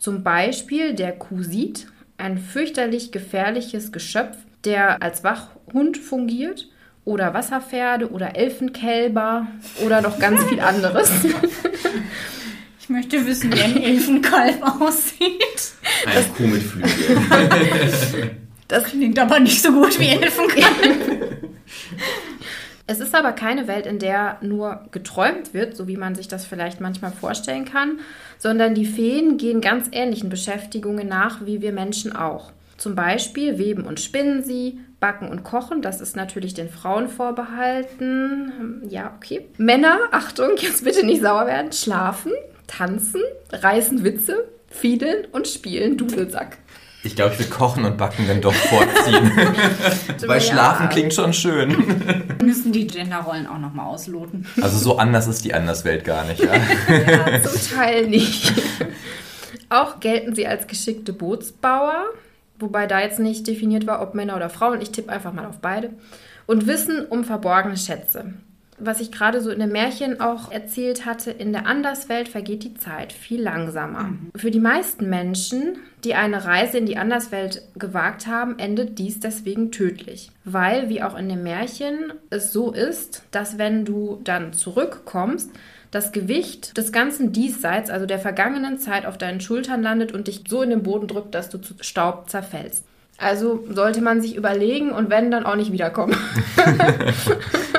[0.00, 1.86] zum Beispiel der Kusit,
[2.18, 6.68] ein fürchterlich gefährliches Geschöpf, der als Wachhund fungiert,
[7.04, 9.46] oder Wasserpferde oder Elfenkälber
[9.84, 11.10] oder noch ganz viel anderes.
[12.82, 15.74] Ich möchte wissen, wie ein Elfenkalb aussieht.
[16.06, 18.30] Ein Kuh mit Flügeln.
[18.66, 21.50] Das klingt aber nicht so gut wie Elfenkalb.
[22.88, 26.44] Es ist aber keine Welt, in der nur geträumt wird, so wie man sich das
[26.44, 28.00] vielleicht manchmal vorstellen kann,
[28.40, 32.52] sondern die Feen gehen ganz ähnlichen Beschäftigungen nach wie wir Menschen auch.
[32.78, 38.82] Zum Beispiel weben und spinnen sie, backen und kochen, das ist natürlich den Frauen vorbehalten.
[38.88, 39.46] Ja, okay.
[39.58, 42.32] Männer, Achtung, jetzt bitte nicht sauer werden, schlafen,
[42.66, 43.20] tanzen,
[43.52, 46.56] reißen Witze, fiedeln und spielen Dudelsack.
[47.02, 49.32] Ich glaube, ich will Kochen und Backen dann doch vorziehen.
[50.26, 51.70] Weil Schlafen klingt schon schön.
[52.38, 54.46] Wir müssen die Genderrollen auch nochmal ausloten.
[54.60, 56.52] Also so anders ist die Anderswelt gar nicht, ja?
[56.88, 58.52] ja, zum Teil nicht.
[59.70, 62.04] Auch gelten sie als geschickte Bootsbauer,
[62.58, 64.82] wobei da jetzt nicht definiert war, ob Männer oder Frauen.
[64.82, 65.90] Ich tippe einfach mal auf beide.
[66.46, 68.34] Und wissen um verborgene Schätze
[68.80, 72.74] was ich gerade so in den Märchen auch erzählt hatte, in der Anderswelt vergeht die
[72.74, 74.04] Zeit viel langsamer.
[74.04, 74.30] Mhm.
[74.34, 79.70] Für die meisten Menschen, die eine Reise in die Anderswelt gewagt haben, endet dies deswegen
[79.70, 80.30] tödlich.
[80.44, 85.50] Weil, wie auch in den Märchen, es so ist, dass wenn du dann zurückkommst,
[85.90, 90.44] das Gewicht des ganzen Diesseits, also der vergangenen Zeit, auf deinen Schultern landet und dich
[90.48, 92.84] so in den Boden drückt, dass du zu Staub zerfällst.
[93.18, 96.16] Also sollte man sich überlegen und wenn, dann auch nicht wiederkommen.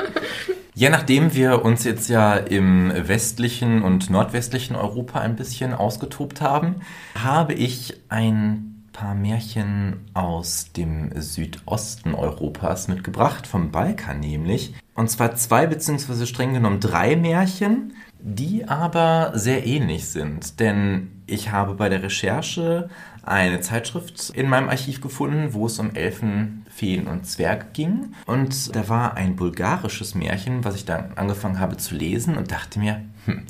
[0.82, 6.80] Ja, nachdem wir uns jetzt ja im westlichen und nordwestlichen Europa ein bisschen ausgetobt haben,
[7.16, 14.74] habe ich ein paar Märchen aus dem Südosten Europas mitgebracht, vom Balkan nämlich.
[14.96, 20.58] Und zwar zwei beziehungsweise streng genommen drei Märchen, die aber sehr ähnlich sind.
[20.58, 22.90] Denn ich habe bei der Recherche
[23.22, 28.14] eine Zeitschrift in meinem Archiv gefunden, wo es um Elfen, Feen und Zwerge ging.
[28.26, 32.78] Und da war ein bulgarisches Märchen, was ich dann angefangen habe zu lesen und dachte
[32.78, 33.44] mir, hm,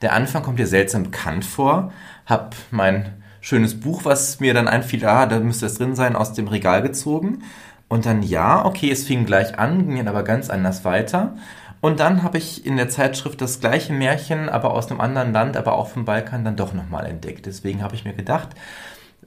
[0.00, 1.92] der Anfang kommt dir seltsam bekannt vor.
[2.26, 6.32] Hab mein schönes Buch, was mir dann einfiel, ah, da müsste es drin sein, aus
[6.32, 7.42] dem Regal gezogen.
[7.88, 11.34] Und dann ja, okay, es fing gleich an, ging dann aber ganz anders weiter.
[11.80, 15.56] Und dann habe ich in der Zeitschrift das gleiche Märchen, aber aus einem anderen Land,
[15.56, 17.44] aber auch vom Balkan, dann doch nochmal entdeckt.
[17.46, 18.50] Deswegen habe ich mir gedacht,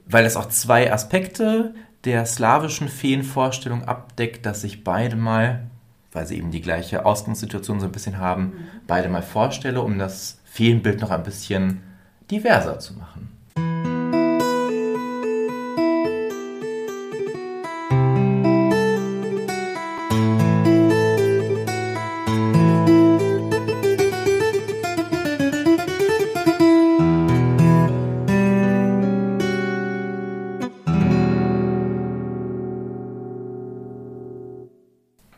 [0.06, 1.74] weil es auch zwei Aspekte
[2.06, 5.66] der slawischen Feenvorstellung abdeckt, dass ich beide mal,
[6.12, 10.40] weil sie eben die gleiche Ausgangssituation so ein bisschen haben, beide mal vorstelle, um das
[10.44, 11.82] Feenbild noch ein bisschen
[12.30, 13.35] diverser zu machen.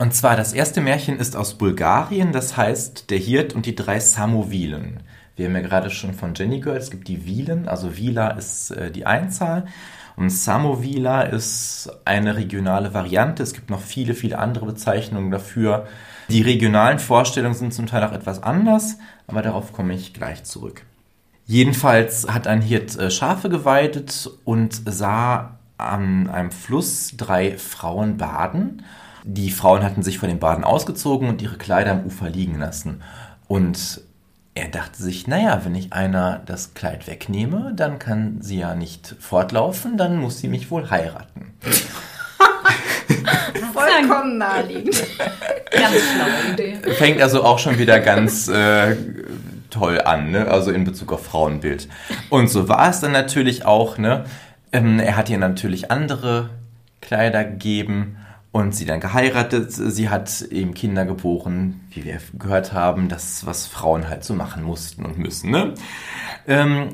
[0.08, 4.00] Und zwar das erste Märchen ist aus Bulgarien, das heißt Der Hirt und die drei
[4.00, 5.00] Samovilen.
[5.36, 8.70] Wir haben ja gerade schon von Jenny gehört, es gibt die Vilen, also Vila ist
[8.70, 9.66] äh, die Einzahl
[10.16, 13.42] und Samovila ist eine regionale Variante.
[13.42, 15.86] Es gibt noch viele, viele andere Bezeichnungen dafür.
[16.30, 20.84] Die regionalen Vorstellungen sind zum Teil auch etwas anders, aber darauf komme ich gleich zurück.
[21.44, 28.82] Jedenfalls hat ein Hirt äh, Schafe geweidet und sah an einem Fluss drei Frauen baden.
[29.24, 33.02] Die Frauen hatten sich von den Baden ausgezogen und ihre Kleider am Ufer liegen lassen.
[33.46, 34.02] Und
[34.54, 39.14] er dachte sich, naja, wenn ich einer das Kleid wegnehme, dann kann sie ja nicht
[39.20, 41.54] fortlaufen, dann muss sie mich wohl heiraten.
[43.72, 44.96] Vollkommen naheliegend.
[45.70, 46.78] Ganz schlaue Idee.
[46.94, 48.96] Fängt also auch schon wieder ganz äh,
[49.70, 50.48] toll an, ne?
[50.48, 51.88] also in Bezug auf Frauenbild.
[52.28, 53.96] Und so war es dann natürlich auch.
[53.98, 54.24] Ne?
[54.72, 56.50] Ähm, er hat ihr natürlich andere
[57.00, 58.16] Kleider gegeben
[58.58, 59.72] und sie dann geheiratet.
[59.72, 64.62] Sie hat eben Kinder geboren, wie wir gehört haben, das, was Frauen halt so machen
[64.62, 65.50] mussten und müssen.
[65.50, 65.74] Ne?
[66.46, 66.88] Ähm,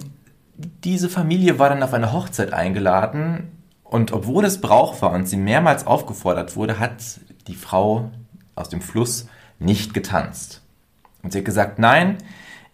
[0.57, 5.37] diese Familie war dann auf eine Hochzeit eingeladen und obwohl es Brauch war und sie
[5.37, 8.11] mehrmals aufgefordert wurde, hat die Frau
[8.55, 9.29] aus dem Fluss
[9.59, 10.63] nicht getanzt.
[11.23, 12.19] Und sie hat gesagt, nein,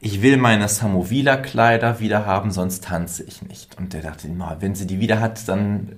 [0.00, 3.76] ich will meine Samovila-Kleider wieder haben, sonst tanze ich nicht.
[3.78, 4.28] Und er dachte,
[4.60, 5.92] wenn sie die wieder hat, dann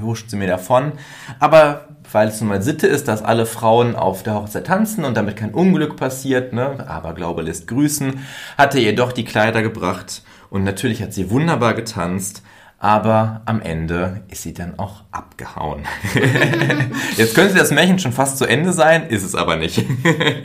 [0.00, 0.92] huscht sie mir davon.
[1.38, 5.16] Aber weil es nun mal Sitte ist, dass alle Frauen auf der Hochzeit tanzen und
[5.16, 6.84] damit kein Unglück passiert, ne?
[6.88, 8.20] aber Glaube lässt grüßen,
[8.58, 12.42] hat er ihr doch die Kleider gebracht und natürlich hat sie wunderbar getanzt,
[12.78, 15.84] aber am Ende ist sie dann auch abgehauen.
[17.16, 19.84] Jetzt könnte das Märchen schon fast zu Ende sein, ist es aber nicht.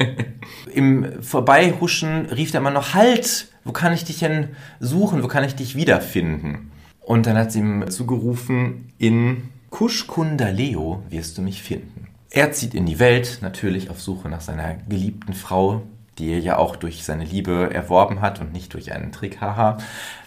[0.73, 4.49] Im Vorbeihuschen rief er immer noch, halt, wo kann ich dich denn
[4.79, 6.71] suchen, wo kann ich dich wiederfinden?
[7.07, 12.09] Und dann hat sie ihm zugerufen, in Kushkundaleo wirst du mich finden.
[12.29, 15.83] Er zieht in die Welt, natürlich auf Suche nach seiner geliebten Frau,
[16.17, 19.77] die er ja auch durch seine Liebe erworben hat und nicht durch einen Trick, haha.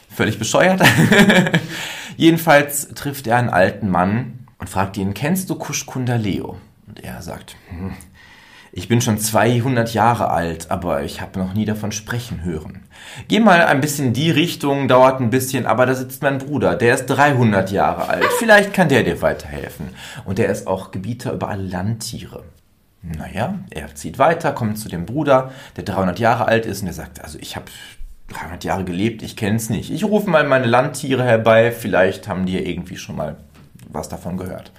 [0.09, 0.81] Völlig bescheuert.
[2.17, 6.57] Jedenfalls trifft er einen alten Mann und fragt ihn, kennst du Kushkundaleo?
[6.87, 7.93] Und er sagt, hm,
[8.73, 12.83] ich bin schon 200 Jahre alt, aber ich habe noch nie davon sprechen hören.
[13.27, 16.77] Geh mal ein bisschen in die Richtung, dauert ein bisschen, aber da sitzt mein Bruder,
[16.77, 18.27] der ist 300 Jahre alt.
[18.39, 19.89] Vielleicht kann der dir weiterhelfen.
[20.25, 22.45] Und der ist auch Gebieter über alle Landtiere.
[23.03, 26.95] Naja, er zieht weiter, kommt zu dem Bruder, der 300 Jahre alt ist und der
[26.95, 27.67] sagt, also ich habe
[28.29, 29.91] 300 Jahre gelebt, ich kenne es nicht.
[29.91, 33.37] Ich rufe mal meine Landtiere herbei, vielleicht haben die ja irgendwie schon mal
[33.89, 34.71] was davon gehört.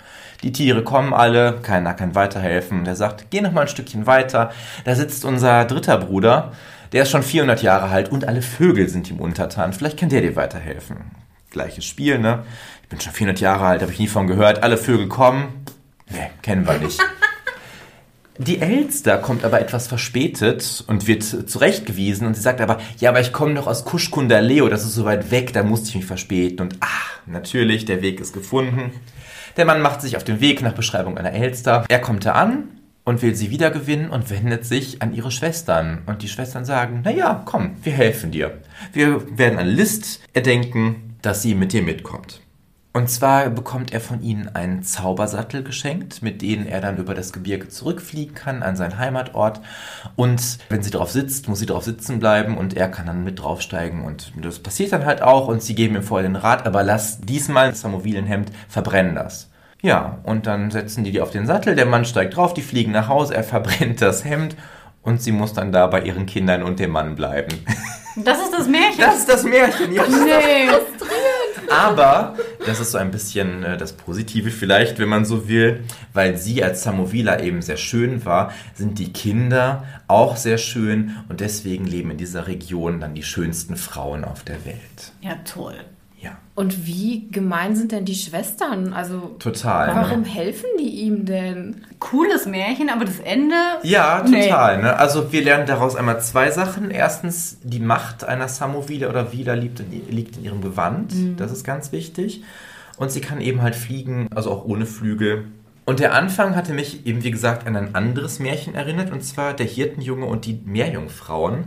[0.44, 2.84] Die Tiere kommen alle, keiner kann weiterhelfen.
[2.84, 4.52] Der sagt, geh noch mal ein Stückchen weiter.
[4.86, 6.52] Da sitzt unser dritter Bruder,
[6.92, 9.74] der ist schon 400 Jahre alt und alle Vögel sind ihm untertan.
[9.74, 10.98] Vielleicht kann der dir weiterhelfen.
[11.52, 12.44] Gleiches Spiel, ne?
[12.84, 14.64] Ich bin schon 400 Jahre alt, habe ich nie von gehört.
[14.64, 15.66] Alle Vögel kommen.
[16.10, 17.00] Ne, kennen wir nicht.
[18.38, 23.22] Die Elster kommt aber etwas verspätet und wird zurechtgewiesen und sie sagt aber, ja, aber
[23.22, 26.06] ich komme doch aus Kuschkunda Leo, das ist so weit weg, da musste ich mich
[26.06, 26.60] verspäten.
[26.60, 28.94] Und ach, natürlich, der Weg ist gefunden.
[29.58, 31.86] Der Mann macht sich auf den Weg nach Beschreibung einer Elster.
[31.90, 32.70] Er kommt da an
[33.04, 36.04] und will sie wiedergewinnen und wendet sich an ihre Schwestern.
[36.06, 38.60] Und die Schwestern sagen, na ja, komm, wir helfen dir.
[38.94, 42.42] Wir werden eine List erdenken, dass sie mit dir mitkommt.
[42.94, 47.32] Und zwar bekommt er von ihnen einen Zaubersattel geschenkt, mit denen er dann über das
[47.32, 49.62] Gebirge zurückfliegen kann an seinen Heimatort.
[50.18, 53.40] Und wenn sie drauf sitzt, muss sie drauf sitzen bleiben und er kann dann mit
[53.40, 54.04] draufsteigen.
[54.04, 57.22] Und das passiert dann halt auch und sie geben ihm vorher den Rat, aber lass
[57.22, 59.50] diesmal das Samovilenhemd, verbrennen das.
[59.82, 62.92] Ja, und dann setzen die die auf den Sattel, der Mann steigt drauf, die fliegen
[62.92, 64.58] nach Hause, er verbrennt das Hemd
[65.02, 67.66] und sie muss dann da bei ihren Kindern und dem Mann bleiben.
[68.18, 69.00] Das ist das Märchen.
[69.00, 70.04] Das ist das Märchen, ja.
[70.06, 70.70] nee.
[71.70, 72.36] Aber
[72.66, 75.84] das ist so ein bisschen äh, das Positive vielleicht, wenn man so will,
[76.14, 81.40] weil sie als Samovila eben sehr schön war, sind die Kinder auch sehr schön und
[81.40, 85.14] deswegen leben in dieser Region dann die schönsten Frauen auf der Welt.
[85.22, 85.76] Ja, toll.
[86.62, 88.94] Und wie gemein sind denn die Schwestern?
[88.94, 89.96] Also total.
[89.96, 90.28] warum Ne?
[90.28, 91.84] helfen die ihm denn?
[91.98, 93.56] Cooles Märchen, aber das Ende.
[93.82, 94.44] Ja, Nee.
[94.48, 94.82] total.
[94.84, 94.96] Ne?
[94.96, 96.92] Also wir lernen daraus einmal zwei Sachen.
[96.92, 101.14] Erstens, die Macht einer Samovila oder Vila liegt in, liegt in ihrem Gewand.
[101.38, 102.44] Das ist ganz wichtig.
[102.98, 105.46] Und sie kann eben halt fliegen, also auch ohne Flügel.
[105.86, 109.56] Und der Anfang hatte mich eben, wie gesagt, an ein anderes Märchen erinnert, und zwar
[109.56, 111.66] der Hirtenjunge und die Meerjungfrauen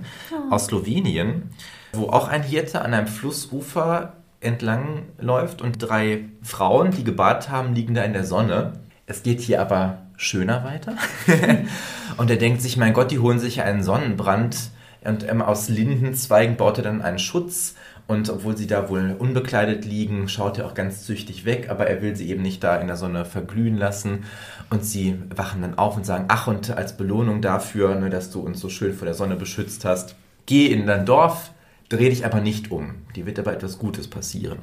[0.50, 1.50] aus Slowenien,
[1.92, 4.12] wo auch ein Hirte an einem Flussufer
[4.44, 8.74] entlang läuft und drei Frauen, die gebadet haben, liegen da in der Sonne.
[9.06, 10.94] Es geht hier aber schöner weiter.
[12.16, 14.70] und er denkt sich, mein Gott, die holen sich ja einen Sonnenbrand.
[15.04, 17.74] Und ähm, aus Lindenzweigen baut er dann einen Schutz.
[18.06, 22.02] Und obwohl sie da wohl unbekleidet liegen, schaut er auch ganz züchtig weg, aber er
[22.02, 24.24] will sie eben nicht da in der Sonne verglühen lassen.
[24.68, 28.40] Und sie wachen dann auf und sagen, ach, und als Belohnung dafür, ne, dass du
[28.40, 31.50] uns so schön vor der Sonne beschützt hast, geh in dein Dorf,
[31.88, 32.94] dreh dich aber nicht um.
[33.14, 34.58] Dir wird aber etwas Gutes passieren.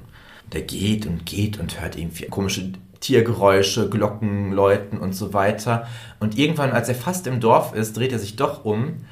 [0.52, 5.88] Der geht und geht und hört irgendwie komische Tiergeräusche, Glocken läuten und so weiter.
[6.19, 9.06] Und irgendwann, als er fast im Dorf ist, dreht er sich doch um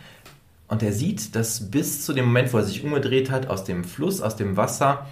[0.67, 3.83] und er sieht, dass bis zu dem Moment, wo er sich umgedreht hat, aus dem
[3.83, 5.07] Fluss, aus dem Wasser,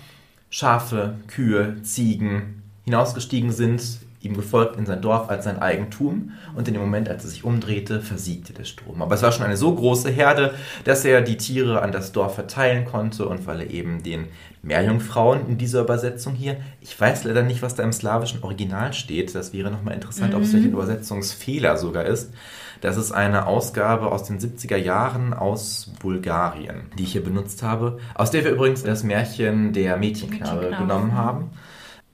[0.50, 3.82] Schafe, Kühe, Ziegen hinausgestiegen sind,
[4.28, 6.34] ihm gefolgt in sein Dorf als sein Eigentum.
[6.56, 9.02] Und in dem Moment, als er sich umdrehte, versiegte der Strom.
[9.02, 12.36] Aber es war schon eine so große Herde, dass er die Tiere an das Dorf
[12.36, 13.28] verteilen konnte.
[13.28, 14.26] Und weil er eben den
[14.62, 19.34] Meerjungfrauen in dieser Übersetzung hier, ich weiß leider nicht, was da im slawischen Original steht.
[19.34, 22.32] Das wäre nochmal interessant, ob es vielleicht ein Übersetzungsfehler sogar ist.
[22.82, 27.98] Das ist eine Ausgabe aus den 70er Jahren aus Bulgarien, die ich hier benutzt habe,
[28.14, 30.84] aus der wir übrigens das Märchen der Mädchenknabe Mädchenknabe.
[30.84, 31.50] genommen haben.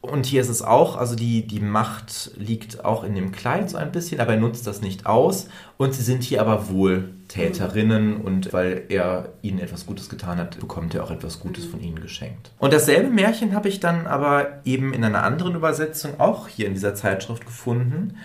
[0.04, 3.78] Und hier ist es auch, also die, die Macht liegt auch in dem Kleid so
[3.78, 5.48] ein bisschen, aber er nutzt das nicht aus.
[5.78, 10.94] Und sie sind hier aber Wohltäterinnen und weil er ihnen etwas Gutes getan hat, bekommt
[10.94, 12.52] er auch etwas Gutes von ihnen geschenkt.
[12.60, 16.74] Und dasselbe Märchen habe ich dann aber eben in einer anderen Übersetzung auch hier in
[16.74, 18.18] dieser Zeitschrift gefunden.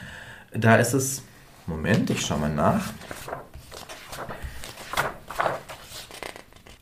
[0.52, 1.22] Da ist es,
[1.68, 2.92] Moment, ich schaue mal nach.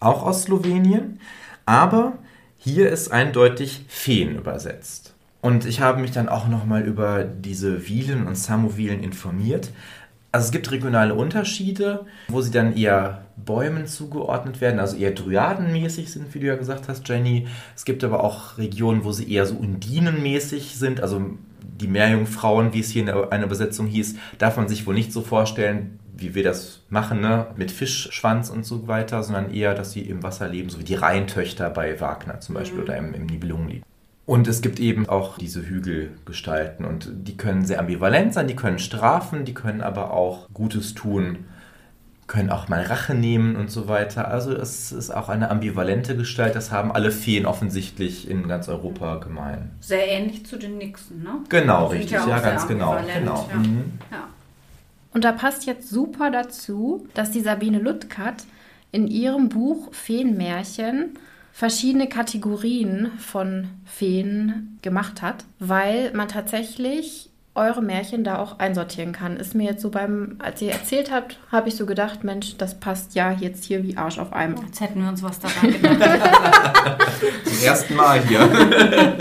[0.00, 1.20] Auch aus Slowenien,
[1.66, 2.14] aber
[2.66, 5.14] hier ist eindeutig Feen übersetzt.
[5.40, 9.70] Und ich habe mich dann auch nochmal über diese Vilen und Samovilen informiert.
[10.32, 16.10] Also es gibt regionale Unterschiede, wo sie dann eher Bäumen zugeordnet werden, also eher Dryadenmäßig
[16.10, 17.46] sind, wie du ja gesagt hast, Jenny.
[17.76, 21.22] Es gibt aber auch Regionen, wo sie eher so Undinenmäßig sind, also
[21.62, 25.22] die Meerjungfrauen, wie es hier in einer Übersetzung hieß, darf man sich wohl nicht so
[25.22, 27.46] vorstellen, wie wir das machen, ne?
[27.56, 30.94] mit Fischschwanz und so weiter, sondern eher, dass sie im Wasser leben, so wie die
[30.94, 33.82] Rheintöchter bei Wagner zum Beispiel oder im, im Nibelungenlied.
[34.24, 38.80] Und es gibt eben auch diese Hügelgestalten und die können sehr ambivalent sein, die können
[38.80, 41.44] strafen, die können aber auch Gutes tun,
[42.26, 44.26] können auch mal Rache nehmen und so weiter.
[44.28, 49.18] Also es ist auch eine ambivalente Gestalt, das haben alle Feen offensichtlich in ganz Europa
[49.18, 49.70] gemein.
[49.78, 51.38] Sehr ähnlich zu den Nixen, ne?
[51.48, 52.98] Genau, richtig, ja ja, ganz genau.
[53.14, 53.48] genau.
[53.48, 53.56] ja.
[53.56, 53.92] Mhm.
[54.10, 54.28] Ja.
[55.16, 58.44] Und da passt jetzt super dazu, dass die Sabine Luttkat
[58.92, 61.18] in ihrem Buch Feenmärchen
[61.52, 69.38] verschiedene Kategorien von Feen gemacht hat, weil man tatsächlich eure Märchen da auch einsortieren kann.
[69.38, 72.78] Ist mir jetzt so beim, als ihr erzählt habt, habe ich so gedacht, Mensch, das
[72.78, 74.62] passt ja jetzt hier wie Arsch auf Eimer.
[74.66, 77.00] Jetzt hätten wir uns was daran gedacht.
[77.46, 79.16] Zum ersten Mal hier.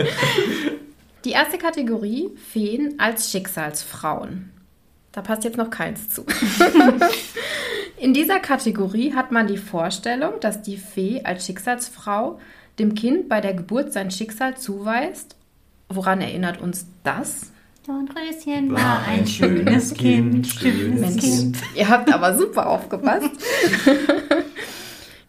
[1.23, 4.51] Die erste Kategorie, Feen als Schicksalsfrauen.
[5.15, 6.25] Da passt jetzt noch keins zu.
[7.97, 12.37] In dieser Kategorie hat man die Vorstellung, dass die Fee als Schicksalsfrau
[12.79, 15.37] dem Kind bei der Geburt sein Schicksal zuweist.
[15.87, 17.53] Woran erinnert uns das?
[17.87, 21.57] Dornröschen War ein schönes Kind, schönes Mensch, Kind.
[21.75, 23.29] ihr habt aber super aufgepasst.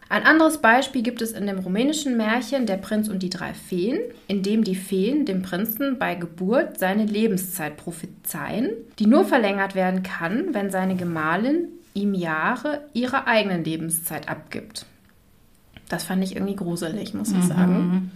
[0.09, 3.99] Ein anderes Beispiel gibt es in dem rumänischen Märchen Der Prinz und die drei Feen,
[4.27, 8.69] in dem die Feen dem Prinzen bei Geburt seine Lebenszeit prophezeien,
[8.99, 14.85] die nur verlängert werden kann, wenn seine Gemahlin ihm Jahre ihrer eigenen Lebenszeit abgibt.
[15.89, 18.11] Das fand ich irgendwie gruselig, muss ich sagen.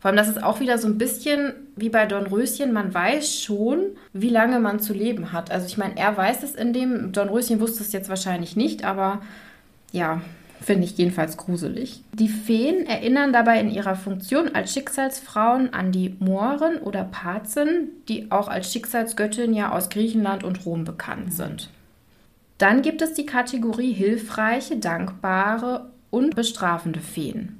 [0.00, 2.72] Vor allem, das ist auch wieder so ein bisschen wie bei Dornröschen.
[2.72, 3.80] Man weiß schon,
[4.14, 5.50] wie lange man zu leben hat.
[5.50, 9.20] Also ich meine, er weiß es in dem, Dornröschen wusste es jetzt wahrscheinlich nicht, aber
[9.92, 10.22] ja,
[10.62, 12.02] finde ich jedenfalls gruselig.
[12.12, 18.30] Die Feen erinnern dabei in ihrer Funktion als Schicksalsfrauen an die Mohren oder Pazen, die
[18.30, 21.70] auch als Schicksalsgöttin ja aus Griechenland und Rom bekannt sind.
[22.58, 27.56] Dann gibt es die Kategorie hilfreiche, dankbare und bestrafende Feen.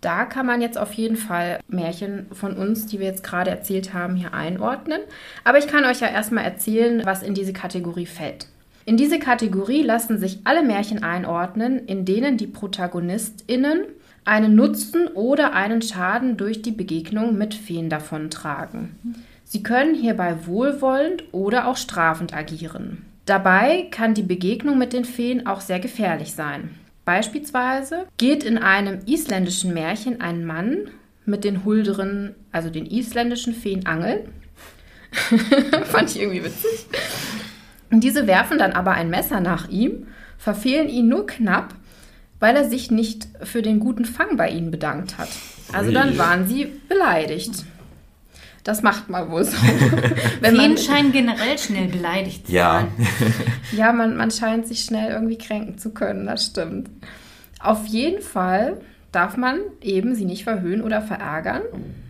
[0.00, 3.94] Da kann man jetzt auf jeden Fall Märchen von uns, die wir jetzt gerade erzählt
[3.94, 5.00] haben, hier einordnen.
[5.44, 8.46] Aber ich kann euch ja erstmal erzählen, was in diese Kategorie fällt.
[8.86, 13.84] In diese Kategorie lassen sich alle Märchen einordnen, in denen die ProtagonistInnen
[14.24, 18.96] einen Nutzen oder einen Schaden durch die Begegnung mit Feen davontragen.
[19.44, 23.04] Sie können hierbei wohlwollend oder auch strafend agieren.
[23.26, 26.70] Dabei kann die Begegnung mit den Feen auch sehr gefährlich sein.
[27.04, 30.88] Beispielsweise geht in einem isländischen Märchen ein Mann
[31.26, 34.28] mit den Hulderen, also den isländischen Feen, angeln.
[35.84, 36.86] Fand ich irgendwie witzig.
[37.94, 41.74] Und diese werfen dann aber ein Messer nach ihm, verfehlen ihn nur knapp,
[42.40, 45.28] weil er sich nicht für den guten Fang bei ihnen bedankt hat.
[45.72, 47.64] Also dann waren sie beleidigt.
[48.64, 49.56] Das macht man wohl so.
[50.40, 52.80] Wenn Feen scheinen generell schnell beleidigt zu Ja.
[52.98, 53.06] sein.
[53.76, 56.90] Ja, man, man scheint sich schnell irgendwie kränken zu können, das stimmt.
[57.60, 58.78] Auf jeden Fall
[59.12, 61.62] darf man eben sie nicht verhöhnen oder verärgern.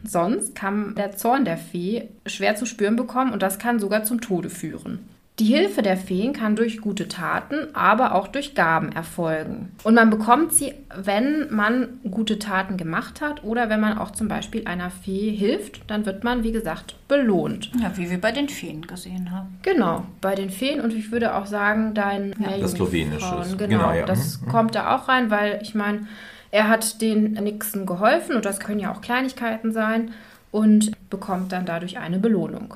[0.02, 4.23] Sonst kann der Zorn der Fee schwer zu spüren bekommen und das kann sogar zum
[4.23, 5.01] Tode führen.
[5.40, 9.73] Die Hilfe der Feen kann durch gute Taten, aber auch durch Gaben erfolgen.
[9.82, 14.28] Und man bekommt sie, wenn man gute Taten gemacht hat oder wenn man auch zum
[14.28, 17.73] Beispiel einer Fee hilft, dann wird man, wie gesagt, belohnt.
[17.82, 19.59] Ja, wie wir bei den Feen gesehen haben.
[19.62, 24.06] Genau, bei den Feen und ich würde auch sagen, dein Das Slowenische Genau, genau, ja.
[24.06, 24.48] das Mhm.
[24.48, 26.06] kommt da auch rein, weil ich meine,
[26.52, 30.12] er hat den Nixen geholfen und das können ja auch Kleinigkeiten sein
[30.52, 32.74] und bekommt dann dadurch eine Belohnung.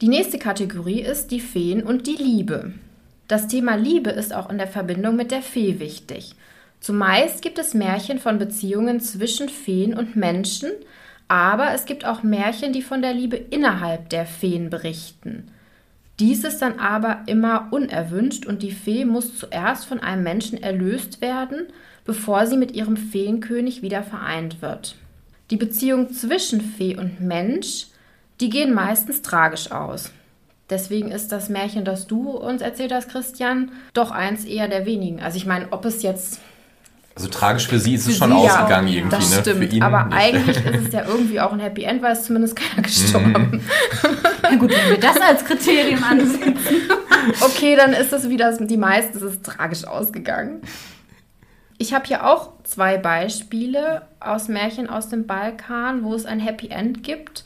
[0.00, 2.72] Die nächste Kategorie ist die Feen und die Liebe.
[3.28, 6.34] Das Thema Liebe ist auch in der Verbindung mit der Fee wichtig.
[6.80, 10.70] Zumeist gibt es Märchen von Beziehungen zwischen Feen und Menschen,
[11.28, 15.48] aber es gibt auch Märchen, die von der Liebe innerhalb der Feen berichten.
[16.18, 21.20] Dies ist dann aber immer unerwünscht und die Fee muss zuerst von einem Menschen erlöst
[21.20, 21.66] werden,
[22.06, 24.96] bevor sie mit ihrem Feenkönig wieder vereint wird.
[25.50, 27.89] Die Beziehung zwischen Fee und Mensch,
[28.40, 30.10] die gehen meistens tragisch aus.
[30.70, 35.20] Deswegen ist das Märchen, das du uns erzählt hast, Christian, doch eins eher der wenigen.
[35.20, 36.38] Also ich meine, ob es jetzt
[37.16, 39.40] Also tragisch für sie ist es schon sie ja, ausgegangen irgendwie, das ne?
[39.40, 39.58] stimmt.
[39.58, 40.16] Für ihn aber nicht.
[40.16, 43.62] eigentlich ist es ja irgendwie auch ein Happy End, weil es zumindest keiner gestorben.
[44.42, 46.56] Na gut, wenn wir das als Kriterium ansehen.
[47.42, 50.62] Okay, dann ist es wieder die meisten, es ist tragisch ausgegangen.
[51.76, 56.68] Ich habe hier auch zwei Beispiele aus Märchen aus dem Balkan, wo es ein Happy
[56.68, 57.44] End gibt.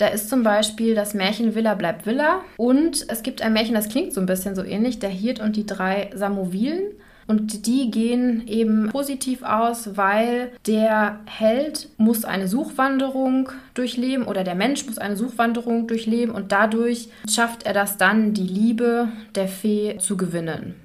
[0.00, 2.40] Da ist zum Beispiel das Märchen Villa bleibt Villa.
[2.56, 5.56] Und es gibt ein Märchen, das klingt so ein bisschen so ähnlich, der Hirt und
[5.56, 6.94] die drei Samovilen.
[7.26, 14.54] Und die gehen eben positiv aus, weil der Held muss eine Suchwanderung durchleben oder der
[14.54, 19.98] Mensch muss eine Suchwanderung durchleben und dadurch schafft er das dann, die Liebe der Fee
[19.98, 20.76] zu gewinnen.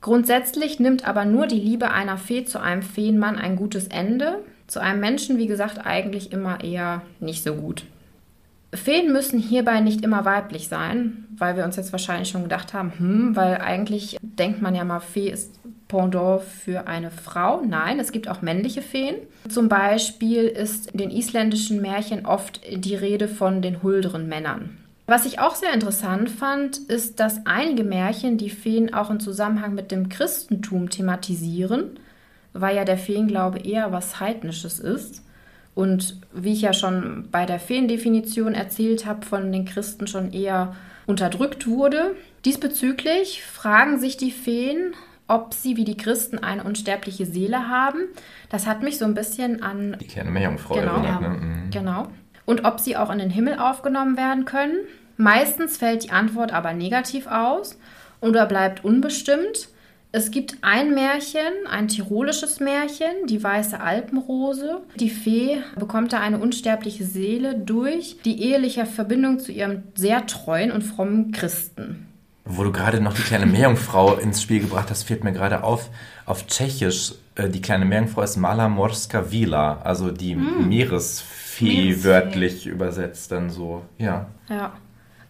[0.00, 4.80] Grundsätzlich nimmt aber nur die Liebe einer Fee zu einem Feenmann ein gutes Ende, zu
[4.80, 7.84] einem Menschen, wie gesagt, eigentlich immer eher nicht so gut.
[8.74, 12.92] Feen müssen hierbei nicht immer weiblich sein, weil wir uns jetzt wahrscheinlich schon gedacht haben,
[12.96, 17.62] hm, weil eigentlich denkt man ja mal, Fee ist Pendant für eine Frau.
[17.64, 19.14] Nein, es gibt auch männliche Feen.
[19.48, 24.78] Zum Beispiel ist in den isländischen Märchen oft die Rede von den hulderen Männern.
[25.06, 29.74] Was ich auch sehr interessant fand, ist, dass einige Märchen die Feen auch im Zusammenhang
[29.74, 32.00] mit dem Christentum thematisieren,
[32.52, 35.22] weil ja der Feenglaube eher was Heidnisches ist.
[35.76, 40.74] Und wie ich ja schon bei der Feendefinition erzählt habe, von den Christen schon eher
[41.06, 42.16] unterdrückt wurde.
[42.46, 44.94] Diesbezüglich fragen sich die Feen,
[45.28, 47.98] ob sie wie die Christen eine unsterbliche Seele haben.
[48.48, 51.28] Das hat mich so ein bisschen an Die kleine Meerjungfrau Genau, erinnert, ja.
[51.28, 51.36] ne?
[51.36, 51.70] Mhm.
[51.70, 52.08] Genau.
[52.46, 54.78] Und ob sie auch in den Himmel aufgenommen werden können.
[55.18, 57.78] Meistens fällt die Antwort aber negativ aus
[58.20, 59.68] oder bleibt unbestimmt.
[60.16, 64.80] Es gibt ein Märchen, ein tirolisches Märchen, die weiße Alpenrose.
[64.94, 70.72] Die Fee bekommt da eine unsterbliche Seele durch die eheliche Verbindung zu ihrem sehr treuen
[70.72, 72.06] und frommen Christen.
[72.46, 75.90] Wo du gerade noch die kleine Meerjungfrau ins Spiel gebracht hast, fällt mir gerade auf,
[76.24, 82.04] auf Tschechisch, äh, die kleine Meerjungfrau ist Mala Morska Vila, also die Meeresfee, Meeresfee.
[82.04, 84.28] wörtlich übersetzt dann so, ja.
[84.48, 84.78] Ja.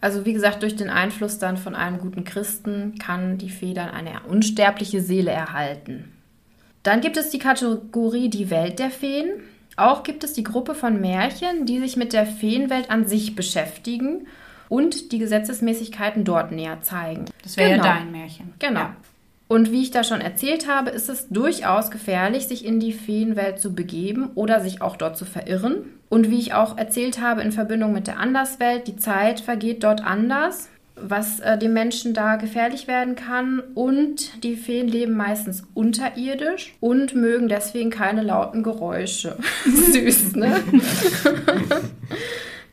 [0.00, 3.90] Also wie gesagt, durch den Einfluss dann von einem guten Christen kann die Fee dann
[3.90, 6.12] eine unsterbliche Seele erhalten.
[6.82, 9.28] Dann gibt es die Kategorie die Welt der Feen.
[9.76, 14.26] Auch gibt es die Gruppe von Märchen, die sich mit der Feenwelt an sich beschäftigen
[14.68, 17.26] und die Gesetzesmäßigkeiten dort näher zeigen.
[17.42, 17.84] Das wäre Genau.
[17.84, 18.54] ja dein Märchen.
[18.58, 18.80] Genau.
[18.80, 18.96] Ja.
[19.48, 23.60] Und wie ich da schon erzählt habe, ist es durchaus gefährlich, sich in die Feenwelt
[23.60, 25.84] zu begeben oder sich auch dort zu verirren.
[26.08, 30.04] Und wie ich auch erzählt habe in Verbindung mit der Anderswelt, die Zeit vergeht dort
[30.04, 33.62] anders, was äh, dem Menschen da gefährlich werden kann.
[33.74, 39.36] Und die Feen leben meistens unterirdisch und mögen deswegen keine lauten Geräusche.
[39.64, 40.56] Süß, ne?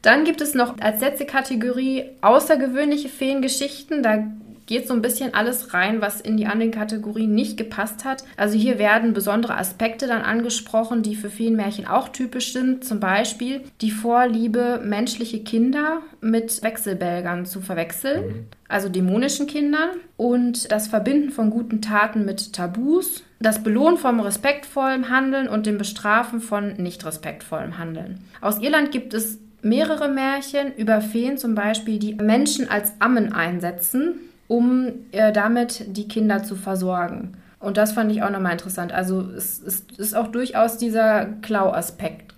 [0.02, 4.04] Dann gibt es noch als letzte Kategorie außergewöhnliche Feengeschichten.
[4.04, 4.26] Da
[4.65, 8.23] geht so ein bisschen alles rein, was in die anderen Kategorien nicht gepasst hat.
[8.38, 12.84] Also hier werden besondere Aspekte dann angesprochen, die für Feenmärchen auch typisch sind.
[12.84, 19.90] Zum Beispiel die Vorliebe, menschliche Kinder mit Wechselbälgern zu verwechseln, also dämonischen Kindern.
[20.18, 23.23] Und das Verbinden von guten Taten mit Tabus.
[23.40, 28.19] Das Belohnen von respektvollem Handeln und dem Bestrafen von nicht respektvollem Handeln.
[28.40, 34.15] Aus Irland gibt es mehrere Märchen über Feen, zum Beispiel, die Menschen als Ammen einsetzen,
[34.48, 37.38] um äh, damit die Kinder zu versorgen.
[37.60, 38.91] Und das fand ich auch nochmal interessant.
[38.91, 42.34] Also es, es ist auch durchaus dieser Klau-Aspekt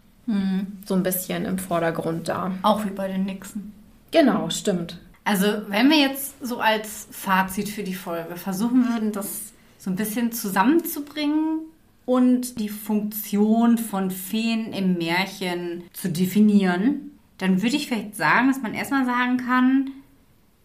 [0.86, 2.52] so ein bisschen im Vordergrund da.
[2.64, 3.73] Auch wie bei den Nixen.
[4.11, 4.99] Genau, stimmt.
[5.23, 9.95] Also, wenn wir jetzt so als Fazit für die Folge versuchen würden, das so ein
[9.95, 11.60] bisschen zusammenzubringen
[12.06, 18.61] und die Funktion von Feen im Märchen zu definieren, dann würde ich vielleicht sagen, dass
[18.61, 19.91] man erstmal sagen kann,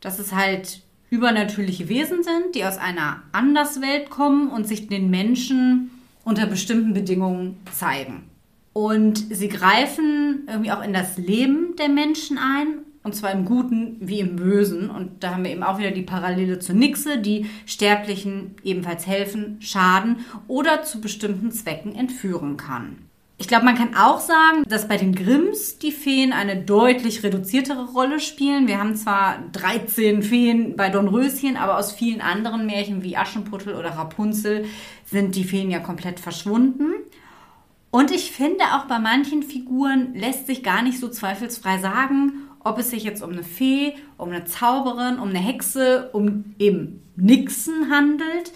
[0.00, 5.90] dass es halt übernatürliche Wesen sind, die aus einer Anderswelt kommen und sich den Menschen
[6.24, 8.30] unter bestimmten Bedingungen zeigen.
[8.72, 13.96] Und sie greifen irgendwie auch in das Leben der Menschen ein, und zwar im Guten
[14.00, 14.90] wie im Bösen.
[14.90, 19.56] Und da haben wir eben auch wieder die Parallele zur Nixe, die Sterblichen ebenfalls helfen,
[19.60, 23.09] schaden oder zu bestimmten Zwecken entführen kann.
[23.40, 27.86] Ich glaube, man kann auch sagen, dass bei den Grimms die Feen eine deutlich reduziertere
[27.86, 28.68] Rolle spielen.
[28.68, 33.92] Wir haben zwar 13 Feen bei Dornröschen, aber aus vielen anderen Märchen wie Aschenputtel oder
[33.92, 34.66] Rapunzel
[35.06, 36.92] sind die Feen ja komplett verschwunden.
[37.90, 42.78] Und ich finde, auch bei manchen Figuren lässt sich gar nicht so zweifelsfrei sagen, ob
[42.78, 47.90] es sich jetzt um eine Fee, um eine Zauberin, um eine Hexe, um eben Nixen
[47.90, 48.52] handelt.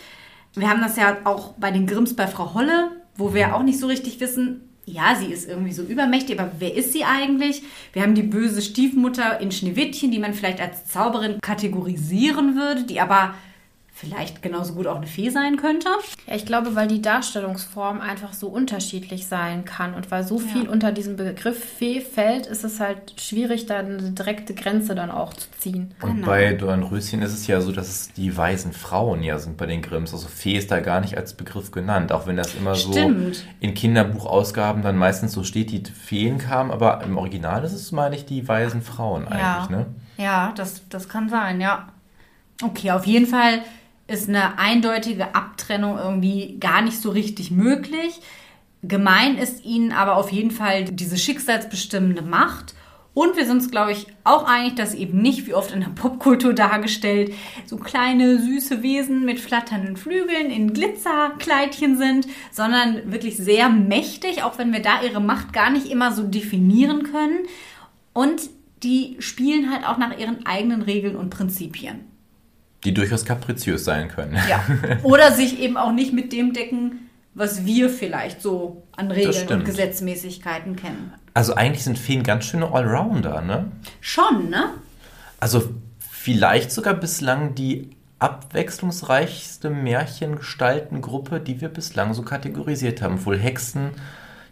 [0.52, 3.80] Wir haben das ja auch bei den Grimms bei Frau Holle, wo wir auch nicht
[3.80, 7.62] so richtig wissen, ja, sie ist irgendwie so übermächtig, aber wer ist sie eigentlich?
[7.92, 13.00] Wir haben die böse Stiefmutter in Schneewittchen, die man vielleicht als Zauberin kategorisieren würde, die
[13.00, 13.34] aber
[13.96, 15.88] vielleicht genauso gut auch eine Fee sein könnte.
[16.26, 20.68] Ja, ich glaube, weil die Darstellungsform einfach so unterschiedlich sein kann und weil so viel
[20.68, 25.32] unter diesem Begriff Fee fällt, ist es halt schwierig, da eine direkte Grenze dann auch
[25.34, 25.94] zu ziehen.
[26.02, 26.26] Und Genau.
[26.26, 29.80] bei Dornröschen ist es ja so, dass es die weisen Frauen ja sind bei den
[29.80, 30.12] Grimms.
[30.12, 33.36] Also Fee ist da gar nicht als Begriff genannt, auch wenn das immer Stimmt.
[33.36, 37.92] so in Kinderbuchausgaben dann meistens so steht, die Feen kamen, aber im Original ist es,
[37.92, 39.86] meine ich, die weisen Frauen eigentlich, ne?
[40.16, 41.86] Ja, das, das kann sein, ja.
[42.62, 43.60] Okay, auf jeden Fall
[44.06, 48.20] ist eine eindeutige Abtrennung irgendwie gar nicht so richtig möglich.
[48.82, 52.74] Gemein ist ihnen aber auf jeden Fall diese schicksalsbestimmende Macht.
[53.14, 55.88] Und wir sind uns, glaube ich, auch einig, dass eben nicht, wie oft in der
[55.88, 57.32] Popkultur dargestellt,
[57.64, 64.58] so kleine, süße Wesen mit flatternden Flügeln in Glitzerkleidchen sind, sondern wirklich sehr mächtig, auch
[64.58, 67.46] wenn wir da ihre Macht gar nicht immer so definieren können.
[68.12, 68.50] Und
[68.82, 72.13] die spielen halt auch nach ihren eigenen Regeln und Prinzipien.
[72.84, 74.36] Die durchaus kapriziös sein können.
[74.48, 74.64] Ja.
[75.02, 79.64] Oder sich eben auch nicht mit dem decken, was wir vielleicht so an Regeln und.
[79.64, 81.12] Gesetzmäßigkeiten kennen.
[81.32, 83.72] Also eigentlich sind Feen ganz schöne Allrounder, ne?
[84.00, 84.66] Schon, ne?
[85.40, 87.90] Also vielleicht sogar bislang die
[88.20, 93.14] abwechslungsreichste Märchengestaltengruppe, die wir bislang so kategorisiert haben.
[93.14, 93.90] Obwohl Hexen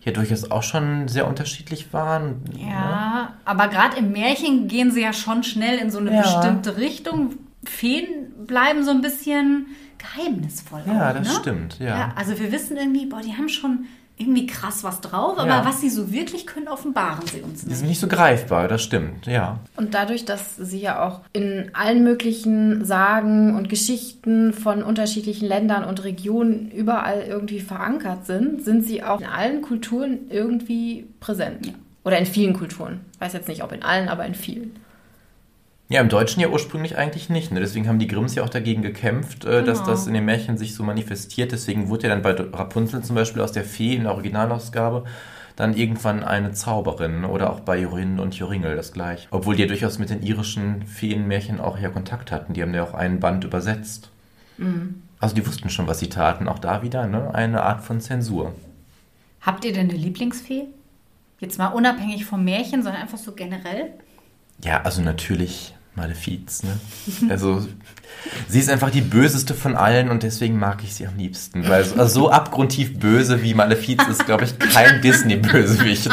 [0.04, 2.42] ja durchaus auch schon sehr unterschiedlich waren.
[2.52, 2.68] ne?
[2.70, 6.22] Ja, aber gerade im Märchen gehen sie ja schon schnell in so eine Ja.
[6.22, 7.34] bestimmte Richtung.
[7.64, 8.06] Feen
[8.46, 9.66] bleiben so ein bisschen
[9.98, 10.82] geheimnisvoll.
[10.86, 11.34] Ja, auch, das ne?
[11.40, 11.86] stimmt, ja.
[11.86, 12.12] ja.
[12.16, 13.84] Also wir wissen irgendwie, boah, die haben schon
[14.18, 15.64] irgendwie krass was drauf, aber Ja.
[15.64, 17.78] was sie so wirklich können, offenbaren sie uns Die nicht.
[17.78, 19.58] sind nicht so greifbar, das stimmt, ja.
[19.76, 25.82] Und dadurch, dass sie ja auch in allen möglichen Sagen und Geschichten von unterschiedlichen Ländern
[25.84, 31.72] und Regionen überall irgendwie verankert sind, sind sie auch in allen Kulturen irgendwie präsent.
[32.04, 33.00] Oder in vielen Kulturen.
[33.14, 34.72] Ich weiß jetzt nicht, ob in allen, aber in vielen.
[35.92, 37.52] Ja, im Deutschen ja ursprünglich eigentlich nicht.
[37.52, 37.60] Ne?
[37.60, 39.90] Deswegen haben die Grimms ja auch dagegen gekämpft, äh, dass Genau.
[39.90, 41.52] das in den Märchen sich so manifestiert.
[41.52, 45.04] Deswegen wurde ja dann bei Rapunzel zum Beispiel aus der Fee in der Originalausgabe
[45.54, 49.28] dann irgendwann eine Zauberin oder auch bei Jorin und Joringel das gleiche.
[49.30, 52.54] Obwohl die ja durchaus mit den irischen Feenmärchen auch ja Kontakt hatten.
[52.54, 54.08] Die haben ja auch einen Band übersetzt.
[55.20, 56.48] Also die wussten schon, was sie taten.
[56.48, 57.34] Auch da wieder ne?
[57.34, 58.54] eine Art von Zensur.
[59.42, 60.68] Habt ihr denn eine Lieblingsfee?
[61.38, 63.90] Jetzt mal unabhängig vom Märchen, sondern einfach so generell.
[64.64, 66.78] Ja, also natürlich Malefiz, ne?
[67.28, 67.66] Also
[68.48, 71.68] sie ist einfach die böseste von allen und deswegen mag ich sie am liebsten.
[71.68, 76.08] Weil so, also so abgrundtief böse wie Malefiz ist, glaube ich, kein Disney-Bösewicht.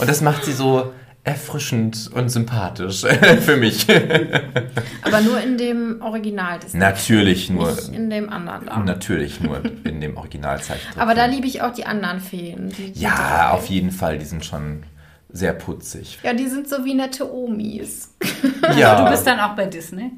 [0.00, 0.92] Und das macht sie so
[1.24, 3.00] erfrischend und sympathisch
[3.40, 3.86] für mich.
[5.02, 6.78] Aber nur in dem Original Disney.
[6.78, 7.70] Natürlich nur.
[7.72, 8.78] Nicht in dem anderen da.
[8.80, 11.00] Natürlich nur in dem Originalzeichentrick.
[11.00, 12.68] Aber da liebe ich auch die anderen Feen.
[12.76, 14.82] Die, die Ja, auf jeden Fall, die sind schon
[15.36, 16.18] sehr putzig.
[16.22, 18.14] Ja, die sind so wie nette Omis.
[18.78, 20.10] Ja, Du bist dann auch bei Disney.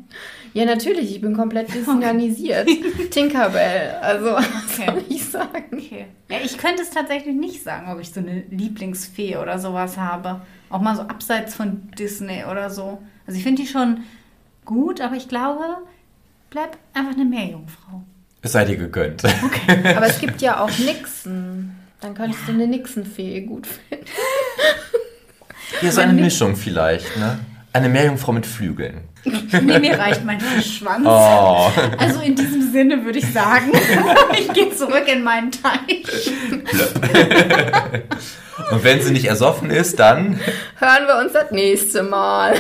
[0.52, 2.68] Ja, natürlich, ich bin komplett disneyisiert.
[3.10, 4.46] Tinkerbell, also was
[4.78, 4.86] Okay.
[4.86, 5.64] soll ich sagen?
[5.72, 6.06] Okay.
[6.30, 10.42] Ja, ich könnte es tatsächlich nicht sagen, ob ich so eine Lieblingsfee oder sowas habe.
[10.70, 12.98] Auch mal so abseits von Disney oder so.
[13.26, 14.04] Also ich finde die schon
[14.64, 15.64] gut, aber ich glaube,
[16.50, 18.02] bleib einfach eine Meerjungfrau.
[18.42, 19.24] es sei dir gegönnt.
[19.24, 21.72] Aber es gibt ja auch Nixon.
[22.00, 24.04] Dann könntest du eine Nixon-Fee gut finden.
[25.80, 27.38] Hier so eine Mischung vielleicht, ne?
[27.72, 29.02] Eine Meerjungfrau mit Flügeln.
[29.62, 31.04] Nee, mir reicht mein Fischschwanz.
[31.04, 33.72] Oh, Also in diesem Sinne würde ich sagen,
[34.38, 36.30] ich gehe zurück in meinen Teich.
[38.70, 40.38] und wenn sie nicht ersoffen ist, dann
[40.78, 42.54] Hören wir uns das nächste Mal.